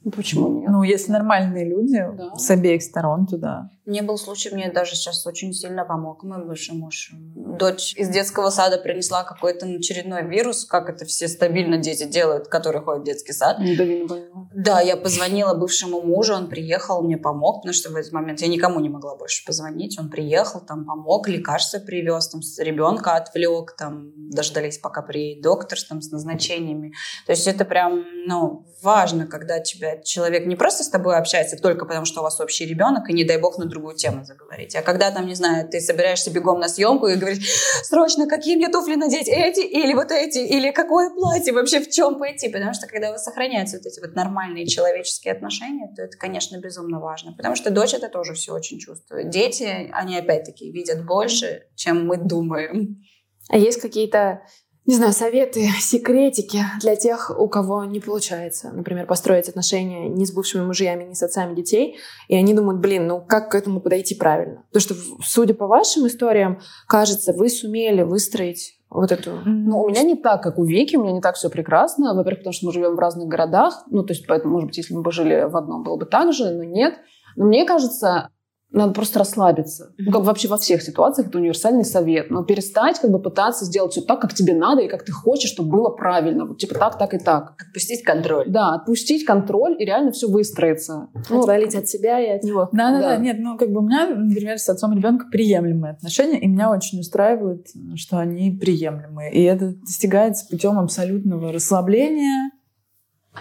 Ну, 0.03 0.11
Почему 0.11 0.59
нет? 0.59 0.69
Ну, 0.69 0.83
если 0.83 1.11
нормальные 1.11 1.69
люди 1.69 1.97
Да. 2.17 2.35
с 2.35 2.49
обеих 2.49 2.81
сторон, 2.81 3.27
то 3.27 3.37
да. 3.37 3.69
Мне 3.87 4.01
был 4.01 4.17
случай, 4.17 4.49
мне 4.53 4.69
даже 4.69 4.95
сейчас 4.95 5.25
очень 5.25 5.53
сильно 5.53 5.85
помог 5.85 6.21
мой 6.23 6.43
бывший 6.43 6.75
муж. 6.75 7.11
Дочь 7.13 7.93
из 7.95 8.09
детского 8.09 8.49
сада 8.49 8.77
принесла 8.77 9.23
какой-то 9.23 9.65
очередной 9.65 10.27
вирус, 10.27 10.65
как 10.65 10.89
это 10.89 11.05
все 11.05 11.29
стабильно 11.29 11.77
дети 11.77 12.03
делают, 12.03 12.49
которые 12.49 12.81
ходят 12.81 13.03
в 13.03 13.05
детский 13.05 13.31
сад. 13.31 13.59
Больного. 13.59 14.49
Да, 14.53 14.81
я 14.81 14.97
позвонила 14.97 15.53
бывшему 15.53 16.01
мужу, 16.01 16.33
он 16.33 16.49
приехал, 16.49 17.01
мне 17.01 17.15
помог, 17.15 17.61
потому 17.61 17.73
что 17.73 17.89
в 17.89 17.95
этот 17.95 18.11
момент 18.11 18.41
я 18.41 18.49
никому 18.49 18.81
не 18.81 18.89
могла 18.89 19.15
больше 19.15 19.45
позвонить. 19.45 19.97
Он 19.97 20.09
приехал, 20.09 20.59
там 20.59 20.85
помог, 20.85 21.29
лекарства 21.29 21.79
привез, 21.79 22.27
там 22.27 22.41
ребенка 22.59 23.15
отвлек, 23.15 23.73
там 23.77 24.11
дождались, 24.17 24.79
пока 24.79 25.01
приедет 25.01 25.43
доктор 25.43 25.79
там, 25.87 26.01
с 26.01 26.11
назначениями. 26.11 26.93
То 27.25 27.31
есть 27.31 27.47
это 27.47 27.63
прям, 27.63 28.03
ну, 28.25 28.65
важно, 28.81 29.27
когда 29.27 29.59
тебя 29.59 30.01
человек 30.01 30.45
не 30.45 30.55
просто 30.55 30.83
с 30.83 30.89
тобой 30.89 31.17
общается 31.17 31.55
только 31.55 31.85
потому, 31.85 32.05
что 32.05 32.19
у 32.19 32.23
вас 32.23 32.39
общий 32.41 32.65
ребенок, 32.65 33.09
и 33.09 33.13
не 33.13 33.23
дай 33.23 33.39
бог 33.39 33.57
на 33.57 33.69
другую 33.77 33.95
тему 33.95 34.25
заговорить. 34.25 34.75
А 34.75 34.81
когда 34.81 35.11
там, 35.11 35.27
не 35.27 35.35
знаю, 35.35 35.69
ты 35.69 35.79
собираешься 35.79 36.31
бегом 36.31 36.59
на 36.59 36.67
съемку 36.67 37.07
и 37.07 37.15
говоришь, 37.15 37.47
срочно, 37.83 38.27
какие 38.27 38.55
мне 38.55 38.69
туфли 38.69 38.95
надеть, 38.95 39.27
эти 39.27 39.61
или 39.61 39.93
вот 39.93 40.11
эти, 40.11 40.39
или 40.39 40.71
какое 40.71 41.11
платье, 41.11 41.53
вообще 41.53 41.79
в 41.79 41.89
чем 41.89 42.17
пойти? 42.17 42.49
Потому 42.49 42.73
что 42.73 42.87
когда 42.87 43.09
у 43.09 43.11
вас 43.11 43.23
сохраняются 43.23 43.77
вот 43.77 43.85
эти 43.85 43.99
вот 43.99 44.15
нормальные 44.15 44.65
человеческие 44.65 45.33
отношения, 45.33 45.93
то 45.95 46.01
это, 46.01 46.17
конечно, 46.17 46.57
безумно 46.57 46.99
важно. 46.99 47.33
Потому 47.33 47.55
что 47.55 47.69
дочь 47.69 47.93
это 47.93 48.09
тоже 48.09 48.33
все 48.33 48.53
очень 48.53 48.79
чувствует. 48.79 49.29
Дети, 49.29 49.89
они 49.93 50.17
опять-таки 50.17 50.71
видят 50.71 51.05
больше, 51.05 51.67
чем 51.75 52.07
мы 52.07 52.17
думаем. 52.17 53.03
А 53.49 53.57
есть 53.57 53.79
какие-то, 53.79 54.41
не 54.87 54.95
знаю, 54.95 55.11
советы, 55.11 55.67
секретики 55.79 56.61
для 56.81 56.95
тех, 56.95 57.29
у 57.37 57.47
кого 57.47 57.83
не 57.83 57.99
получается, 57.99 58.71
например, 58.71 59.05
построить 59.05 59.49
отношения 59.49 60.07
ни 60.07 60.23
с 60.23 60.31
бывшими 60.31 60.63
мужьями, 60.63 61.03
ни 61.03 61.13
с 61.13 61.21
отцами 61.21 61.53
детей, 61.53 61.97
и 62.29 62.35
они 62.35 62.53
думают, 62.53 62.79
блин, 62.79 63.05
ну 63.05 63.21
как 63.21 63.51
к 63.51 63.55
этому 63.55 63.81
подойти 63.81 64.15
правильно? 64.15 64.63
Потому 64.71 64.81
что, 64.81 64.95
судя 65.23 65.53
по 65.53 65.67
вашим 65.67 66.07
историям, 66.07 66.61
кажется, 66.87 67.33
вы 67.33 67.49
сумели 67.49 68.01
выстроить 68.01 68.77
вот 68.89 69.11
эту... 69.11 69.41
Ну, 69.45 69.81
у 69.81 69.89
меня 69.89 70.03
не 70.03 70.15
так, 70.15 70.41
как 70.41 70.57
у 70.57 70.63
Вики, 70.63 70.95
у 70.95 71.03
меня 71.03 71.11
не 71.11 71.21
так 71.21 71.35
все 71.35 71.49
прекрасно. 71.49 72.13
Во-первых, 72.13 72.39
потому 72.39 72.53
что 72.53 72.67
мы 72.67 72.71
живем 72.71 72.95
в 72.95 72.99
разных 72.99 73.27
городах. 73.27 73.83
Ну, 73.91 74.03
то 74.03 74.13
есть, 74.13 74.25
поэтому, 74.25 74.53
может 74.53 74.67
быть, 74.67 74.77
если 74.77 74.93
бы 74.93 75.03
мы 75.03 75.11
жили 75.11 75.45
в 75.49 75.57
одном, 75.57 75.83
было 75.83 75.97
бы 75.97 76.05
так 76.05 76.31
же, 76.31 76.51
но 76.51 76.63
нет. 76.63 76.95
Но 77.35 77.45
мне 77.45 77.65
кажется, 77.65 78.29
надо 78.71 78.93
просто 78.93 79.19
расслабиться. 79.19 79.93
Ну, 79.97 80.11
как 80.11 80.23
вообще 80.23 80.47
во 80.47 80.57
всех 80.57 80.81
ситуациях 80.81 81.29
это 81.29 81.37
универсальный 81.37 81.85
совет. 81.85 82.29
Но 82.29 82.43
перестать 82.43 82.99
как 82.99 83.11
бы 83.11 83.19
пытаться 83.21 83.65
сделать 83.65 83.93
все 83.93 84.01
так, 84.01 84.19
как 84.21 84.33
тебе 84.33 84.53
надо 84.53 84.81
и 84.81 84.87
как 84.89 85.05
ты 85.05 85.11
хочешь, 85.11 85.49
чтобы 85.49 85.69
было 85.69 85.89
правильно. 85.89 86.45
Вот 86.45 86.57
типа 86.57 86.75
так, 86.75 86.97
так 86.97 87.13
и 87.13 87.17
так. 87.17 87.53
Отпустить 87.59 88.03
контроль. 88.03 88.45
Да, 88.49 88.73
отпустить 88.75 89.25
контроль 89.25 89.75
и 89.79 89.85
реально 89.85 90.11
все 90.11 90.27
выстроиться. 90.27 91.07
Ну, 91.29 91.39
Отвалить 91.39 91.75
от 91.75 91.87
себя 91.87 92.19
и 92.19 92.37
от 92.37 92.43
него. 92.43 92.69
Да, 92.73 92.91
да, 92.91 92.99
Да. 92.99 93.09
да. 93.15 93.17
Нет, 93.17 93.37
ну 93.39 93.57
как 93.57 93.71
бы 93.71 93.79
у 93.79 93.83
меня, 93.83 94.07
например, 94.09 94.57
с 94.57 94.67
отцом 94.67 94.93
ребенка 94.95 95.27
приемлемые 95.31 95.93
отношения, 95.93 96.39
и 96.39 96.47
меня 96.47 96.69
очень 96.69 96.99
устраивает, 96.99 97.67
что 97.95 98.17
они 98.17 98.51
приемлемые. 98.51 99.31
И 99.33 99.43
это 99.43 99.75
достигается 99.75 100.45
путем 100.49 100.77
абсолютного 100.77 101.53
расслабления. 101.53 102.51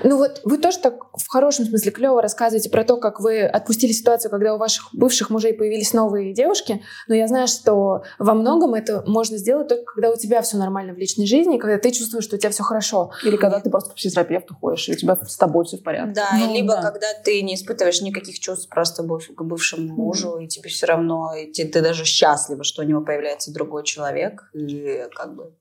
Ну 0.05 0.17
вот 0.19 0.41
вы 0.45 0.59
тоже 0.59 0.79
так 0.79 0.95
в 1.17 1.29
хорошем 1.29 1.65
смысле 1.67 1.91
клево 1.93 2.21
рассказываете 2.23 2.71
про 2.71 2.85
то, 2.85 2.97
как 2.99 3.21
вы 3.21 3.43
отпустили 3.43 3.93
ситуацию, 3.93 4.31
когда 4.31 4.55
у 4.55 4.59
ваших 4.59 4.89
бывших 4.95 5.31
мужей 5.31 5.55
появились 5.55 5.93
новые 5.93 6.33
девушки, 6.35 6.83
но 7.09 7.15
я 7.15 7.27
знаю, 7.29 7.47
что 7.49 8.03
во 8.19 8.35
многом 8.35 8.75
это 8.75 9.03
можно 9.07 9.37
сделать 9.39 9.69
только 9.69 9.85
когда 9.95 10.11
у 10.11 10.17
тебя 10.17 10.43
все 10.43 10.57
нормально 10.57 10.93
в 10.95 10.99
личной 10.99 11.27
жизни, 11.27 11.59
когда 11.59 11.79
ты 11.79 11.91
чувствуешь, 11.93 12.25
что 12.25 12.37
у 12.37 12.39
тебя 12.39 12.51
все 12.51 12.63
хорошо. 12.63 13.11
Или 13.25 13.37
когда 13.37 13.61
ты 13.61 13.71
просто 13.71 13.91
к 13.91 13.95
психотерапевту 13.95 14.55
ходишь, 14.61 14.89
и 14.89 14.93
у 14.93 14.97
тебя 14.97 15.17
с 15.17 15.37
тобой 15.37 15.65
все 15.65 15.77
в 15.79 15.83
порядке. 15.83 16.13
Да, 16.15 16.29
Ну, 16.39 16.55
либо 16.55 16.75
да. 16.75 16.83
когда 16.83 17.07
ты 17.25 17.43
не 17.43 17.55
испытываешь 17.55 18.01
никаких 18.03 18.39
чувств 18.39 18.69
просто 18.69 19.03
к 19.03 19.43
бывшему 19.43 19.95
мужу, 19.95 20.39
и 20.39 20.47
тебе 20.49 20.69
все 20.71 20.87
равно, 20.87 21.35
и 21.35 21.51
те- 21.51 21.65
ты 21.65 21.81
даже 21.83 22.05
счастлива, 22.05 22.65
что 22.65 22.83
у 22.83 22.85
него 22.85 23.01
появляется 23.01 23.53
другой 23.53 23.85
человек, 23.85 24.51
и 24.53 25.05
как 25.15 25.35
бы 25.35 25.53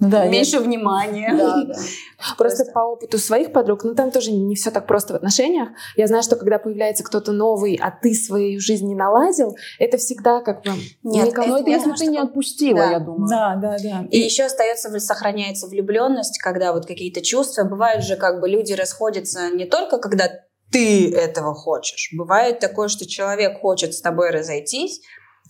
Ну 0.00 0.10
да, 0.10 0.24
я- 0.24 0.30
меньше 0.30 0.60
внимания. 0.60 1.34
Да, 1.36 1.64
да. 1.64 1.74
Просто 2.38 2.64
по 2.72 2.80
опыту 2.80 3.18
своих 3.18 3.52
подруг, 3.52 3.82
ну 3.84 3.94
там 3.94 4.10
тоже 4.10 4.30
не 4.30 4.54
все 4.54 4.70
так 4.70 4.86
просто 4.86 5.12
в 5.12 5.16
отношениях. 5.16 5.70
Я 5.96 6.06
знаю, 6.06 6.22
что 6.22 6.36
когда 6.36 6.58
появляется 6.58 7.02
кто-то 7.04 7.32
новый, 7.32 7.78
а 7.82 7.90
ты 7.90 8.14
свою 8.14 8.60
жизнь 8.60 8.86
не 8.86 8.94
наладил, 8.94 9.56
это 9.78 9.96
всегда 9.98 10.40
как 10.40 10.62
бы 10.62 10.70
Нет, 11.02 11.26
никому 11.26 11.54
это 11.56 11.62
это 11.62 11.70
я 11.70 11.76
если 11.76 11.84
думаю, 11.84 11.98
ты 11.98 12.06
не 12.06 12.18
отпустила, 12.18 12.78
Да. 12.78 12.90
я 12.90 12.98
думаю. 13.00 13.28
Да, 13.28 13.56
да, 13.56 13.76
да. 13.82 14.06
И 14.10 14.18
еще 14.18 14.44
остается, 14.44 14.96
сохраняется 15.00 15.66
влюбленность, 15.66 16.38
когда 16.38 16.72
вот 16.72 16.86
какие-то 16.86 17.20
чувства. 17.20 17.64
Бывает 17.64 18.04
же, 18.04 18.16
как 18.16 18.40
бы 18.40 18.48
люди 18.48 18.72
расходятся 18.74 19.50
не 19.50 19.64
только 19.64 19.98
когда 19.98 20.28
ты 20.70 21.12
этого 21.14 21.54
хочешь. 21.54 22.10
Бывает 22.12 22.60
такое, 22.60 22.88
что 22.88 23.06
человек 23.06 23.60
хочет 23.60 23.94
с 23.94 24.00
тобой 24.00 24.30
разойтись, 24.30 25.00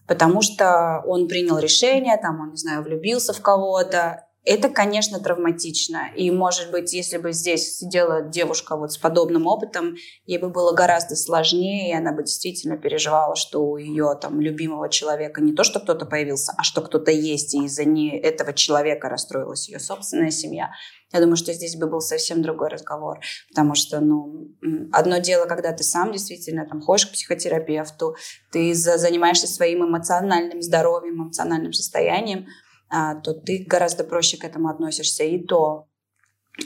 потому 0.06 0.42
что 0.42 1.02
он 1.06 1.28
принял 1.28 1.58
решение, 1.58 2.16
там, 2.16 2.40
он, 2.40 2.50
не 2.52 2.56
знаю, 2.56 2.82
влюбился 2.82 3.32
в 3.32 3.40
кого-то. 3.42 4.24
Это, 4.50 4.70
конечно, 4.70 5.20
травматично. 5.20 6.10
И, 6.16 6.30
может 6.30 6.70
быть, 6.70 6.94
если 6.94 7.18
бы 7.18 7.32
здесь 7.32 7.76
сидела 7.76 8.22
девушка 8.22 8.76
вот 8.76 8.92
с 8.92 8.96
подобным 8.96 9.46
опытом, 9.46 9.96
ей 10.24 10.38
бы 10.38 10.48
было 10.48 10.72
гораздо 10.72 11.16
сложнее, 11.16 11.90
и 11.90 11.94
она 11.94 12.12
бы 12.12 12.22
действительно 12.22 12.78
переживала, 12.78 13.36
что 13.36 13.62
у 13.62 13.76
ее 13.76 14.18
там 14.18 14.40
любимого 14.40 14.88
человека 14.88 15.42
не 15.42 15.52
то, 15.52 15.64
что 15.64 15.80
кто-то 15.80 16.06
появился, 16.06 16.54
а 16.56 16.62
что 16.62 16.80
кто-то 16.80 17.10
есть, 17.10 17.54
и 17.54 17.66
из-за 17.66 17.84
не 17.84 18.18
этого 18.18 18.54
человека 18.54 19.10
расстроилась 19.10 19.68
ее 19.68 19.80
собственная 19.80 20.30
семья. 20.30 20.70
Я 21.12 21.20
думаю, 21.20 21.36
что 21.36 21.52
здесь 21.52 21.76
бы 21.76 21.86
был 21.86 22.00
совсем 22.00 22.40
другой 22.40 22.68
разговор, 22.70 23.20
потому 23.50 23.74
что, 23.74 24.00
ну, 24.00 24.48
одно 24.92 25.18
дело, 25.18 25.44
когда 25.44 25.72
ты 25.74 25.84
сам 25.84 26.10
действительно 26.10 26.66
там 26.66 26.80
ходишь 26.80 27.06
к 27.06 27.12
психотерапевту, 27.12 28.16
ты 28.50 28.72
за- 28.72 28.96
занимаешься 28.96 29.46
своим 29.46 29.84
эмоциональным 29.84 30.62
здоровьем, 30.62 31.22
эмоциональным 31.22 31.74
состоянием, 31.74 32.46
то 32.90 33.34
ты 33.34 33.64
гораздо 33.66 34.04
проще 34.04 34.36
к 34.36 34.44
этому 34.44 34.68
относишься. 34.68 35.24
И 35.24 35.38
то 35.38 35.86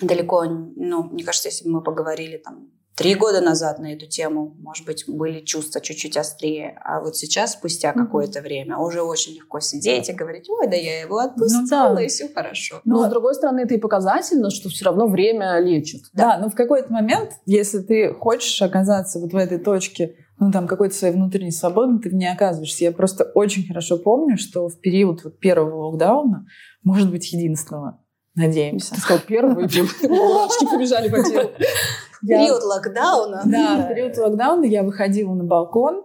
далеко, 0.01 0.45
ну, 0.45 1.05
мне 1.05 1.25
кажется, 1.25 1.49
если 1.49 1.65
бы 1.65 1.71
мы 1.71 1.83
поговорили 1.83 2.39
там 2.39 2.71
три 2.97 3.15
года 3.15 3.41
назад 3.41 3.79
на 3.79 3.95
эту 3.95 4.07
тему, 4.07 4.55
может 4.61 4.87
быть, 4.87 5.05
были 5.09 5.41
чувства 5.41 5.81
чуть-чуть 5.81 6.17
острее. 6.17 6.79
А 6.85 7.01
вот 7.01 7.17
сейчас, 7.17 7.53
спустя 7.53 7.93
какое-то 7.93 8.41
время, 8.43 8.79
уже 8.79 9.03
очень 9.03 9.35
легко 9.35 9.61
сидеть 9.61 10.09
и 10.09 10.13
говорить, 10.13 10.49
ой, 10.51 10.67
да 10.69 10.77
я 10.77 11.01
его 11.01 11.19
отпустила, 11.19 11.89
Ну 11.91 11.97
да. 11.97 12.03
и 12.03 12.09
все 12.09 12.29
хорошо. 12.29 12.81
Но, 12.85 12.99
Ну, 13.03 13.07
с 13.07 13.11
другой 13.11 13.35
стороны, 13.35 13.61
это 13.61 13.75
и 13.75 13.79
показательно, 13.79 14.51
что 14.51 14.69
все 14.69 14.85
равно 14.85 15.07
время 15.07 15.59
лечит. 15.59 16.03
Да, 16.13 16.39
но 16.39 16.51
в 16.51 16.55
какой-то 16.55 16.93
момент, 16.93 17.33
если 17.47 17.81
ты 17.81 18.13
хочешь 18.15 18.61
оказаться 18.61 19.19
вот 19.19 19.33
в 19.33 19.37
этой 19.37 19.59
точке, 19.59 20.17
ну, 20.39 20.51
там, 20.51 20.67
какой-то 20.67 20.95
своей 20.95 21.15
внутренней 21.15 21.53
свободы, 21.53 21.99
ты 22.01 22.11
в 22.11 22.15
ней 22.15 22.31
оказываешься. 22.33 22.85
Я 22.85 22.93
просто 22.93 23.25
очень 23.35 23.67
хорошо 23.67 23.99
помню, 23.99 24.37
что 24.37 24.69
в 24.69 24.81
период 24.81 25.25
вот 25.25 25.39
первого 25.39 25.89
локдауна, 25.89 26.47
может 26.83 27.11
быть, 27.11 27.33
единственного, 27.33 28.01
надеемся. 28.35 28.95
Ты 28.95 29.01
сказал 29.01 29.23
первый, 29.27 29.67
и 29.67 30.09
мурашки 30.09 30.67
побежали 30.71 31.09
по 31.09 31.23
телу. 31.23 31.51
Период 32.27 32.63
локдауна. 32.63 33.43
Да, 33.45 33.85
в 33.85 33.89
период 33.89 34.17
локдауна 34.17 34.65
я 34.65 34.83
выходила 34.85 35.35
на 35.35 35.45
балкон, 35.45 36.05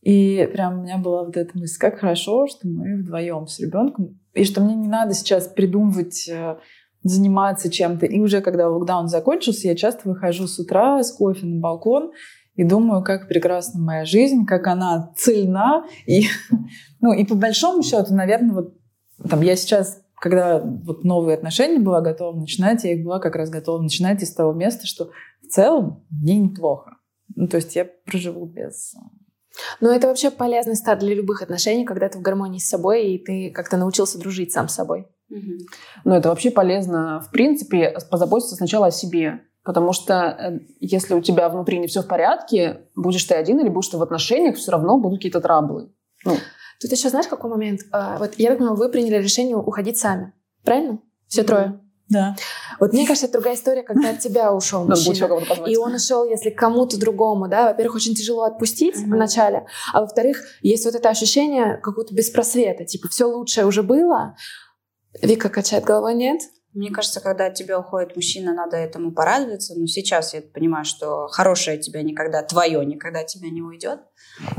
и 0.00 0.48
прям 0.52 0.78
у 0.78 0.82
меня 0.84 0.98
была 0.98 1.24
вот 1.24 1.36
эта 1.36 1.58
мысль, 1.58 1.78
как 1.80 1.98
хорошо, 1.98 2.46
что 2.46 2.68
мы 2.68 3.02
вдвоем 3.02 3.48
с 3.48 3.58
ребенком, 3.58 4.20
и 4.34 4.44
что 4.44 4.60
мне 4.60 4.76
не 4.76 4.86
надо 4.86 5.14
сейчас 5.14 5.48
придумывать, 5.48 6.28
э, 6.28 6.58
заниматься 7.02 7.70
чем-то. 7.70 8.06
И 8.06 8.20
уже 8.20 8.40
когда 8.40 8.68
локдаун 8.68 9.08
закончился, 9.08 9.68
я 9.68 9.74
часто 9.74 10.08
выхожу 10.08 10.46
с 10.46 10.58
утра 10.58 11.02
с 11.02 11.12
кофе 11.12 11.46
на 11.46 11.60
балкон 11.60 12.12
и 12.56 12.64
думаю, 12.64 13.04
как 13.04 13.28
прекрасна 13.28 13.80
моя 13.80 14.04
жизнь, 14.04 14.44
как 14.46 14.66
она 14.66 15.12
цельна. 15.16 15.84
И, 16.06 16.24
ну, 17.00 17.12
и 17.12 17.24
по 17.24 17.34
большому 17.34 17.82
счету, 17.82 18.14
наверное, 18.14 18.54
вот 18.54 18.74
там 19.28 19.42
я 19.42 19.56
сейчас 19.56 20.02
когда 20.18 20.60
вот 20.60 21.04
новые 21.04 21.36
отношения 21.36 21.78
была 21.78 22.00
готова 22.00 22.34
начинать, 22.34 22.84
я 22.84 22.94
их 22.94 23.04
была 23.04 23.18
как 23.18 23.36
раз 23.36 23.50
готова 23.50 23.82
начинать 23.82 24.22
из 24.22 24.32
того 24.32 24.54
места, 24.54 24.86
что 24.86 25.10
в 25.42 25.48
целом 25.48 26.06
мне 26.10 26.38
неплохо. 26.38 26.96
Ну, 27.34 27.48
то 27.48 27.58
есть 27.58 27.76
я 27.76 27.84
проживу 27.84 28.46
без... 28.46 28.94
Но 29.80 29.90
это 29.90 30.06
вообще 30.06 30.30
полезный 30.30 30.76
старт 30.76 31.00
для 31.00 31.14
любых 31.14 31.42
отношений, 31.42 31.84
когда 31.84 32.08
ты 32.08 32.18
в 32.18 32.22
гармонии 32.22 32.58
с 32.58 32.68
собой, 32.68 33.12
и 33.12 33.24
ты 33.24 33.50
как-то 33.50 33.76
научился 33.76 34.18
дружить 34.18 34.52
сам 34.52 34.68
с 34.68 34.74
собой. 34.74 35.06
Мгм. 35.28 35.58
Но 36.04 36.16
это 36.16 36.28
вообще 36.28 36.50
полезно, 36.50 37.20
в 37.20 37.30
принципе, 37.30 37.96
позаботиться 38.10 38.56
сначала 38.56 38.86
о 38.86 38.90
себе. 38.90 39.40
Потому 39.66 39.92
что 39.92 40.14
э, 40.14 40.60
если 40.80 41.14
у 41.14 41.20
тебя 41.20 41.48
внутри 41.48 41.78
не 41.80 41.88
все 41.88 42.00
в 42.00 42.06
порядке, 42.06 42.82
будешь 42.94 43.24
ты 43.24 43.34
один 43.34 43.58
или 43.58 43.68
будешь 43.68 43.88
ты 43.88 43.98
в 43.98 44.02
отношениях, 44.02 44.56
все 44.56 44.70
равно 44.70 44.96
будут 44.98 45.18
какие-то 45.18 45.40
траблы. 45.40 45.90
Ну, 46.24 46.36
Тут 46.80 46.92
еще 46.92 47.08
знаешь, 47.08 47.26
какой 47.26 47.50
момент? 47.50 47.80
А, 47.90 48.18
вот 48.18 48.34
я 48.36 48.50
так 48.50 48.58
понимаю, 48.58 48.76
вы 48.76 48.88
приняли 48.88 49.16
решение 49.16 49.56
уходить 49.56 49.98
сами. 49.98 50.32
Правильно? 50.62 51.00
Все 51.26 51.42
трое. 51.42 51.80
Да. 52.08 52.36
Вот 52.78 52.92
мне 52.92 53.04
кажется, 53.06 53.26
это 53.26 53.32
другая 53.32 53.56
история, 53.56 53.82
когда 53.82 54.10
от 54.10 54.20
тебя 54.20 54.54
ушел 54.54 54.84
Надо 54.84 55.00
мужчина. 55.04 55.64
И 55.66 55.76
он 55.76 55.94
ушел, 55.94 56.24
если 56.24 56.50
к 56.50 56.58
кому-то 56.58 57.00
другому, 57.00 57.48
да, 57.48 57.64
во-первых, 57.64 57.96
очень 57.96 58.14
тяжело 58.14 58.44
отпустить 58.44 58.96
Мгм. 58.96 59.16
вначале, 59.16 59.66
а 59.92 60.02
во-вторых, 60.02 60.44
есть 60.62 60.84
вот 60.84 60.94
это 60.94 61.08
ощущение 61.08 61.78
какого-то 61.78 62.14
беспросвета, 62.14 62.84
типа 62.84 63.08
все 63.08 63.24
лучшее 63.24 63.66
уже 63.66 63.82
было. 63.82 64.36
Вика 65.20 65.48
качает 65.48 65.82
головой, 65.82 66.14
нет? 66.14 66.40
Мне 66.76 66.90
кажется, 66.90 67.20
когда 67.22 67.46
от 67.46 67.54
тебя 67.54 67.78
уходит 67.78 68.16
мужчина, 68.16 68.52
надо 68.52 68.76
этому 68.76 69.10
порадоваться. 69.10 69.72
Но 69.74 69.86
сейчас 69.86 70.34
я 70.34 70.42
понимаю, 70.42 70.84
что 70.84 71.26
хорошее 71.26 71.78
тебя 71.78 72.02
никогда, 72.02 72.42
твое 72.42 72.84
никогда 72.84 73.24
тебя 73.24 73.48
не 73.48 73.62
уйдет. 73.62 74.00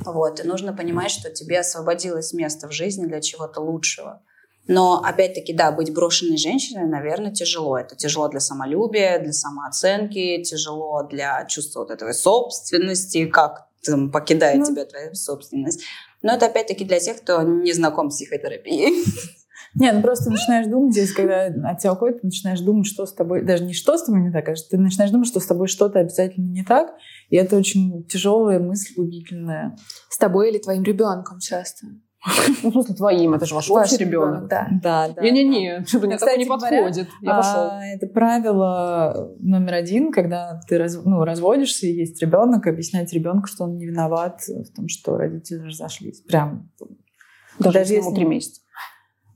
Вот. 0.03 0.39
И 0.39 0.47
нужно 0.47 0.73
понимать, 0.73 1.11
что 1.11 1.29
тебе 1.29 1.59
освободилось 1.59 2.33
место 2.33 2.67
в 2.67 2.71
жизни 2.71 3.05
для 3.05 3.21
чего-то 3.21 3.61
лучшего. 3.61 4.23
Но, 4.65 4.99
опять-таки, 5.05 5.53
да, 5.53 5.71
быть 5.71 5.93
брошенной 5.93 6.37
женщиной, 6.37 6.87
наверное, 6.87 7.31
тяжело. 7.31 7.77
Это 7.77 7.95
тяжело 7.95 8.27
для 8.29 8.39
самолюбия, 8.39 9.19
для 9.19 9.31
самооценки, 9.31 10.41
тяжело 10.41 11.03
для 11.03 11.45
чувства 11.45 11.81
вот 11.81 11.91
этой 11.91 12.15
собственности, 12.15 13.27
как 13.27 13.67
там, 13.85 14.11
покидает 14.11 14.57
Ну. 14.57 14.65
тебя 14.65 14.85
твоя 14.85 15.13
собственность. 15.13 15.83
Но 16.23 16.33
это, 16.33 16.47
опять-таки, 16.47 16.83
для 16.83 16.99
тех, 16.99 17.21
кто 17.21 17.43
не 17.43 17.73
знаком 17.73 18.09
с 18.09 18.15
психотерапией. 18.15 19.05
Не, 19.79 19.91
ну 19.91 20.01
просто 20.01 20.29
начинаешь 20.29 20.67
думать, 20.67 20.93
здесь, 20.93 21.13
когда 21.13 21.45
от 21.45 21.79
тебя 21.79 21.93
уходит, 21.93 22.21
ты 22.21 22.27
начинаешь 22.27 22.59
думать, 22.61 22.87
что 22.87 23.05
с 23.05 23.13
тобой, 23.13 23.43
даже 23.43 23.63
не 23.63 23.73
что 23.73 23.97
с 23.97 24.03
тобой 24.03 24.21
не 24.21 24.31
так, 24.31 24.49
а 24.49 24.55
что 24.55 24.69
ты 24.71 24.77
начинаешь 24.77 25.11
думать, 25.11 25.27
что 25.27 25.39
с 25.39 25.45
тобой 25.45 25.67
что-то 25.67 25.99
обязательно 25.99 26.49
не 26.51 26.63
так, 26.63 26.89
и 27.29 27.35
это 27.35 27.55
очень 27.57 28.03
тяжелая 28.05 28.59
мысль, 28.59 28.93
губительная. 28.95 29.75
С 30.09 30.17
тобой 30.17 30.49
или 30.49 30.57
твоим 30.57 30.83
ребенком 30.83 31.39
часто. 31.39 31.87
Ну, 32.63 32.69
в 32.69 32.73
смысле, 32.73 32.95
твоим, 32.95 33.33
это 33.35 33.45
же 33.45 33.53
ваш 33.53 33.69
Ваш 33.69 33.91
общий 33.91 34.03
ребенок. 34.03 34.47
да. 34.49 34.67
Да, 34.81 35.09
да. 35.09 35.21
Не-не-не, 35.21 35.85
что-то 35.85 36.07
мне 36.07 36.15
Кстати 36.17 36.31
такое 36.31 36.43
не 36.43 36.45
говоря, 36.45 36.77
подходит. 36.83 37.07
Я 37.21 37.35
пошел. 37.35 37.59
А, 37.61 37.85
это 37.85 38.07
правило 38.07 39.35
номер 39.39 39.73
один, 39.75 40.11
когда 40.11 40.59
ты 40.67 40.77
раз- 40.77 40.99
ну, 41.05 41.23
разводишься 41.23 41.85
и 41.87 41.91
есть 41.93 42.19
ребенок, 42.21 42.65
объяснять 42.67 43.13
ребенку, 43.13 43.47
что 43.47 43.65
он 43.65 43.77
не 43.77 43.85
виноват 43.85 44.41
в 44.47 44.75
том, 44.75 44.87
что 44.87 45.15
родители 45.17 45.59
разошлись. 45.59 46.21
Прям. 46.21 46.69
Даже, 47.59 47.73
даже 47.73 47.79
если 47.79 47.95
ему 47.95 48.09
если- 48.09 48.15
три 48.15 48.25
месяца. 48.25 48.61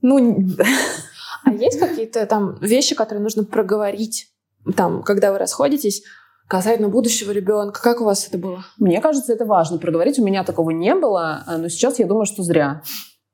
Ну, 0.01 0.37
А 1.43 1.51
есть 1.51 1.79
какие-то 1.79 2.25
там 2.25 2.55
вещи, 2.61 2.95
которые 2.95 3.23
нужно 3.23 3.43
проговорить, 3.43 4.27
там, 4.75 5.01
когда 5.03 5.31
вы 5.31 5.39
расходитесь, 5.39 6.03
касательно 6.47 6.89
будущего 6.89 7.31
ребенка? 7.31 7.81
Как 7.81 8.01
у 8.01 8.05
вас 8.05 8.27
это 8.27 8.37
было? 8.37 8.63
Мне 8.77 9.01
кажется, 9.01 9.33
это 9.33 9.45
важно 9.45 9.77
проговорить. 9.77 10.19
У 10.19 10.23
меня 10.23 10.43
такого 10.43 10.69
не 10.71 10.93
было, 10.93 11.43
а, 11.47 11.57
но 11.57 11.69
сейчас 11.69 11.99
я 11.99 12.05
думаю, 12.05 12.25
что 12.25 12.43
зря. 12.43 12.83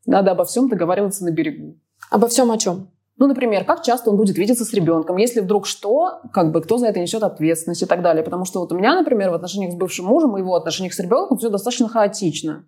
Надо 0.05 0.31
обо 0.31 0.45
всем 0.45 0.69
договариваться 0.69 1.25
на 1.25 1.31
берегу. 1.31 1.79
Обо 2.09 2.27
всем 2.27 2.51
о 2.51 2.57
чем? 2.57 2.91
Ну, 3.17 3.25
например, 3.27 3.65
как 3.65 3.81
часто 3.81 4.11
он 4.11 4.17
будет 4.17 4.37
видеться 4.37 4.63
с 4.63 4.73
ребенком, 4.73 5.17
если 5.17 5.41
вдруг 5.41 5.65
что, 5.65 6.21
как 6.31 6.51
бы 6.51 6.61
кто 6.61 6.77
за 6.77 6.87
это 6.87 6.99
несет 6.99 7.23
ответственность 7.23 7.81
и 7.81 7.87
так 7.87 8.03
далее. 8.03 8.23
Потому 8.23 8.45
что 8.45 8.59
вот 8.59 8.71
у 8.71 8.77
меня, 8.77 8.95
например, 8.95 9.31
в 9.31 9.33
отношениях 9.33 9.73
с 9.73 9.75
бывшим 9.75 10.05
мужем 10.05 10.37
и 10.37 10.41
его 10.41 10.55
отношениях 10.55 10.93
с 10.93 10.99
ребенком 10.99 11.39
все 11.39 11.49
достаточно 11.49 11.89
хаотично. 11.89 12.67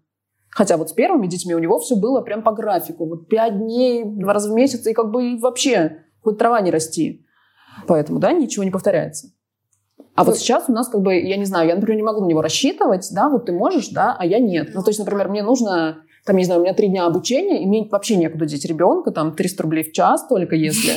Хотя 0.52 0.78
вот 0.78 0.89
с 0.89 0.93
первыми 0.93 1.28
детьми 1.28 1.54
у 1.54 1.60
него 1.60 1.80
все 1.80 1.95
было 1.95 2.22
прям 2.22 2.41
по 2.43 2.52
графику. 2.52 3.06
Вот 3.06 3.28
пять 3.28 3.58
дней, 3.58 4.04
два 4.04 4.34
раза 4.34 4.52
в 4.52 4.56
месяц, 4.56 4.86
и 4.88 4.93
как 4.93 5.12
бы 5.12 5.32
и 5.34 5.39
вообще 5.39 6.04
хоть 6.22 6.38
трава 6.38 6.60
не 6.62 6.72
расти. 6.72 7.26
Поэтому, 7.88 8.20
да, 8.20 8.32
ничего 8.34 8.64
не 8.64 8.72
повторяется. 8.72 9.30
А 10.16 10.24
вот 10.24 10.34
Вы- 10.34 10.39
сейчас 10.39 10.66
у 10.68 10.74
нас 10.74 10.89
как 10.89 11.02
бы, 11.02 11.16
я 11.16 11.38
не 11.38 11.45
знаю, 11.45 11.68
я, 11.70 11.76
например, 11.76 11.97
не 11.97 12.04
могу 12.04 12.22
на 12.22 12.26
него 12.26 12.41
рассчитывать, 12.41 13.08
да, 13.14 13.30
вот 13.30 13.45
ты 13.45 13.54
можешь, 13.54 13.89
да, 13.89 14.16
а 14.20 14.26
я 14.26 14.39
нет. 14.39 14.72
Ну, 14.74 14.84
то 14.84 14.89
есть, 14.89 15.00
например, 15.00 15.30
мне 15.30 15.43
нужно, 15.43 16.04
там, 16.26 16.36
не 16.36 16.43
знаю, 16.43 16.61
у 16.61 16.63
меня 16.63 16.74
три 16.74 16.88
дня 16.88 17.05
обучения, 17.05 17.63
и 17.63 17.65
мне 17.65 17.88
вообще 17.89 18.15
некуда 18.15 18.45
деть 18.45 18.65
ребенка, 18.65 19.11
там, 19.11 19.36
300 19.36 19.63
рублей 19.63 19.84
в 19.84 19.91
час 19.91 20.28
только 20.28 20.55
если. 20.55 20.93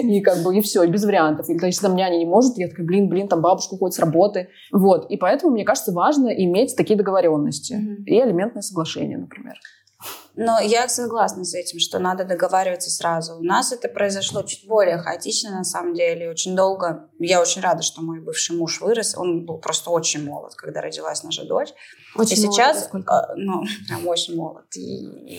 И 0.02 0.20
как 0.20 0.42
бы, 0.42 0.56
и 0.56 0.60
все, 0.60 0.82
и 0.82 0.88
без 0.88 1.04
вариантов. 1.04 1.48
Или 1.48 1.58
то 1.58 1.66
есть 1.66 1.80
там 1.80 1.94
няня 1.94 2.16
не 2.16 2.26
может, 2.26 2.56
я 2.58 2.68
такая, 2.68 2.86
блин, 2.86 3.08
блин, 3.08 3.28
там 3.28 3.40
бабушка 3.40 3.74
уходит 3.74 3.94
с 3.94 3.98
работы. 3.98 4.48
Вот. 4.72 5.10
И 5.10 5.16
поэтому, 5.16 5.52
мне 5.52 5.64
кажется, 5.64 5.92
важно 5.92 6.28
иметь 6.28 6.76
такие 6.76 6.96
договоренности. 6.96 7.78
И 8.06 8.18
алиментное 8.18 8.62
соглашение, 8.62 9.18
например. 9.18 9.54
Но 10.36 10.60
я 10.60 10.88
согласна 10.88 11.44
с 11.44 11.54
этим, 11.54 11.78
что 11.78 11.98
надо 11.98 12.24
договариваться 12.24 12.90
сразу. 12.90 13.36
У 13.36 13.42
нас 13.42 13.72
это 13.72 13.88
произошло 13.88 14.42
чуть 14.42 14.66
более 14.66 14.98
хаотично, 14.98 15.50
на 15.50 15.64
самом 15.64 15.94
деле, 15.94 16.30
очень 16.30 16.54
долго. 16.54 17.08
Я 17.18 17.40
очень 17.40 17.60
рада, 17.60 17.82
что 17.82 18.00
мой 18.02 18.20
бывший 18.20 18.56
муж 18.56 18.80
вырос. 18.80 19.16
Он 19.16 19.44
был 19.44 19.58
просто 19.58 19.90
очень 19.90 20.24
молод, 20.24 20.54
когда 20.54 20.80
родилась 20.80 21.22
наша 21.24 21.44
дочь. 21.44 21.70
Очень 22.14 22.34
и 22.34 22.36
сейчас, 22.36 22.84
сколько? 22.84 23.12
а, 23.12 23.34
ну, 23.36 23.64
прям 23.88 24.06
очень 24.06 24.36
молод. 24.36 24.64
И 24.76 24.80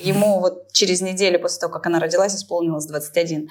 ему 0.04 0.40
вот 0.40 0.72
через 0.74 1.02
неделю 1.02 1.40
после 1.40 1.62
того, 1.62 1.74
как 1.74 1.88
она 1.88 2.00
родилась, 2.00 2.36
исполнилось 2.36 2.86
21. 2.86 3.48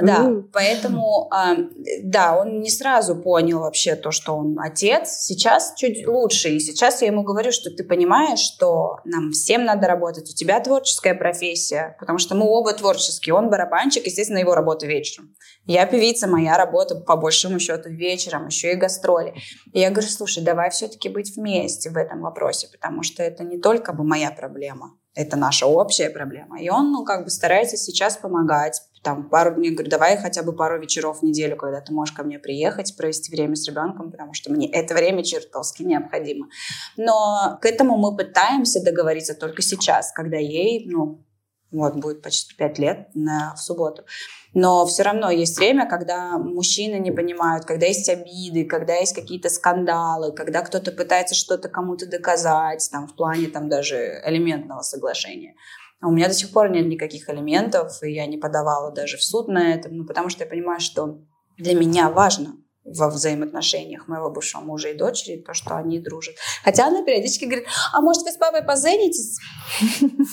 Да, 0.00 0.20
Мгм. 0.20 0.50
поэтому, 0.52 1.28
а, 1.30 1.56
да, 2.02 2.38
он 2.38 2.60
не 2.60 2.70
сразу 2.70 3.16
понял 3.16 3.60
вообще 3.60 3.96
то, 3.96 4.10
что 4.10 4.34
он 4.34 4.58
отец. 4.58 5.18
Сейчас 5.20 5.74
чуть 5.76 6.06
лучше. 6.06 6.48
И 6.50 6.60
сейчас 6.60 7.02
я 7.02 7.08
ему 7.08 7.22
говорю, 7.22 7.52
что 7.52 7.70
ты 7.70 7.84
понимаешь, 7.84 8.38
что 8.40 8.96
нам 9.04 9.30
всем 9.32 9.64
надо 9.64 9.86
работать. 9.86 10.30
У 10.30 10.34
тебя 10.34 10.60
творческая 10.60 11.14
профессия, 11.14 11.96
потому 12.00 12.18
что 12.18 12.34
мы 12.34 12.46
оба 12.46 12.72
творческие. 12.72 13.34
Он 13.34 13.50
барабанщик, 13.50 14.06
естественно, 14.06 14.38
его 14.38 14.54
работа 14.54 14.86
вечером. 14.86 15.34
Я 15.66 15.86
певица, 15.86 16.26
моя 16.26 16.56
работа 16.56 16.94
по 16.96 17.16
большому 17.16 17.58
счету 17.58 17.90
вечером, 17.90 18.46
еще 18.46 18.72
и 18.72 18.76
гастроли. 18.76 19.34
И 19.72 19.80
я 19.80 19.90
говорю, 19.90 20.08
слушай, 20.08 20.42
давай 20.42 20.70
все-таки 20.70 21.08
быть 21.08 21.36
вместе 21.36 21.90
в 21.90 21.96
этом 21.96 22.22
вопросе, 22.22 22.68
потому 22.72 23.02
что 23.02 23.22
это 23.22 23.44
не 23.44 23.58
только 23.58 23.92
бы 23.92 24.04
моя 24.04 24.30
проблема, 24.30 24.98
это 25.14 25.36
наша 25.36 25.66
общая 25.66 26.10
проблема. 26.10 26.60
И 26.60 26.68
он, 26.68 26.92
ну, 26.92 27.04
как 27.04 27.24
бы 27.24 27.30
старается 27.30 27.76
сейчас 27.76 28.16
помогать. 28.16 28.80
Там 29.02 29.28
пару 29.30 29.54
дней, 29.54 29.70
говорю, 29.70 29.90
давай 29.90 30.16
хотя 30.18 30.42
бы 30.42 30.52
пару 30.52 30.80
вечеров 30.80 31.20
в 31.20 31.22
неделю, 31.22 31.56
когда 31.56 31.80
ты 31.80 31.92
можешь 31.92 32.14
ко 32.14 32.22
мне 32.22 32.38
приехать, 32.38 32.94
провести 32.96 33.34
время 33.34 33.56
с 33.56 33.66
ребенком, 33.66 34.10
потому 34.10 34.34
что 34.34 34.52
мне 34.52 34.70
это 34.70 34.94
время 34.94 35.24
чертовски 35.24 35.82
необходимо. 35.82 36.48
Но 36.96 37.58
к 37.62 37.66
этому 37.66 37.96
мы 37.96 38.14
пытаемся 38.14 38.84
договориться 38.84 39.34
только 39.34 39.62
сейчас, 39.62 40.12
когда 40.12 40.36
ей, 40.36 40.86
ну, 40.86 41.24
вот, 41.70 41.96
будет 41.96 42.22
почти 42.22 42.54
пять 42.56 42.78
лет 42.78 43.08
на, 43.14 43.54
в 43.54 43.60
субботу. 43.60 44.04
Но 44.52 44.84
все 44.86 45.04
равно 45.04 45.30
есть 45.30 45.56
время, 45.58 45.88
когда 45.88 46.36
мужчины 46.36 46.98
не 46.98 47.12
понимают, 47.12 47.64
когда 47.64 47.86
есть 47.86 48.08
обиды, 48.08 48.64
когда 48.64 48.96
есть 48.96 49.14
какие-то 49.14 49.48
скандалы, 49.48 50.32
когда 50.32 50.62
кто-то 50.62 50.90
пытается 50.90 51.36
что-то 51.36 51.68
кому-то 51.68 52.06
доказать, 52.06 52.88
там, 52.90 53.06
в 53.06 53.14
плане 53.14 53.46
там, 53.46 53.68
даже 53.68 54.20
элементного 54.24 54.82
соглашения. 54.82 55.54
А 56.00 56.08
у 56.08 56.12
меня 56.12 56.26
до 56.26 56.34
сих 56.34 56.50
пор 56.52 56.70
нет 56.70 56.86
никаких 56.86 57.28
элементов, 57.28 58.02
и 58.02 58.12
я 58.12 58.26
не 58.26 58.38
подавала 58.38 58.90
даже 58.90 59.18
в 59.18 59.22
суд 59.22 59.48
на 59.48 59.74
это, 59.74 59.88
ну, 59.88 60.04
потому 60.04 60.30
что 60.30 60.44
я 60.44 60.50
понимаю, 60.50 60.80
что 60.80 61.20
для 61.56 61.74
меня 61.74 62.08
важно 62.08 62.56
во 62.96 63.08
взаимоотношениях 63.08 64.08
моего 64.08 64.30
бывшего 64.30 64.62
мужа 64.62 64.88
и 64.88 64.94
дочери, 64.94 65.36
то, 65.36 65.54
что 65.54 65.76
они 65.76 65.98
дружат. 65.98 66.34
Хотя 66.64 66.86
она 66.86 67.02
периодически 67.02 67.44
говорит, 67.44 67.66
а 67.92 68.00
может 68.00 68.22
вы 68.22 68.30
с 68.30 68.36
папой 68.36 68.62
позенитесь? 68.62 69.38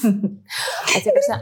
А 0.03 0.99
тебе 0.99 1.11
кажется, 1.11 1.41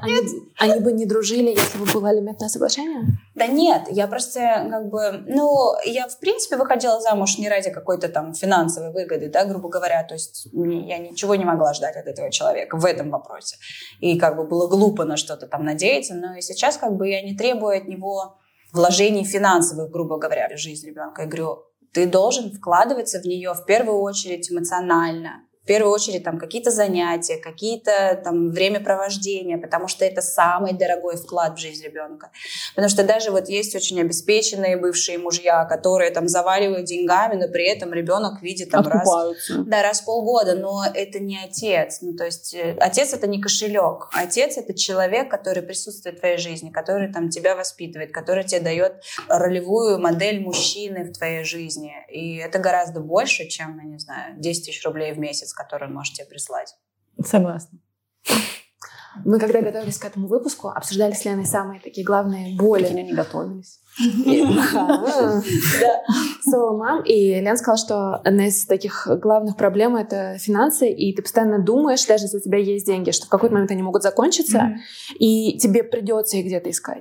они, 0.60 0.80
бы 0.80 0.92
не 0.92 1.06
дружили, 1.06 1.50
если 1.50 1.78
бы 1.78 1.86
было 1.86 2.10
алиментное 2.10 2.50
соглашение? 2.50 3.04
Да 3.36 3.48
нет, 3.48 3.84
я 3.90 4.08
просто 4.08 4.68
как 4.70 4.90
бы, 4.90 5.24
ну, 5.28 5.74
я 5.86 6.08
в 6.08 6.20
принципе 6.20 6.58
выходила 6.58 7.00
замуж 7.00 7.38
не 7.38 7.50
ради 7.50 7.72
какой-то 7.72 8.10
там 8.10 8.34
финансовой 8.34 8.92
выгоды, 8.92 9.30
да, 9.30 9.46
грубо 9.46 9.70
говоря, 9.70 10.04
то 10.04 10.14
есть 10.14 10.48
я 10.54 10.98
ничего 10.98 11.36
не 11.36 11.46
могла 11.46 11.74
ждать 11.74 11.96
от 11.96 12.08
этого 12.08 12.32
человека 12.32 12.78
в 12.78 12.86
этом 12.86 13.10
вопросе. 13.10 13.58
И 14.00 14.18
как 14.18 14.36
бы 14.38 14.46
было 14.46 14.68
глупо 14.68 15.06
на 15.06 15.18
что-то 15.18 15.48
там 15.48 15.66
надеяться, 15.66 16.16
но 16.16 16.36
и 16.36 16.42
сейчас 16.42 16.78
как 16.78 16.96
бы 16.96 17.10
я 17.10 17.22
не 17.22 17.36
требую 17.36 17.78
от 17.78 17.88
него 17.88 18.38
вложений 18.76 19.24
финансовых, 19.26 19.92
грубо 19.92 20.18
говоря, 20.18 20.48
в 20.50 20.58
жизнь 20.58 20.88
ребенка. 20.88 21.24
Я 21.24 21.28
говорю, 21.28 21.64
ты 21.94 22.06
должен 22.06 22.52
вкладываться 22.52 23.20
в 23.20 23.26
нее 23.26 23.54
в 23.54 23.66
первую 23.66 24.00
очередь 24.00 24.52
эмоционально, 24.52 25.44
в 25.66 25.68
первую 25.68 25.92
очередь 25.92 26.24
там 26.24 26.38
какие-то 26.38 26.70
занятия, 26.70 27.38
какие-то 27.38 28.22
там 28.24 28.52
времяпровождения, 28.52 29.58
потому 29.58 29.88
что 29.88 30.06
это 30.06 30.22
самый 30.22 30.74
дорогой 30.74 31.18
вклад 31.18 31.58
в 31.58 31.60
жизнь 31.60 31.84
ребенка. 31.84 32.30
Потому 32.76 32.88
что 32.88 33.04
даже 33.04 33.32
вот 33.32 33.50
есть 33.50 33.76
очень 33.76 34.00
обеспеченные 34.00 34.78
бывшие 34.78 35.18
мужья, 35.18 35.66
которые 35.66 36.12
там 36.12 36.28
заваливают 36.28 36.86
деньгами, 36.86 37.34
но 37.34 37.52
при 37.52 37.68
этом 37.68 37.94
ребенок 37.94 38.44
видит 38.44 38.70
там 38.70 38.86
раз 38.86 39.08
Откупаются. 39.08 39.64
да, 39.66 39.82
раз 39.82 40.02
в 40.02 40.06
полгода, 40.06 40.54
но 40.54 40.84
это 40.94 41.18
не 41.18 41.40
отец. 41.44 41.98
Ну, 42.02 42.14
то 42.14 42.26
есть 42.26 42.54
э, 42.54 42.78
отец 42.80 43.14
это 43.14 43.26
не 43.26 43.42
кошелек. 43.42 44.10
Отец 44.14 44.58
это 44.58 44.76
человек, 44.76 45.32
который 45.32 45.64
присутствует 45.64 46.18
в 46.18 46.20
твоей 46.20 46.38
жизни, 46.38 46.70
который 46.70 47.12
там 47.12 47.32
тебя 47.32 47.56
воспитывает, 47.56 48.12
который 48.12 48.44
тебе 48.44 48.62
дает 48.62 49.02
ролевую 49.30 49.98
модель 49.98 50.42
мужчины 50.42 51.06
в 51.06 51.14
твоей 51.14 51.44
жизни. 51.44 51.92
И 52.12 52.36
это 52.38 52.60
гораздо 52.60 53.00
больше, 53.00 53.48
чем, 53.48 53.80
я 53.80 53.86
не 53.86 53.98
знаю, 53.98 54.36
10 54.38 54.66
тысяч 54.66 54.86
рублей 54.86 55.12
в 55.14 55.18
месяц, 55.18 55.55
которые 55.56 55.90
он 55.90 55.96
может 55.96 56.14
тебе 56.14 56.28
прислать. 56.28 56.76
Согласна. 57.24 57.80
Мы, 59.24 59.40
когда 59.40 59.62
готовились 59.62 59.98
к 59.98 60.06
этому 60.06 60.28
выпуску, 60.28 60.70
обсуждали 60.70 61.14
с 61.14 61.24
Леной 61.24 61.46
самые 61.46 61.80
такие 61.80 62.06
главные 62.06 62.58
боли. 62.58 62.88
Или 62.88 63.02
не 63.02 63.14
готовились. 63.14 63.80
Соло 66.44 66.78
мам. 66.78 67.02
И 67.04 67.40
Лен 67.40 67.56
сказала, 67.56 67.78
что 67.78 68.16
одна 68.16 68.48
из 68.48 68.66
таких 68.66 69.08
главных 69.22 69.56
проблем— 69.56 69.96
это 69.98 70.38
финансы, 70.38 70.90
и 70.90 71.16
ты 71.16 71.22
постоянно 71.22 71.64
думаешь, 71.64 72.06
даже 72.06 72.26
если 72.26 72.38
у 72.38 72.42
тебя 72.42 72.58
есть 72.58 72.86
деньги, 72.86 73.12
что 73.12 73.28
в 73.28 73.30
какой-то 73.30 73.54
момент 73.54 73.72
они 73.72 73.84
могут 73.84 74.04
закончиться, 74.04 74.76
и 75.18 75.58
тебе 75.60 75.84
придется 75.84 76.38
их 76.38 76.46
где-то 76.46 76.70
искать. 76.70 77.00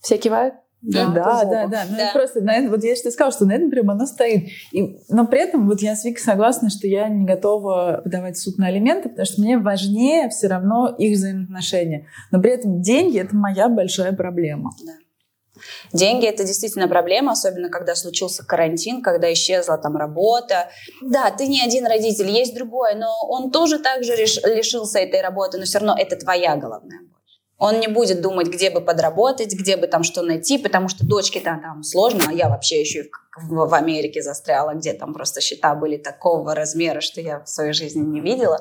Все 0.00 0.18
кивают? 0.18 0.54
Да, 0.82 1.08
да, 1.08 1.44
да, 1.44 1.66
да. 1.66 1.84
Ну, 1.90 1.96
Да. 1.96 2.10
просто 2.14 2.40
на 2.40 2.54
это, 2.54 2.70
вот 2.70 2.82
я 2.82 2.96
что 2.96 3.10
сказала, 3.10 3.32
что 3.32 3.44
на 3.44 3.52
этом 3.52 3.70
прям 3.70 3.90
оно 3.90 4.06
стоит. 4.06 4.48
И, 4.72 4.98
но 5.08 5.26
при 5.26 5.40
этом 5.40 5.68
вот 5.68 5.82
я 5.82 5.94
с 5.94 6.04
Викой 6.04 6.22
согласна, 6.22 6.70
что 6.70 6.86
я 6.86 7.08
не 7.08 7.26
готова 7.26 8.00
подавать 8.02 8.38
суд 8.38 8.56
на 8.56 8.68
алименты, 8.68 9.10
потому 9.10 9.26
что 9.26 9.42
мне 9.42 9.58
важнее 9.58 10.30
все 10.30 10.46
равно 10.46 10.88
их 10.96 11.16
взаимоотношения. 11.16 12.06
Но 12.30 12.40
при 12.40 12.52
этом 12.52 12.80
деньги— 12.80 13.18
это 13.20 13.36
моя 13.36 13.68
большая 13.68 14.12
проблема. 14.12 14.70
Деньги 15.92 16.26
это 16.26 16.44
действительно 16.44 16.88
проблема, 16.88 17.32
особенно 17.32 17.68
когда 17.68 17.94
случился 17.94 18.44
карантин, 18.46 19.02
когда 19.02 19.30
исчезла 19.32 19.76
там 19.76 19.96
работа. 19.96 20.68
Да, 21.02 21.30
ты 21.30 21.46
не 21.46 21.60
один 21.62 21.86
родитель, 21.86 22.30
есть 22.30 22.54
другой, 22.54 22.94
но 22.94 23.08
он 23.28 23.50
тоже 23.50 23.78
также 23.78 24.14
реш- 24.14 24.40
лишился 24.44 25.00
этой 25.00 25.20
работы, 25.20 25.58
но 25.58 25.64
все 25.64 25.78
равно 25.78 25.94
это 25.98 26.16
твоя 26.16 26.56
головная 26.56 27.00
боль. 27.00 27.19
Он 27.60 27.78
не 27.78 27.88
будет 27.88 28.22
думать, 28.22 28.48
где 28.48 28.70
бы 28.70 28.80
подработать, 28.80 29.52
где 29.54 29.76
бы 29.76 29.86
там 29.86 30.02
что 30.02 30.22
найти, 30.22 30.56
потому 30.56 30.88
что 30.88 31.06
дочке-то 31.06 31.60
там 31.62 31.82
сложно, 31.82 32.24
а 32.28 32.32
я 32.32 32.48
вообще 32.48 32.80
еще 32.80 33.00
и 33.00 33.10
в, 33.36 33.68
в 33.68 33.74
Америке 33.74 34.22
застряла, 34.22 34.72
где 34.72 34.94
там 34.94 35.12
просто 35.12 35.42
счета 35.42 35.74
были 35.74 35.98
такого 35.98 36.54
размера, 36.54 37.00
что 37.00 37.20
я 37.20 37.40
в 37.40 37.48
своей 37.48 37.74
жизни 37.74 38.00
не 38.00 38.20
видела. 38.20 38.60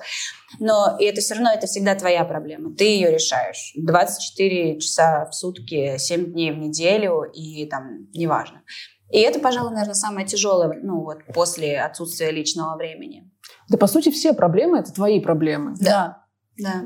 Но 0.59 0.97
и 0.99 1.05
это 1.05 1.21
все 1.21 1.35
равно, 1.35 1.51
это 1.53 1.65
всегда 1.65 1.95
твоя 1.95 2.25
проблема. 2.25 2.75
Ты 2.75 2.83
ее 2.83 3.09
решаешь. 3.09 3.71
24 3.77 4.81
часа 4.81 5.25
в 5.25 5.33
сутки, 5.33 5.97
7 5.97 6.33
дней 6.33 6.51
в 6.51 6.57
неделю 6.57 7.23
и 7.33 7.65
там 7.67 8.09
неважно. 8.13 8.63
И 9.09 9.19
это, 9.19 9.39
пожалуй, 9.39 9.71
наверное, 9.71 9.95
самое 9.95 10.27
тяжелое, 10.27 10.77
ну 10.83 11.03
вот 11.03 11.19
после 11.33 11.79
отсутствия 11.79 12.31
личного 12.31 12.75
времени. 12.75 13.31
Да, 13.69 13.77
по 13.77 13.87
сути, 13.87 14.11
все 14.11 14.33
проблемы— 14.33 14.79
это 14.79 14.93
твои 14.93 15.21
проблемы. 15.21 15.75
Да. 15.79 16.25
Да. 16.57 16.83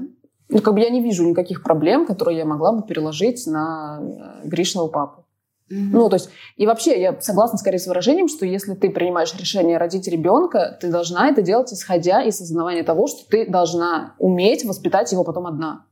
Ну, 0.50 0.60
как 0.60 0.74
бы 0.74 0.82
я 0.82 0.89
не 0.89 1.02
вижу 1.02 1.28
никаких 1.28 1.64
проблем, 1.64 2.06
которые 2.06 2.38
я 2.38 2.46
могла 2.46 2.74
бы 2.74 2.86
переложить 2.86 3.48
на 3.48 4.00
э, 4.02 4.48
Гришного 4.48 4.88
папу. 4.88 5.24
Ну, 5.70 6.10
то 6.10 6.18
есть, 6.18 6.30
и 6.56 6.68
вообще, 6.68 7.02
я 7.02 7.20
согласна 7.20 7.58
скорее 7.58 7.80
с 7.80 7.88
выражением, 7.88 8.28
что 8.28 8.46
если 8.46 8.76
ты 8.76 8.89
принимаешь 8.91 9.34
решение 9.36 9.78
родить 9.78 10.08
ребенка, 10.08 10.78
ты 10.80 10.91
должна 10.91 11.30
это 11.30 11.41
делать, 11.41 11.74
исходя 11.74 12.22
из 12.22 12.36
осознавания 12.36 12.84
того, 12.84 13.08
что 13.08 13.28
ты 13.28 13.50
должна 13.50 14.14
уметь 14.20 14.66
воспитать 14.66 15.12
его 15.12 15.24
потом 15.24 15.48
одна. 15.48 15.86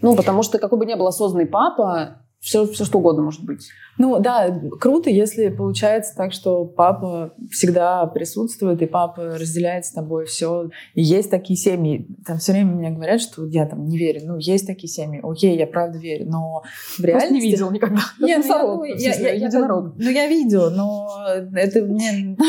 Ну, 0.00 0.14
потому 0.14 0.42
что 0.42 0.58
какой 0.58 0.78
бы 0.78 0.86
ни 0.86 0.94
был 0.94 1.06
осознанный 1.06 1.46
папа, 1.46 2.22
все, 2.40 2.66
все 2.66 2.84
что 2.84 2.98
угодно 2.98 3.22
может 3.22 3.44
быть. 3.44 3.68
Ну 3.98 4.18
да, 4.20 4.60
круто, 4.80 5.08
если 5.10 5.48
получается 5.48 6.14
так, 6.16 6.32
что 6.32 6.64
папа 6.64 7.32
всегда 7.50 8.04
присутствует, 8.06 8.82
и 8.82 8.86
папа 8.86 9.36
разделяет 9.38 9.86
с 9.86 9.92
тобой 9.92 10.26
все. 10.26 10.70
И 10.94 11.02
есть 11.02 11.30
такие 11.30 11.56
семьи. 11.56 12.06
Там 12.26 12.38
все 12.38 12.52
время 12.52 12.74
мне 12.74 12.90
говорят, 12.90 13.20
что 13.20 13.46
я 13.46 13.66
там 13.66 13.86
не 13.86 13.96
верю. 13.98 14.20
Ну, 14.24 14.36
есть 14.38 14.66
такие 14.66 14.88
семьи. 14.88 15.20
Окей, 15.22 15.56
я 15.56 15.66
правда 15.66 15.98
верю. 15.98 16.26
Но 16.28 16.62
в 16.62 17.02
Просто 17.02 17.06
реальности... 17.06 17.32
не 17.46 17.50
видел 17.52 17.70
никогда. 17.70 18.00
Нет, 18.20 18.44
ну, 18.46 18.84
я 18.84 18.94
я- 18.96 19.14
я- 19.14 19.32
я- 19.32 19.46
единорог. 19.46 19.94
Ну, 19.96 20.10
я 20.10 20.26
видела, 20.26 20.70
но 20.70 21.08
это 21.54 21.82
мне... 21.82 22.36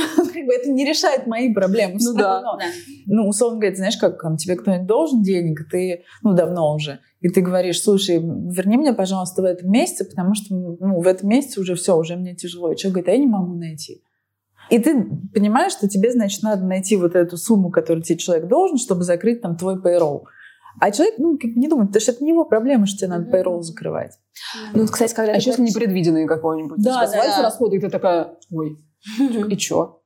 Это 0.50 0.70
не 0.72 0.86
решает 0.86 1.28
мои 1.28 1.54
проблемы. 1.54 1.98
Ну 2.00 2.14
да. 2.14 2.41
Ну, 3.06 3.28
условно 3.28 3.60
говоря, 3.60 3.76
знаешь, 3.76 3.98
как 3.98 4.22
тебе 4.38 4.56
кто-нибудь 4.56 4.88
должен 4.88 5.22
денег, 5.22 5.62
и 5.62 5.64
ты, 5.70 6.04
ну, 6.24 6.34
давно 6.34 6.74
уже, 6.74 7.00
и 7.20 7.30
ты 7.30 7.41
говоришь, 7.41 7.82
слушай, 7.82 8.18
верни 8.18 8.78
мне, 8.78 8.93
пожалуйста, 8.93 9.41
в 9.41 9.45
этом 9.45 9.72
месяце, 9.72 10.06
потому 10.06 10.36
что, 10.36 10.54
ну, 10.56 11.02
в 11.02 11.08
этом 11.08 11.30
месяце 11.30 11.37
уже 11.58 11.76
все, 11.76 11.98
уже 11.98 12.16
мне 12.16 12.36
тяжело. 12.36 12.72
И 12.72 12.76
человек 12.76 12.94
говорит, 12.96 13.10
а 13.10 13.12
я 13.12 13.18
не 13.18 13.28
могу 13.28 13.56
найти. 13.56 14.02
И 14.70 14.80
ты 14.80 15.06
понимаешь, 15.34 15.72
что 15.72 15.88
тебе, 15.88 16.12
значит, 16.12 16.44
надо 16.44 16.66
найти 16.66 16.98
вот 16.98 17.16
эту 17.16 17.38
сумму, 17.38 17.72
которую 17.72 18.04
тебе 18.04 18.18
человек 18.18 18.48
должен, 18.48 18.78
чтобы 18.78 19.04
закрыть 19.04 19.42
там 19.42 19.56
твой 19.56 19.76
payroll. 19.76 20.24
А 20.80 20.92
человек, 20.92 21.16
ну, 21.18 21.38
как 21.38 21.54
бы 21.54 21.60
не 21.60 21.68
думает, 21.68 21.90
потому 21.90 22.02
что 22.02 22.12
это 22.12 22.24
не 22.24 22.32
его 22.32 22.46
проблема, 22.46 22.86
что 22.86 23.00
тебе 23.00 23.10
надо 23.10 23.30
payroll 23.32 23.62
закрывать. 23.62 24.14
Ну, 24.74 24.82
вот, 24.82 24.92
кстати, 24.92 25.14
когда 25.14 25.34
А 25.34 25.36
еще 25.36 25.50
если 25.50 25.64
непредвиденные 25.64 26.28
какой-нибудь. 26.28 26.78
Да, 26.84 26.84
То 26.84 27.02
есть 27.02 27.14
развалится 27.14 27.38
да. 27.38 27.44
расходы, 27.44 27.78
и 27.78 27.80
ты 27.80 27.90
такая, 27.90 28.38
ой, 28.52 28.78
и 29.50 29.58
чё? 29.58 30.02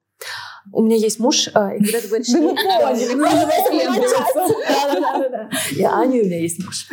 У 0.72 0.84
меня 0.84 0.96
есть 0.96 1.20
муж, 1.20 1.50
а, 1.56 1.74
и 1.74 1.84
когда 1.84 2.00
ты 2.00 2.08
говоришь... 2.08 2.28
Да 2.28 2.40
мы 2.40 2.50
поняли, 2.50 3.16
мы 3.16 3.24
уже 3.26 3.46
выследоваться. 3.48 4.20
Я 5.72 5.94
Аня, 5.96 6.22
у 6.22 6.26
меня 6.26 6.40
есть 6.40 6.64
муж. 6.64 6.88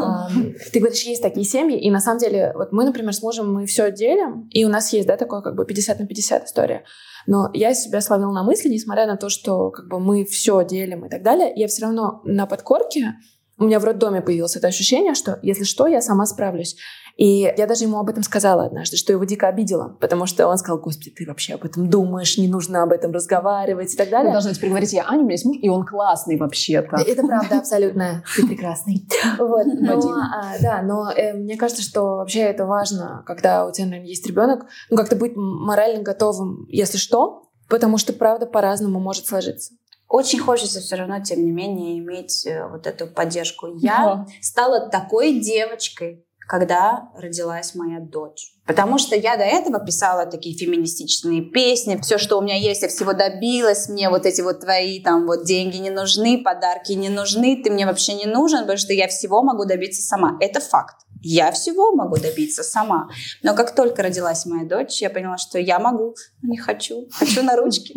Ты 0.72 0.80
говоришь, 0.80 1.02
есть 1.02 1.22
такие 1.22 1.44
семьи, 1.44 1.78
и 1.78 1.90
на 1.90 2.00
самом 2.00 2.18
деле, 2.18 2.52
вот 2.54 2.72
мы, 2.72 2.84
например, 2.84 3.12
с 3.12 3.22
мужем, 3.22 3.52
мы 3.52 3.66
все 3.66 3.90
делим, 3.90 4.48
и 4.50 4.64
у 4.64 4.68
нас 4.68 4.92
есть, 4.92 5.06
да, 5.06 5.16
такое 5.16 5.40
как 5.40 5.54
бы 5.54 5.64
50 5.64 6.00
на 6.00 6.06
50 6.06 6.46
история. 6.46 6.84
Но 7.26 7.50
я 7.54 7.74
себя 7.74 8.00
словила 8.00 8.32
на 8.32 8.42
мысли, 8.42 8.68
несмотря 8.68 9.06
на 9.06 9.16
то, 9.16 9.28
что 9.28 9.70
как 9.70 9.88
бы 9.88 10.00
мы 10.00 10.24
все 10.24 10.64
делим 10.64 11.06
и 11.06 11.08
так 11.08 11.22
далее, 11.22 11.52
я 11.54 11.68
все 11.68 11.82
равно 11.82 12.20
на 12.24 12.46
подкорке, 12.46 13.14
у 13.58 13.64
меня 13.64 13.78
в 13.78 13.84
роддоме 13.84 14.22
появилось 14.22 14.56
это 14.56 14.66
ощущение, 14.66 15.14
что 15.14 15.38
если 15.42 15.64
что, 15.64 15.86
я 15.86 16.00
сама 16.00 16.26
справлюсь. 16.26 16.76
И 17.16 17.52
я 17.56 17.66
даже 17.66 17.84
ему 17.84 17.98
об 17.98 18.08
этом 18.08 18.22
сказала 18.22 18.64
однажды, 18.64 18.96
что 18.96 19.12
его 19.12 19.24
дико 19.24 19.48
обидела, 19.48 19.96
потому 20.00 20.26
что 20.26 20.48
он 20.48 20.56
сказал, 20.58 20.78
господи, 20.78 21.10
ты 21.10 21.26
вообще 21.26 21.54
об 21.54 21.64
этом 21.64 21.88
думаешь, 21.88 22.38
не 22.38 22.48
нужно 22.48 22.82
об 22.82 22.92
этом 22.92 23.12
разговаривать 23.12 23.92
и 23.94 23.96
так 23.96 24.06
Мы 24.06 24.12
далее. 24.12 24.32
должны 24.32 24.54
теперь 24.54 24.70
говорить, 24.70 24.92
я 24.92 25.04
Аня, 25.06 25.20
у 25.20 25.24
меня 25.24 25.32
есть 25.32 25.44
муж, 25.44 25.56
и 25.60 25.68
он 25.68 25.84
классный 25.84 26.36
вообще-то. 26.36 26.96
Это 26.96 27.22
правда, 27.26 27.58
абсолютно. 27.58 28.24
Ты 28.36 28.46
прекрасный. 28.46 29.06
Вот. 29.38 29.66
Но, 29.66 30.00
а, 30.14 30.58
да, 30.60 30.82
но 30.82 31.10
э, 31.10 31.34
мне 31.34 31.56
кажется, 31.56 31.82
что 31.82 32.16
вообще 32.16 32.40
это 32.40 32.66
важно, 32.66 33.22
когда 33.26 33.66
у 33.66 33.72
тебя, 33.72 33.86
наверное, 33.86 34.08
есть 34.08 34.26
ребенок, 34.26 34.66
ну 34.90 34.96
как-то 34.96 35.16
быть 35.16 35.32
морально 35.36 36.02
готовым, 36.02 36.66
если 36.68 36.98
что, 36.98 37.50
потому 37.68 37.98
что 37.98 38.12
правда 38.12 38.46
по-разному 38.46 39.00
может 39.00 39.26
сложиться. 39.26 39.74
Очень 40.08 40.40
хочется 40.40 40.80
все 40.80 40.96
равно, 40.96 41.22
тем 41.22 41.42
не 41.42 41.50
менее, 41.50 41.98
иметь 41.98 42.46
э, 42.46 42.68
вот 42.68 42.86
эту 42.86 43.06
поддержку. 43.06 43.68
Я 43.78 44.26
стала 44.42 44.90
такой 44.90 45.40
девочкой, 45.40 46.26
когда 46.52 47.08
родилась 47.16 47.74
моя 47.74 47.98
дочь. 47.98 48.52
Потому 48.66 48.98
что 48.98 49.16
я 49.16 49.38
до 49.38 49.42
этого 49.42 49.82
писала 49.82 50.26
такие 50.26 50.54
феминистичные 50.54 51.40
песни, 51.40 51.98
все, 52.02 52.18
что 52.18 52.36
у 52.36 52.42
меня 52.42 52.56
есть, 52.56 52.82
я 52.82 52.88
всего 52.88 53.14
добилась, 53.14 53.88
мне 53.88 54.10
вот 54.10 54.26
эти 54.26 54.42
вот 54.42 54.60
твои 54.60 55.00
там 55.00 55.26
вот 55.26 55.46
деньги 55.46 55.78
не 55.78 55.88
нужны, 55.88 56.42
подарки 56.44 56.92
не 56.92 57.08
нужны, 57.08 57.62
ты 57.64 57.70
мне 57.70 57.86
вообще 57.86 58.12
не 58.12 58.26
нужен, 58.26 58.60
потому 58.60 58.76
что 58.76 58.92
я 58.92 59.08
всего 59.08 59.42
могу 59.42 59.64
добиться 59.64 60.02
сама. 60.02 60.36
Это 60.40 60.60
факт. 60.60 60.96
Я 61.22 61.52
всего 61.52 61.92
могу 61.92 62.18
добиться 62.18 62.62
сама. 62.62 63.08
Но 63.42 63.54
как 63.54 63.74
только 63.74 64.02
родилась 64.02 64.44
моя 64.44 64.68
дочь, 64.68 65.00
я 65.00 65.08
поняла, 65.08 65.38
что 65.38 65.58
я 65.58 65.78
могу, 65.78 66.14
но 66.42 66.50
не 66.50 66.58
хочу. 66.58 67.08
Хочу 67.12 67.42
на 67.42 67.56
ручки. 67.56 67.94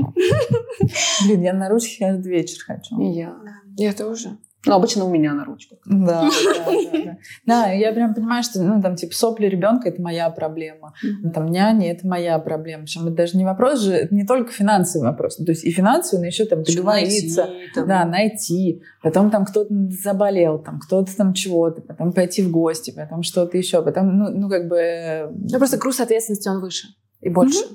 Блин, 1.25 1.41
я 1.41 1.53
на 1.53 1.67
ручки 1.67 1.99
каждый 1.99 2.31
вечер 2.31 2.63
хочу. 2.65 2.97
И 3.01 3.17
я. 3.17 3.35
Я 3.75 3.91
тоже. 3.91 4.37
Ну, 4.65 4.73
обычно 4.73 5.05
у 5.05 5.09
меня 5.09 5.33
на 5.33 5.45
ручках. 5.45 5.79
Да, 5.85 6.23
да, 6.23 6.65
да, 6.65 6.71
да. 7.05 7.17
Да, 7.45 7.71
я 7.71 7.91
прям 7.91 8.13
понимаю, 8.13 8.43
что, 8.43 8.61
ну, 8.61 8.81
там, 8.81 8.95
типа, 8.95 9.13
сопли 9.13 9.47
ребенка— 9.47 9.89
это 9.89 10.01
моя 10.01 10.29
проблема. 10.29 10.93
Там, 11.33 11.47
няни— 11.47 11.87
это 11.89 12.07
моя 12.07 12.39
проблема. 12.39 12.83
Причем 12.83 13.07
это 13.07 13.15
даже 13.15 13.37
не 13.37 13.45
вопрос 13.45 13.81
же, 13.81 13.93
это 13.93 14.13
не 14.13 14.25
только 14.25 14.51
финансовый 14.51 15.03
вопрос. 15.03 15.39
Ну, 15.39 15.45
то 15.45 15.51
есть 15.51 15.63
и 15.63 15.71
финансовый, 15.71 16.21
но 16.21 16.27
еще 16.27 16.45
там 16.45 16.63
договориться. 16.63 17.49
Да, 17.75 18.05
найти. 18.05 18.81
Потом 19.01 19.29
там 19.29 19.45
кто-то 19.45 19.73
заболел, 19.89 20.59
там 20.59 20.79
кто-то 20.79 21.15
там 21.15 21.33
чего-то, 21.33 21.81
потом 21.81 22.13
пойти 22.13 22.41
в 22.41 22.51
гости, 22.51 22.91
потом 22.95 23.23
что-то 23.23 23.57
еще. 23.57 23.83
Потом, 23.83 24.17
ну, 24.17 24.29
ну 24.29 24.49
как 24.49 24.67
бы... 24.67 25.31
Ну 25.31 25.57
просто 25.57 25.77
груз 25.77 25.99
ответственности 25.99 26.47
он 26.47 26.61
выше 26.61 26.87
и 27.21 27.29
больше. 27.29 27.65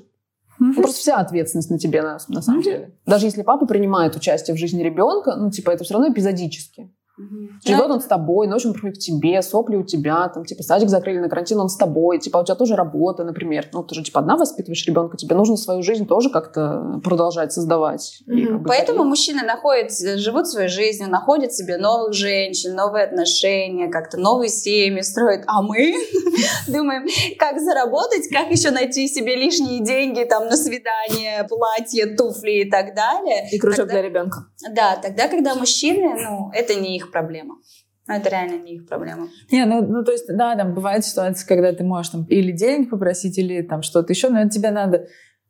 Ну, 0.63 0.75
просто 0.75 0.99
вся 0.99 1.17
ответственность 1.17 1.71
на 1.71 1.79
тебе, 1.79 2.03
на, 2.03 2.19
на 2.27 2.41
самом 2.43 2.61
деле. 2.61 2.95
Даже 3.07 3.25
если 3.25 3.41
папа 3.41 3.65
принимает 3.65 4.15
участие 4.15 4.55
в 4.55 4.59
жизни 4.59 4.83
ребенка, 4.83 5.35
ну, 5.35 5.49
типа, 5.49 5.71
это 5.71 5.83
все 5.83 5.95
равно 5.95 6.13
эпизодически. 6.13 6.93
Живет 7.65 7.89
он 7.89 8.01
с 8.01 8.05
тобой, 8.05 8.47
ночью 8.47 8.69
он 8.69 8.73
приходит 8.73 8.97
к 8.97 8.99
тебе, 8.99 9.41
сопли 9.41 9.75
у 9.75 9.83
тебя, 9.83 10.27
там, 10.29 10.45
типа, 10.45 10.63
садик 10.63 10.89
закрыли 10.89 11.19
на 11.19 11.29
карантин, 11.29 11.59
он 11.59 11.69
с 11.69 11.77
тобой, 11.77 12.19
типа, 12.19 12.37
у 12.39 12.43
тебя 12.43 12.55
тоже 12.55 12.75
работа, 12.75 13.23
например. 13.23 13.67
Ну, 13.73 13.83
ты 13.83 13.95
же, 13.95 14.03
типа, 14.03 14.19
одна 14.19 14.35
воспитываешь 14.37 14.85
ребенка, 14.87 15.17
тебе 15.17 15.35
нужно 15.35 15.57
свою 15.57 15.83
жизнь 15.83 16.07
тоже 16.07 16.29
как-то 16.29 16.99
продолжать 17.03 17.53
создавать. 17.53 18.23
И, 18.27 18.31
Мгм. 18.31 18.47
как 18.53 18.61
бы, 18.61 18.67
Поэтому 18.67 18.97
карьеру. 18.99 19.09
мужчины 19.09 19.43
находят, 19.43 19.91
живут 20.17 20.47
своей 20.47 20.69
жизнью, 20.69 21.09
находят 21.09 21.53
себе 21.53 21.77
новых 21.77 22.13
женщин, 22.13 22.75
новые 22.75 23.05
отношения, 23.05 23.89
как-то 23.89 24.17
новые 24.17 24.49
семьи 24.49 25.01
строят. 25.01 25.43
А 25.47 25.61
мы 25.61 25.93
думаем, 26.67 27.05
как 27.37 27.59
заработать, 27.59 28.27
как 28.31 28.49
еще 28.51 28.71
найти 28.71 29.07
себе 29.07 29.35
лишние 29.35 29.83
деньги 29.83 30.23
там 30.23 30.45
на 30.45 30.55
свидание, 30.57 31.45
платье, 31.47 32.05
туфли 32.15 32.63
и 32.63 32.69
так 32.69 32.95
далее. 32.95 33.47
И 33.51 33.59
кружок 33.59 33.87
для 33.87 34.01
ребенка. 34.01 34.45
Да, 34.73 34.95
тогда, 35.01 35.27
когда 35.27 35.55
мужчины, 35.55 36.15
ну, 36.21 36.49
это 36.53 36.75
не 36.75 36.95
их 36.95 37.10
проблема. 37.11 37.55
Ну, 38.07 38.13
это 38.15 38.29
реально 38.29 38.63
не 38.63 38.75
их 38.75 38.87
проблема. 38.87 39.27
Не, 39.51 39.65
ну, 39.65 39.81
ну, 39.85 40.03
то 40.03 40.11
есть, 40.11 40.25
да, 40.27 40.55
там 40.55 40.73
бывают 40.73 41.05
ситуации, 41.05 41.47
когда 41.47 41.71
ты 41.71 41.83
можешь 41.83 42.11
там 42.11 42.23
или 42.25 42.51
денег 42.51 42.89
попросить, 42.89 43.37
или 43.37 43.61
там 43.61 43.83
что-то 43.83 44.11
еще, 44.11 44.29
но 44.29 44.41
это 44.41 44.49
тебе 44.49 44.71
надо 44.71 45.07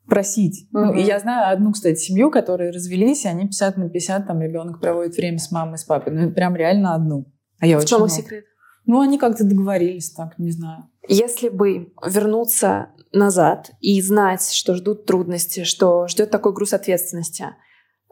просить. 0.08 0.68
Ну, 0.72 0.88
Мгм. 0.88 0.98
и 0.98 1.02
я 1.04 1.20
знаю 1.20 1.54
одну, 1.54 1.72
кстати, 1.72 1.98
семью, 2.00 2.30
которые 2.32 2.72
развелись, 2.72 3.24
и 3.26 3.30
они 3.30 3.44
50 3.48 3.78
на 3.78 3.90
50, 3.90 4.28
там 4.28 4.42
ребенок 4.42 4.82
проводит 4.82 5.16
время 5.16 5.38
с 5.38 5.52
мамой, 5.52 5.78
с 5.78 5.84
папой. 5.86 6.12
Ну, 6.14 6.32
прям 6.32 6.56
реально 6.56 6.94
одну. 6.96 7.26
А 7.60 7.66
я 7.68 7.80
В 7.80 7.86
чем 7.86 8.00
их 8.04 8.08
много. 8.08 8.22
секрет? 8.22 8.46
Ну, 8.86 9.00
они 9.00 9.18
как-то 9.18 9.44
договорились 9.46 10.12
так, 10.12 10.38
не 10.38 10.52
знаю. 10.52 10.90
Если 11.08 11.50
бы 11.50 11.94
вернуться 12.06 12.90
назад 13.14 13.72
и 13.80 14.02
знать, 14.02 14.52
что 14.52 14.76
ждут 14.76 15.06
трудности, 15.06 15.64
что 15.64 16.08
ждет 16.08 16.32
такой 16.32 16.54
груз 16.54 16.74
ответственности, 16.74 17.46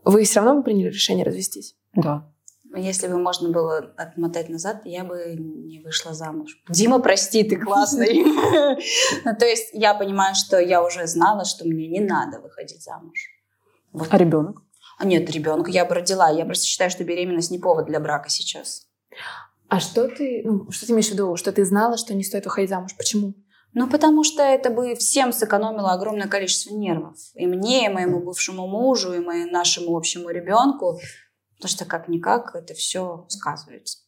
вы 0.05 0.23
все 0.23 0.39
равно 0.39 0.57
бы 0.57 0.63
приняли 0.63 0.87
решение 0.89 1.25
развестись? 1.25 1.75
Да. 1.95 2.31
Если 2.75 3.07
бы 3.07 3.17
можно 3.17 3.49
было 3.49 3.77
отмотать 3.97 4.49
назад, 4.49 4.81
я 4.85 5.03
бы 5.03 5.35
не 5.37 5.79
вышла 5.79 6.13
замуж. 6.13 6.61
Дима, 6.69 6.99
прости, 6.99 7.43
ты 7.43 7.57
классный. 7.57 8.23
То 9.39 9.45
есть 9.45 9.69
я 9.73 9.95
понимаю, 9.95 10.35
что 10.35 10.59
я 10.59 10.83
уже 10.83 11.07
знала, 11.07 11.45
что 11.45 11.65
мне 11.65 11.87
не 11.87 11.99
надо 11.99 12.39
выходить 12.39 12.83
замуж. 12.83 13.19
А 14.09 14.17
ребенок? 14.17 14.61
А 14.99 15.05
нет, 15.05 15.29
ребенка 15.31 15.71
я 15.71 15.85
бы 15.85 15.95
родила. 15.95 16.29
Я 16.29 16.45
просто 16.45 16.65
считаю, 16.65 16.91
что 16.91 17.03
беременность 17.03 17.51
не 17.51 17.57
повод 17.57 17.87
для 17.87 17.99
брака 17.99 18.29
сейчас. 18.29 18.87
А 19.67 19.79
что 19.79 20.07
ты, 20.07 20.41
ну, 20.43 20.69
что 20.71 20.85
ты 20.85 20.91
имеешь 20.91 21.09
в 21.09 21.13
виду, 21.13 21.35
что 21.37 21.51
ты 21.51 21.63
знала, 21.65 21.97
что 21.97 22.13
не 22.13 22.23
стоит 22.23 22.45
выходить 22.45 22.69
замуж? 22.69 22.95
Почему? 22.97 23.33
Ну, 23.73 23.87
потому 23.87 24.23
что 24.23 24.41
это 24.41 24.71
бы 24.71 24.95
всем 24.95 25.31
сэкономило 25.31 25.93
огромное 25.93 26.27
количество 26.27 26.73
нервов. 26.73 27.17
И 27.35 27.45
мне, 27.45 27.85
и 27.85 27.89
моему 27.89 28.19
бывшему 28.19 28.67
мужу, 28.67 29.13
и 29.13 29.19
моему 29.19 29.51
нашему 29.51 29.95
общему 29.95 30.29
ребенку. 30.29 30.99
Потому 31.59 31.75
что 31.75 31.85
как-никак 31.85 32.55
это 32.55 32.73
все 32.73 33.25
сказывается. 33.27 33.99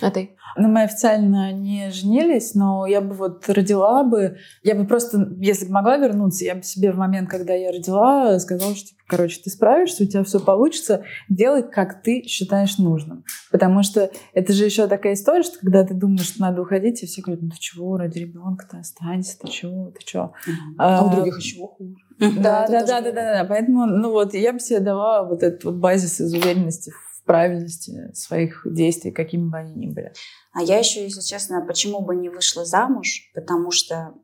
А 0.00 0.10
ты? 0.10 0.36
Ну, 0.56 0.68
мы 0.68 0.82
официально 0.82 1.52
не 1.52 1.90
женились, 1.90 2.54
но 2.54 2.86
я 2.86 3.00
бы 3.00 3.14
вот 3.14 3.48
родила 3.48 4.02
бы, 4.02 4.38
я 4.62 4.74
бы 4.74 4.86
просто, 4.86 5.32
если 5.38 5.66
бы 5.66 5.72
могла 5.72 5.96
вернуться, 5.96 6.44
я 6.44 6.54
бы 6.54 6.62
себе 6.62 6.92
в 6.92 6.96
момент, 6.96 7.28
когда 7.28 7.54
я 7.54 7.70
родила, 7.70 8.38
сказала, 8.38 8.74
что, 8.74 8.88
типа, 8.88 9.00
короче, 9.06 9.40
ты 9.42 9.50
справишься, 9.50 10.04
у 10.04 10.06
тебя 10.06 10.24
все 10.24 10.40
получится, 10.40 11.04
делай, 11.28 11.62
как 11.62 12.02
ты 12.02 12.22
считаешь 12.26 12.78
нужным. 12.78 13.24
Потому 13.50 13.82
что 13.82 14.10
это 14.32 14.52
же 14.52 14.64
еще 14.64 14.86
такая 14.86 15.14
история, 15.14 15.42
что 15.42 15.58
когда 15.60 15.84
ты 15.84 15.94
думаешь, 15.94 16.26
что 16.26 16.40
надо 16.40 16.62
уходить, 16.62 17.02
и 17.02 17.06
все 17.06 17.22
говорят, 17.22 17.42
ну 17.42 17.50
ты 17.50 17.58
чего, 17.58 17.96
ради 17.96 18.18
ребенка-то 18.18 18.78
останься, 18.78 19.38
ты 19.38 19.48
чего, 19.48 19.90
ты 19.90 20.04
чего. 20.04 20.32
А, 20.78 21.00
а 21.00 21.04
у 21.04 21.10
других 21.10 21.38
еще 21.38 21.58
хуже. 21.58 21.94
Да, 22.18 22.66
да, 22.68 22.84
да, 22.84 23.00
да, 23.00 23.12
да, 23.12 23.12
да. 23.12 23.46
Поэтому, 23.48 23.86
ну 23.86 24.10
вот, 24.10 24.34
я 24.34 24.52
бы 24.52 24.60
себе 24.60 24.80
дала 24.80 25.22
вот 25.24 25.42
этот 25.42 25.64
вот 25.64 25.76
базис 25.76 26.20
из 26.20 26.32
уверенности 26.34 26.90
в 26.90 27.09
правильности 27.30 28.10
своих 28.12 28.62
действий, 28.64 29.12
какими 29.12 29.48
бы 29.48 29.58
они 29.58 29.86
ни 29.86 29.86
были. 29.86 30.12
А 30.52 30.62
я 30.62 30.78
еще, 30.78 31.04
если 31.04 31.20
честно, 31.20 31.64
почему 31.64 32.00
бы 32.00 32.16
не 32.16 32.28
вышла 32.28 32.64
замуж? 32.64 33.30
Потому 33.34 33.70
что 33.70 34.14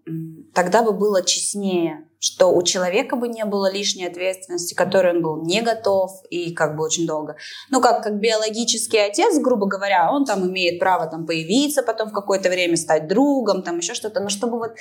тогда 0.54 0.82
бы 0.82 0.92
было 0.92 1.22
честнее, 1.22 2.08
что 2.18 2.48
у 2.48 2.62
человека 2.62 3.14
бы 3.14 3.28
не 3.28 3.44
было 3.44 3.70
лишней 3.70 4.08
ответственности, 4.08 4.74
которой 4.74 5.14
он 5.14 5.22
был 5.22 5.44
не 5.44 5.62
готов 5.62 6.10
и 6.30 6.52
как 6.52 6.76
бы 6.76 6.84
очень 6.84 7.06
долго. 7.06 7.36
Ну, 7.70 7.80
как, 7.80 8.02
как 8.02 8.18
биологический 8.18 8.98
отец, 8.98 9.38
грубо 9.38 9.66
говоря, 9.66 10.10
он 10.10 10.24
там 10.24 10.50
имеет 10.50 10.80
право 10.80 11.06
там 11.06 11.26
появиться, 11.26 11.84
потом 11.84 12.08
в 12.08 12.12
какое-то 12.12 12.48
время 12.48 12.76
стать 12.76 13.06
другом, 13.06 13.62
там 13.62 13.78
еще 13.78 13.94
что-то. 13.94 14.20
Но 14.20 14.28
чтобы 14.28 14.58
вот 14.58 14.72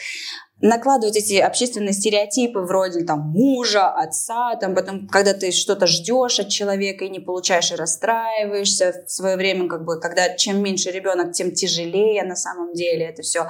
накладывать 0.61 1.17
эти 1.17 1.35
общественные 1.35 1.93
стереотипы 1.93 2.59
вроде 2.59 3.03
там 3.03 3.19
мужа, 3.19 3.89
отца, 3.89 4.55
там 4.55 4.73
потом, 4.73 5.07
когда 5.07 5.33
ты 5.33 5.51
что-то 5.51 5.85
ждешь 5.85 6.39
от 6.39 6.49
человека 6.49 7.05
и 7.05 7.09
не 7.09 7.19
получаешь 7.19 7.71
и 7.71 7.75
расстраиваешься 7.75 9.03
в 9.05 9.11
свое 9.11 9.35
время, 9.35 9.67
как 9.67 9.83
бы, 9.83 9.99
когда 9.99 10.33
чем 10.35 10.63
меньше 10.63 10.91
ребенок, 10.91 11.33
тем 11.35 11.53
тяжелее 11.53 12.23
на 12.23 12.35
самом 12.35 12.73
деле 12.73 13.05
это 13.05 13.21
все. 13.21 13.49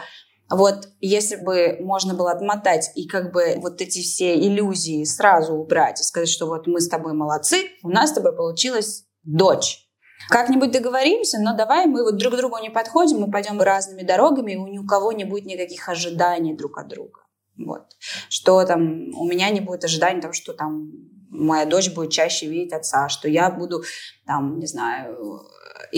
Вот 0.49 0.89
если 0.99 1.37
бы 1.37 1.77
можно 1.79 2.13
было 2.13 2.31
отмотать 2.31 2.91
и 2.95 3.07
как 3.07 3.31
бы 3.31 3.55
вот 3.57 3.81
эти 3.81 4.01
все 4.01 4.37
иллюзии 4.37 5.03
сразу 5.03 5.53
убрать 5.53 5.99
и 5.99 6.03
сказать, 6.03 6.29
что 6.29 6.45
вот 6.45 6.67
мы 6.67 6.81
с 6.81 6.87
тобой 6.87 7.13
молодцы, 7.13 7.69
у 7.83 7.89
нас 7.89 8.11
с 8.11 8.13
тобой 8.13 8.35
получилась 8.35 9.05
дочь. 9.23 9.81
Как-нибудь 10.29 10.71
договоримся, 10.71 11.39
но 11.39 11.55
давай 11.55 11.85
мы 11.87 12.03
вот 12.03 12.17
друг 12.17 12.33
к 12.33 12.37
другу 12.37 12.57
не 12.59 12.69
подходим, 12.69 13.19
мы 13.19 13.31
пойдем 13.31 13.61
разными 13.61 14.03
дорогами, 14.03 14.53
и 14.53 14.77
у 14.77 14.85
кого 14.85 15.11
не 15.11 15.23
будет 15.23 15.45
никаких 15.45 15.87
ожиданий 15.89 16.55
друг 16.55 16.77
от 16.77 16.87
друга. 16.87 17.21
Вот. 17.57 17.95
Что 18.29 18.63
там, 18.65 19.09
у 19.15 19.25
меня 19.25 19.49
не 19.49 19.61
будет 19.61 19.83
ожиданий 19.83 20.21
того, 20.21 20.33
что 20.33 20.53
там 20.53 20.91
моя 21.29 21.65
дочь 21.65 21.91
будет 21.91 22.11
чаще 22.11 22.47
видеть 22.47 22.73
отца, 22.73 23.09
что 23.09 23.27
я 23.27 23.49
буду, 23.49 23.83
там, 24.25 24.59
не 24.59 24.67
знаю, 24.67 25.41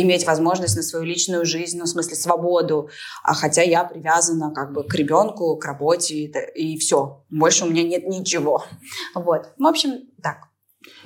иметь 0.01 0.25
возможность 0.25 0.75
на 0.75 0.83
свою 0.83 1.05
личную 1.05 1.45
жизнь, 1.45 1.77
ну, 1.77 1.85
в 1.85 1.89
смысле, 1.89 2.15
свободу, 2.15 2.89
а 3.23 3.33
хотя 3.33 3.61
я 3.61 3.83
привязана 3.83 4.53
как 4.53 4.73
бы 4.73 4.83
к 4.83 4.93
ребенку, 4.93 5.57
к 5.57 5.65
работе, 5.65 6.15
и, 6.15 6.33
и 6.55 6.77
все. 6.77 7.23
Больше 7.29 7.65
у 7.65 7.69
меня 7.69 7.83
нет 7.83 8.07
ничего. 8.07 8.63
Вот. 9.15 9.51
В 9.57 9.65
общем, 9.65 10.07
так. 10.21 10.37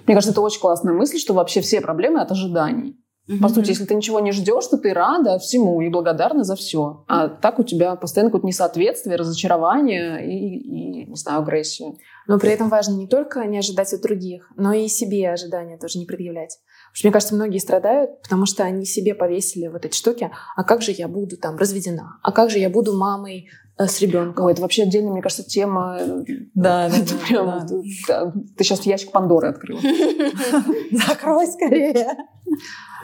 Мне 0.06 0.16
кажется, 0.16 0.32
это 0.32 0.42
очень 0.42 0.60
классная 0.60 0.94
мысль, 0.94 1.18
что 1.18 1.34
вообще 1.34 1.62
все 1.62 1.82
проблемы 1.82 2.22
от 2.22 2.32
ожиданий. 2.32 3.01
По 3.42 3.50
сути, 3.50 3.70
если 3.70 3.86
ты 3.86 3.94
ничего 3.94 4.20
не 4.20 4.32
ждешь, 4.32 4.66
то 4.68 4.78
ты 4.78 4.94
рада 4.94 5.38
всему 5.38 5.80
и 5.82 5.90
благодарна 5.90 6.44
за 6.44 6.56
все. 6.56 7.04
А 7.08 7.30
так 7.30 7.60
у 7.60 7.64
тебя 7.64 7.96
постоянно 7.96 8.30
какое-то 8.30 8.48
несоответствие, 8.48 9.16
разочарование 9.16 10.28
и, 10.28 10.58
и, 10.58 11.06
не 11.06 11.16
знаю, 11.16 11.40
агрессия. 11.40 11.94
Но 12.28 12.40
при 12.40 12.52
этом 12.52 12.70
важно 12.70 12.96
не 12.96 13.08
только 13.08 13.46
не 13.46 13.60
ожидать 13.60 13.94
от 13.94 14.02
других, 14.02 14.52
но 14.58 14.74
и 14.74 14.88
себе 14.88 15.30
ожидания 15.30 15.78
тоже 15.78 16.00
не 16.00 16.06
предъявлять. 16.06 16.58
Потому 16.92 16.96
что, 16.96 17.08
мне 17.08 17.14
кажется, 17.14 17.36
многие 17.36 17.58
страдают, 17.60 18.22
потому 18.24 18.46
что 18.46 18.64
они 18.64 18.86
себе 18.86 19.16
повесили 19.16 19.68
вот 19.68 19.86
эти 19.86 19.96
штуки. 19.96 20.32
А 20.56 20.64
как 20.64 20.82
же 20.82 20.92
я 20.92 21.08
буду 21.08 21.38
там 21.38 21.58
разведена? 21.58 22.20
А 22.22 22.32
как 22.32 22.50
же 22.50 22.60
я 22.60 22.70
буду 22.70 22.98
мамой 22.98 23.50
э, 23.78 23.86
с 23.86 24.02
ребенком? 24.02 24.46
Ой, 24.46 24.54
это 24.54 24.62
вообще 24.62 24.84
отдельная, 24.84 25.12
мне 25.12 25.22
кажется, 25.22 25.44
тема. 25.44 26.00
Да, 26.54 26.90
да, 26.90 26.98
это 26.98 27.16
прям, 27.16 27.68
да. 28.08 28.34
Ты 28.58 28.64
сейчас 28.64 28.82
ящик 28.86 29.12
Пандоры 29.12 29.50
открыла. 29.50 29.80
Закрой 30.92 31.48
скорее. 31.48 32.18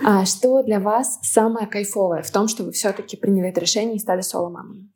А 0.03 0.25
что 0.25 0.61
для 0.63 0.79
вас 0.79 1.19
самое 1.23 1.67
кайфовое 1.67 2.21
в 2.21 2.31
том, 2.31 2.47
что 2.47 2.63
вы 2.63 2.71
все-таки 2.71 3.17
приняли 3.17 3.49
это 3.49 3.61
решение 3.61 3.95
и 3.95 3.99
стали 3.99 4.21
соло-мамами? 4.21 4.91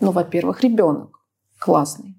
Ну, 0.00 0.10
во-первых, 0.10 0.62
ребенок 0.62 1.10
классный. 1.58 2.16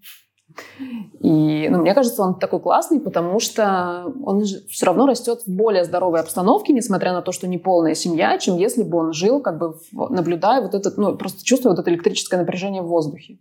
И 1.22 1.68
ну, 1.70 1.80
мне 1.80 1.94
кажется, 1.94 2.22
он 2.24 2.40
такой 2.40 2.60
классный, 2.60 3.00
потому 3.00 3.40
что 3.40 4.12
он 4.24 4.44
все 4.44 4.86
равно 4.86 5.06
растет 5.06 5.42
в 5.46 5.50
более 5.50 5.86
здоровой 5.86 6.20
обстановке, 6.20 6.74
несмотря 6.74 7.14
на 7.14 7.22
то, 7.22 7.32
что 7.32 7.48
не 7.48 7.58
полная 7.58 7.94
семья, 7.94 8.38
чем 8.38 8.58
если 8.58 8.84
бы 8.84 8.98
он 8.98 9.14
жил, 9.14 9.42
как 9.42 9.60
бы 9.60 9.76
наблюдая 9.92 10.62
вот 10.62 10.74
этот, 10.74 10.98
ну, 10.98 11.16
просто 11.16 11.44
чувствуя 11.44 11.74
вот 11.74 11.80
это 11.80 11.90
электрическое 11.92 12.40
напряжение 12.40 12.82
в 12.82 12.88
воздухе. 12.88 13.40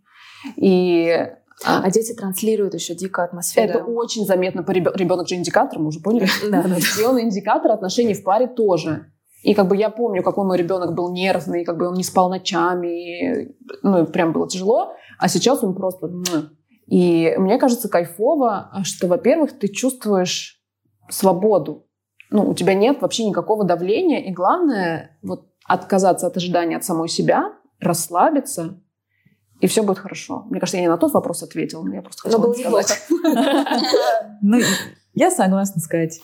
И 0.56 1.28
а, 1.64 1.82
а 1.82 1.90
дети 1.90 2.14
транслируют 2.14 2.74
еще 2.74 2.94
дикую 2.94 3.24
атмосферу. 3.24 3.78
Это 3.80 3.84
очень 3.84 4.24
заметно 4.24 4.62
по 4.62 4.70
ребенок, 4.70 4.96
ребенок 4.96 5.28
же 5.28 5.34
индикатор, 5.34 5.78
мы 5.78 5.88
уже 5.88 6.00
поняли. 6.00 6.28
Да, 6.50 6.62
да. 6.62 6.76
И 6.76 7.04
он 7.04 7.20
индикатор 7.20 7.72
отношений 7.72 8.14
в 8.14 8.22
паре 8.22 8.46
тоже. 8.46 9.12
И 9.42 9.54
как 9.54 9.68
бы 9.68 9.76
я 9.76 9.90
помню, 9.90 10.22
какой 10.22 10.44
мой 10.44 10.59
ребенок 10.59 10.94
был 10.94 11.12
нервный, 11.12 11.64
как 11.64 11.78
бы 11.78 11.88
он 11.88 11.94
не 11.94 12.02
спал 12.02 12.28
ночами, 12.28 13.54
ну, 13.82 14.04
прям 14.06 14.32
было 14.32 14.48
тяжело. 14.48 14.92
А 15.18 15.28
сейчас 15.28 15.62
он 15.62 15.74
просто 15.74 16.11
и 16.88 17.34
мне 17.36 17.59
кажется 17.59 17.88
кайфово, 17.88 18.70
что, 18.82 19.09
во-первых, 19.09 19.59
ты 19.59 19.68
чувствуешь 19.68 20.62
свободу. 21.11 21.86
Ну, 22.30 22.48
у 22.48 22.54
тебя 22.54 22.74
нет 22.74 23.02
вообще 23.02 23.24
никакого 23.24 23.64
давления. 23.64 24.20
И 24.24 24.32
главное, 24.32 25.18
вот 25.22 25.48
отказаться 25.66 26.26
от 26.26 26.36
ожидания 26.36 26.76
от 26.76 26.84
самой 26.84 27.09
себя, 27.09 27.52
расслабиться, 27.78 28.80
и 29.61 29.66
все 29.66 29.82
будет 29.82 29.98
хорошо. 29.98 30.44
Мне 30.50 30.61
кажется, 30.61 30.76
я 30.76 30.82
не 30.82 30.88
на 30.88 30.98
тот 30.98 31.12
вопрос 31.12 31.42
ответила, 31.42 31.82
но 31.82 31.94
я 31.94 32.02
просто 32.02 32.22
хотела 32.22 32.40
было 32.40 32.54
неплохо. 32.54 32.94
Ну, 34.40 34.61
я 35.14 35.30
согласна 35.30 35.80
сказать. 35.80 36.20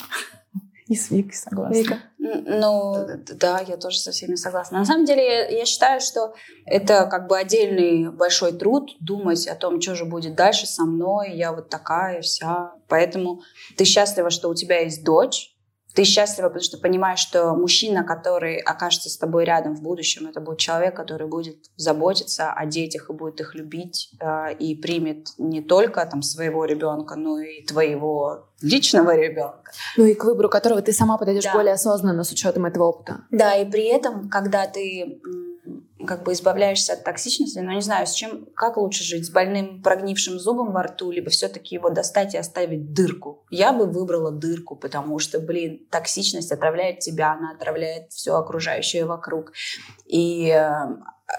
И 0.87 0.95
с 0.95 1.11
Викой 1.11 1.33
согласна. 1.35 1.75
Вика? 1.75 1.99
Ну, 2.19 2.95
да, 3.35 3.61
я 3.67 3.77
тоже 3.77 3.99
со 3.99 4.13
всеми 4.13 4.35
согласна. 4.35 4.79
На 4.79 4.85
самом 4.85 5.07
деле, 5.07 5.49
я 5.51 5.65
считаю, 5.65 6.01
что 6.01 6.35
это 6.67 7.07
как 7.07 7.27
бы 7.27 7.39
отдельный 7.39 8.11
большой 8.11 8.53
труд 8.53 8.91
думать 9.01 9.47
о 9.47 9.55
том, 9.55 9.81
что 9.81 9.95
же 9.95 10.05
будет 10.05 10.35
дальше 10.35 10.67
со 10.67 10.85
мной, 10.85 11.33
я 11.33 11.53
вот 11.53 11.71
такая 11.71 12.21
вся. 12.21 12.73
Поэтому 12.89 13.41
ты 13.77 13.85
счастлива, 13.85 14.29
что 14.29 14.51
у 14.51 14.55
тебя 14.55 14.81
есть 14.81 15.05
дочь, 15.05 15.54
ты 15.95 16.05
счастлива, 16.05 16.49
потому 16.49 16.65
что 16.65 16.79
понимаешь, 16.79 17.21
что 17.21 17.55
мужчина, 17.55 18.05
который 18.05 18.57
окажется 18.59 19.09
с 19.09 19.17
тобой 19.17 19.45
рядом 19.45 19.77
в 19.77 19.83
будущем, 19.83 20.27
это 20.27 20.41
будет 20.41 20.59
человек, 20.59 20.97
который 20.97 21.29
будет 21.29 21.57
заботиться 21.77 22.53
о 22.53 22.67
детях 22.67 23.11
и 23.11 23.13
будет 23.13 23.41
их 23.41 23.55
любить 23.55 24.11
э, 24.21 24.55
и 24.55 24.75
примет 24.75 25.29
не 25.39 25.63
только 25.63 26.05
там 26.07 26.23
своего 26.23 26.65
ребенка, 26.65 27.15
но 27.15 27.39
и 27.39 27.65
твоего 27.65 28.49
личного 28.61 29.17
ребенка. 29.17 29.73
Ну 29.97 30.05
и 30.05 30.15
к 30.15 30.25
выбору 30.25 30.49
которого 30.49 30.83
ты 30.83 30.93
сама 30.93 31.17
подойдешь 31.17 31.45
да. 31.45 31.53
более 31.53 31.75
осознанно 31.75 32.25
с 32.25 32.33
учетом 32.33 32.65
этого 32.67 32.85
опыта. 32.85 33.21
Да, 33.31 33.55
и 33.55 33.65
при 33.65 33.85
этом, 33.85 34.29
когда 34.29 34.67
ты 34.67 35.21
как 36.07 36.25
бы 36.25 36.33
избавляешься 36.33 36.95
от 36.95 37.05
токсичности, 37.05 37.59
но 37.59 37.73
не 37.73 37.81
знаю, 37.81 38.07
с 38.07 38.13
чем, 38.13 38.47
как 38.55 38.77
лучше 38.77 39.05
жить, 39.05 39.27
с 39.27 39.31
больным 39.31 39.83
прогнившим 39.83 40.39
зубом 40.39 40.73
во 40.73 40.85
рту, 40.85 41.11
либо 41.11 41.31
все-таки 41.31 41.75
его 41.75 41.91
достать 41.91 42.35
и 42.35 42.39
оставить 42.39 42.93
дырку. 42.93 43.45
Я 43.51 43.73
бы 43.73 43.87
выбрала 43.87 44.31
дырку, 44.31 44.77
потому 44.77 45.19
что, 45.19 45.41
блин, 45.41 45.87
токсичность 45.91 46.53
отравляет 46.53 47.01
тебя, 47.01 47.33
она 47.33 47.53
отравляет 47.53 48.13
все 48.13 48.35
окружающее 48.35 49.05
вокруг. 49.05 49.53
И 50.07 50.49
э, 50.49 50.71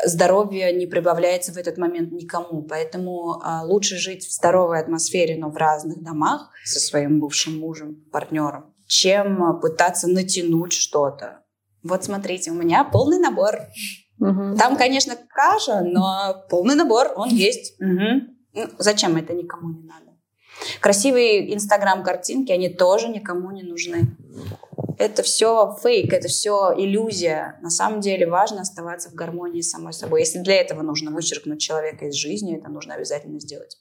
здоровье 0.05 0.73
не 0.73 0.85
прибавляется 0.85 1.53
в 1.53 1.57
этот 1.57 1.77
момент 1.77 2.11
никому. 2.11 2.63
Поэтому 2.63 3.41
э, 3.41 3.65
лучше 3.65 3.97
жить 3.97 4.25
в 4.25 4.33
здоровой 4.33 4.79
атмосфере, 4.79 5.37
но 5.37 5.49
в 5.49 5.57
разных 5.57 6.03
домах 6.03 6.49
со 6.63 6.79
своим 6.79 7.19
бывшим 7.19 7.59
мужем, 7.59 8.03
партнером, 8.11 8.73
чем 8.87 9.59
пытаться 9.59 10.07
натянуть 10.07 10.73
что-то. 10.73 11.41
Вот 11.85 12.03
смотрите, 12.03 12.49
у 12.49 12.55
меня 12.55 12.83
полный 12.83 13.19
набор. 13.19 13.59
Угу. 14.19 14.55
Там, 14.57 14.77
конечно, 14.77 15.15
каша, 15.29 15.81
но 15.81 16.45
полный 16.49 16.75
набор, 16.75 17.13
он 17.15 17.29
есть. 17.29 17.79
Угу. 17.81 18.35
Ну, 18.53 18.69
зачем 18.79 19.15
это 19.17 19.33
никому 19.33 19.69
не 19.69 19.83
надо? 19.83 20.05
Красивые 20.79 21.53
инстаграм-картинки, 21.53 22.51
они 22.51 22.69
тоже 22.69 23.09
никому 23.09 23.51
не 23.51 23.63
нужны. 23.63 24.15
это 24.97 25.23
все 25.23 25.75
фейк, 25.81 26.13
это 26.13 26.27
все 26.27 26.73
иллюзия. 26.77 27.59
На 27.61 27.69
самом 27.69 27.99
деле 27.99 28.27
важно 28.27 28.61
оставаться 28.61 29.09
в 29.09 29.13
гармонии 29.13 29.61
с 29.61 29.69
самой 29.69 29.93
собой. 29.93 30.21
Если 30.21 30.39
для 30.39 30.55
этого 30.55 30.81
нужно 30.81 31.11
вычеркнуть 31.11 31.59
человека 31.59 32.05
из 32.05 32.15
жизни, 32.15 32.57
это 32.57 32.69
нужно 32.69 32.95
обязательно 32.95 33.39
сделать. 33.39 33.77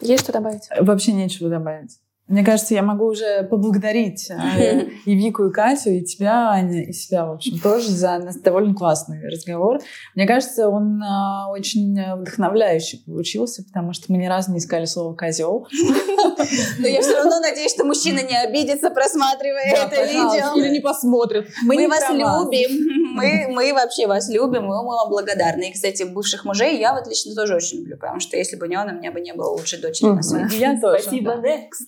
Есть 0.00 0.24
что 0.24 0.32
добавить? 0.32 0.68
Вообще 0.80 1.12
нечего 1.12 1.48
добавить. 1.48 1.98
Мне 2.32 2.44
кажется, 2.44 2.72
я 2.72 2.82
могу 2.82 3.04
уже 3.04 3.42
поблагодарить 3.42 4.30
э, 4.30 4.86
и 5.04 5.14
Вику, 5.14 5.48
и 5.48 5.52
Катю, 5.52 5.90
и 5.90 6.02
тебя, 6.02 6.48
Аня, 6.48 6.84
и 6.84 6.92
себя, 6.94 7.26
в 7.26 7.32
общем, 7.32 7.58
тоже 7.58 7.90
за 7.90 8.26
довольно 8.42 8.74
классный 8.74 9.28
разговор. 9.28 9.80
Мне 10.14 10.26
кажется, 10.26 10.70
он 10.70 11.02
э, 11.02 11.50
очень 11.50 11.94
вдохновляющий 12.16 13.02
получился, 13.04 13.62
потому 13.64 13.92
что 13.92 14.10
мы 14.10 14.16
ни 14.16 14.26
разу 14.26 14.50
не 14.50 14.60
искали 14.60 14.86
слово 14.86 15.14
«козел». 15.14 15.68
Но 16.78 16.86
я 16.88 17.02
все 17.02 17.16
равно 17.16 17.38
надеюсь, 17.40 17.72
что 17.72 17.84
мужчина 17.84 18.20
не 18.22 18.36
обидится, 18.42 18.88
просматривая 18.88 19.84
это 19.84 20.02
видео. 20.02 20.56
Или 20.56 20.70
не 20.70 20.80
посмотрит. 20.80 21.50
Мы 21.62 21.86
вас 21.86 22.08
любим. 22.10 23.01
Мы, 23.14 23.46
мы 23.50 23.72
вообще 23.72 24.06
вас 24.06 24.28
любим, 24.28 24.64
мы 24.64 24.76
вам 24.84 25.08
благодарны. 25.08 25.70
И, 25.70 25.72
кстати, 25.72 26.02
бывших 26.02 26.44
мужей 26.44 26.78
я 26.78 26.94
вот 26.94 27.06
лично 27.06 27.34
тоже 27.34 27.56
очень 27.56 27.78
люблю, 27.78 27.96
потому 27.96 28.20
что 28.20 28.36
если 28.36 28.56
бы 28.56 28.68
не 28.68 28.76
он, 28.76 28.88
у 28.88 28.92
меня 28.92 29.12
бы 29.12 29.20
не 29.20 29.32
было 29.32 29.50
лучшей 29.50 29.80
дочери 29.80 30.08
на 30.08 30.22
свете. 30.22 30.56
Я 30.56 30.80
тоже. 30.80 31.02
Спасибо, 31.02 31.36
Next. 31.42 31.86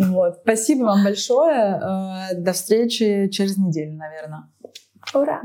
Вот. 0.10 0.38
Спасибо 0.42 0.84
вам 0.84 1.04
большое. 1.04 1.80
Э, 2.32 2.34
до 2.34 2.52
встречи 2.52 3.28
через 3.28 3.56
неделю, 3.56 3.96
наверное. 3.96 4.48
Ура! 5.14 5.42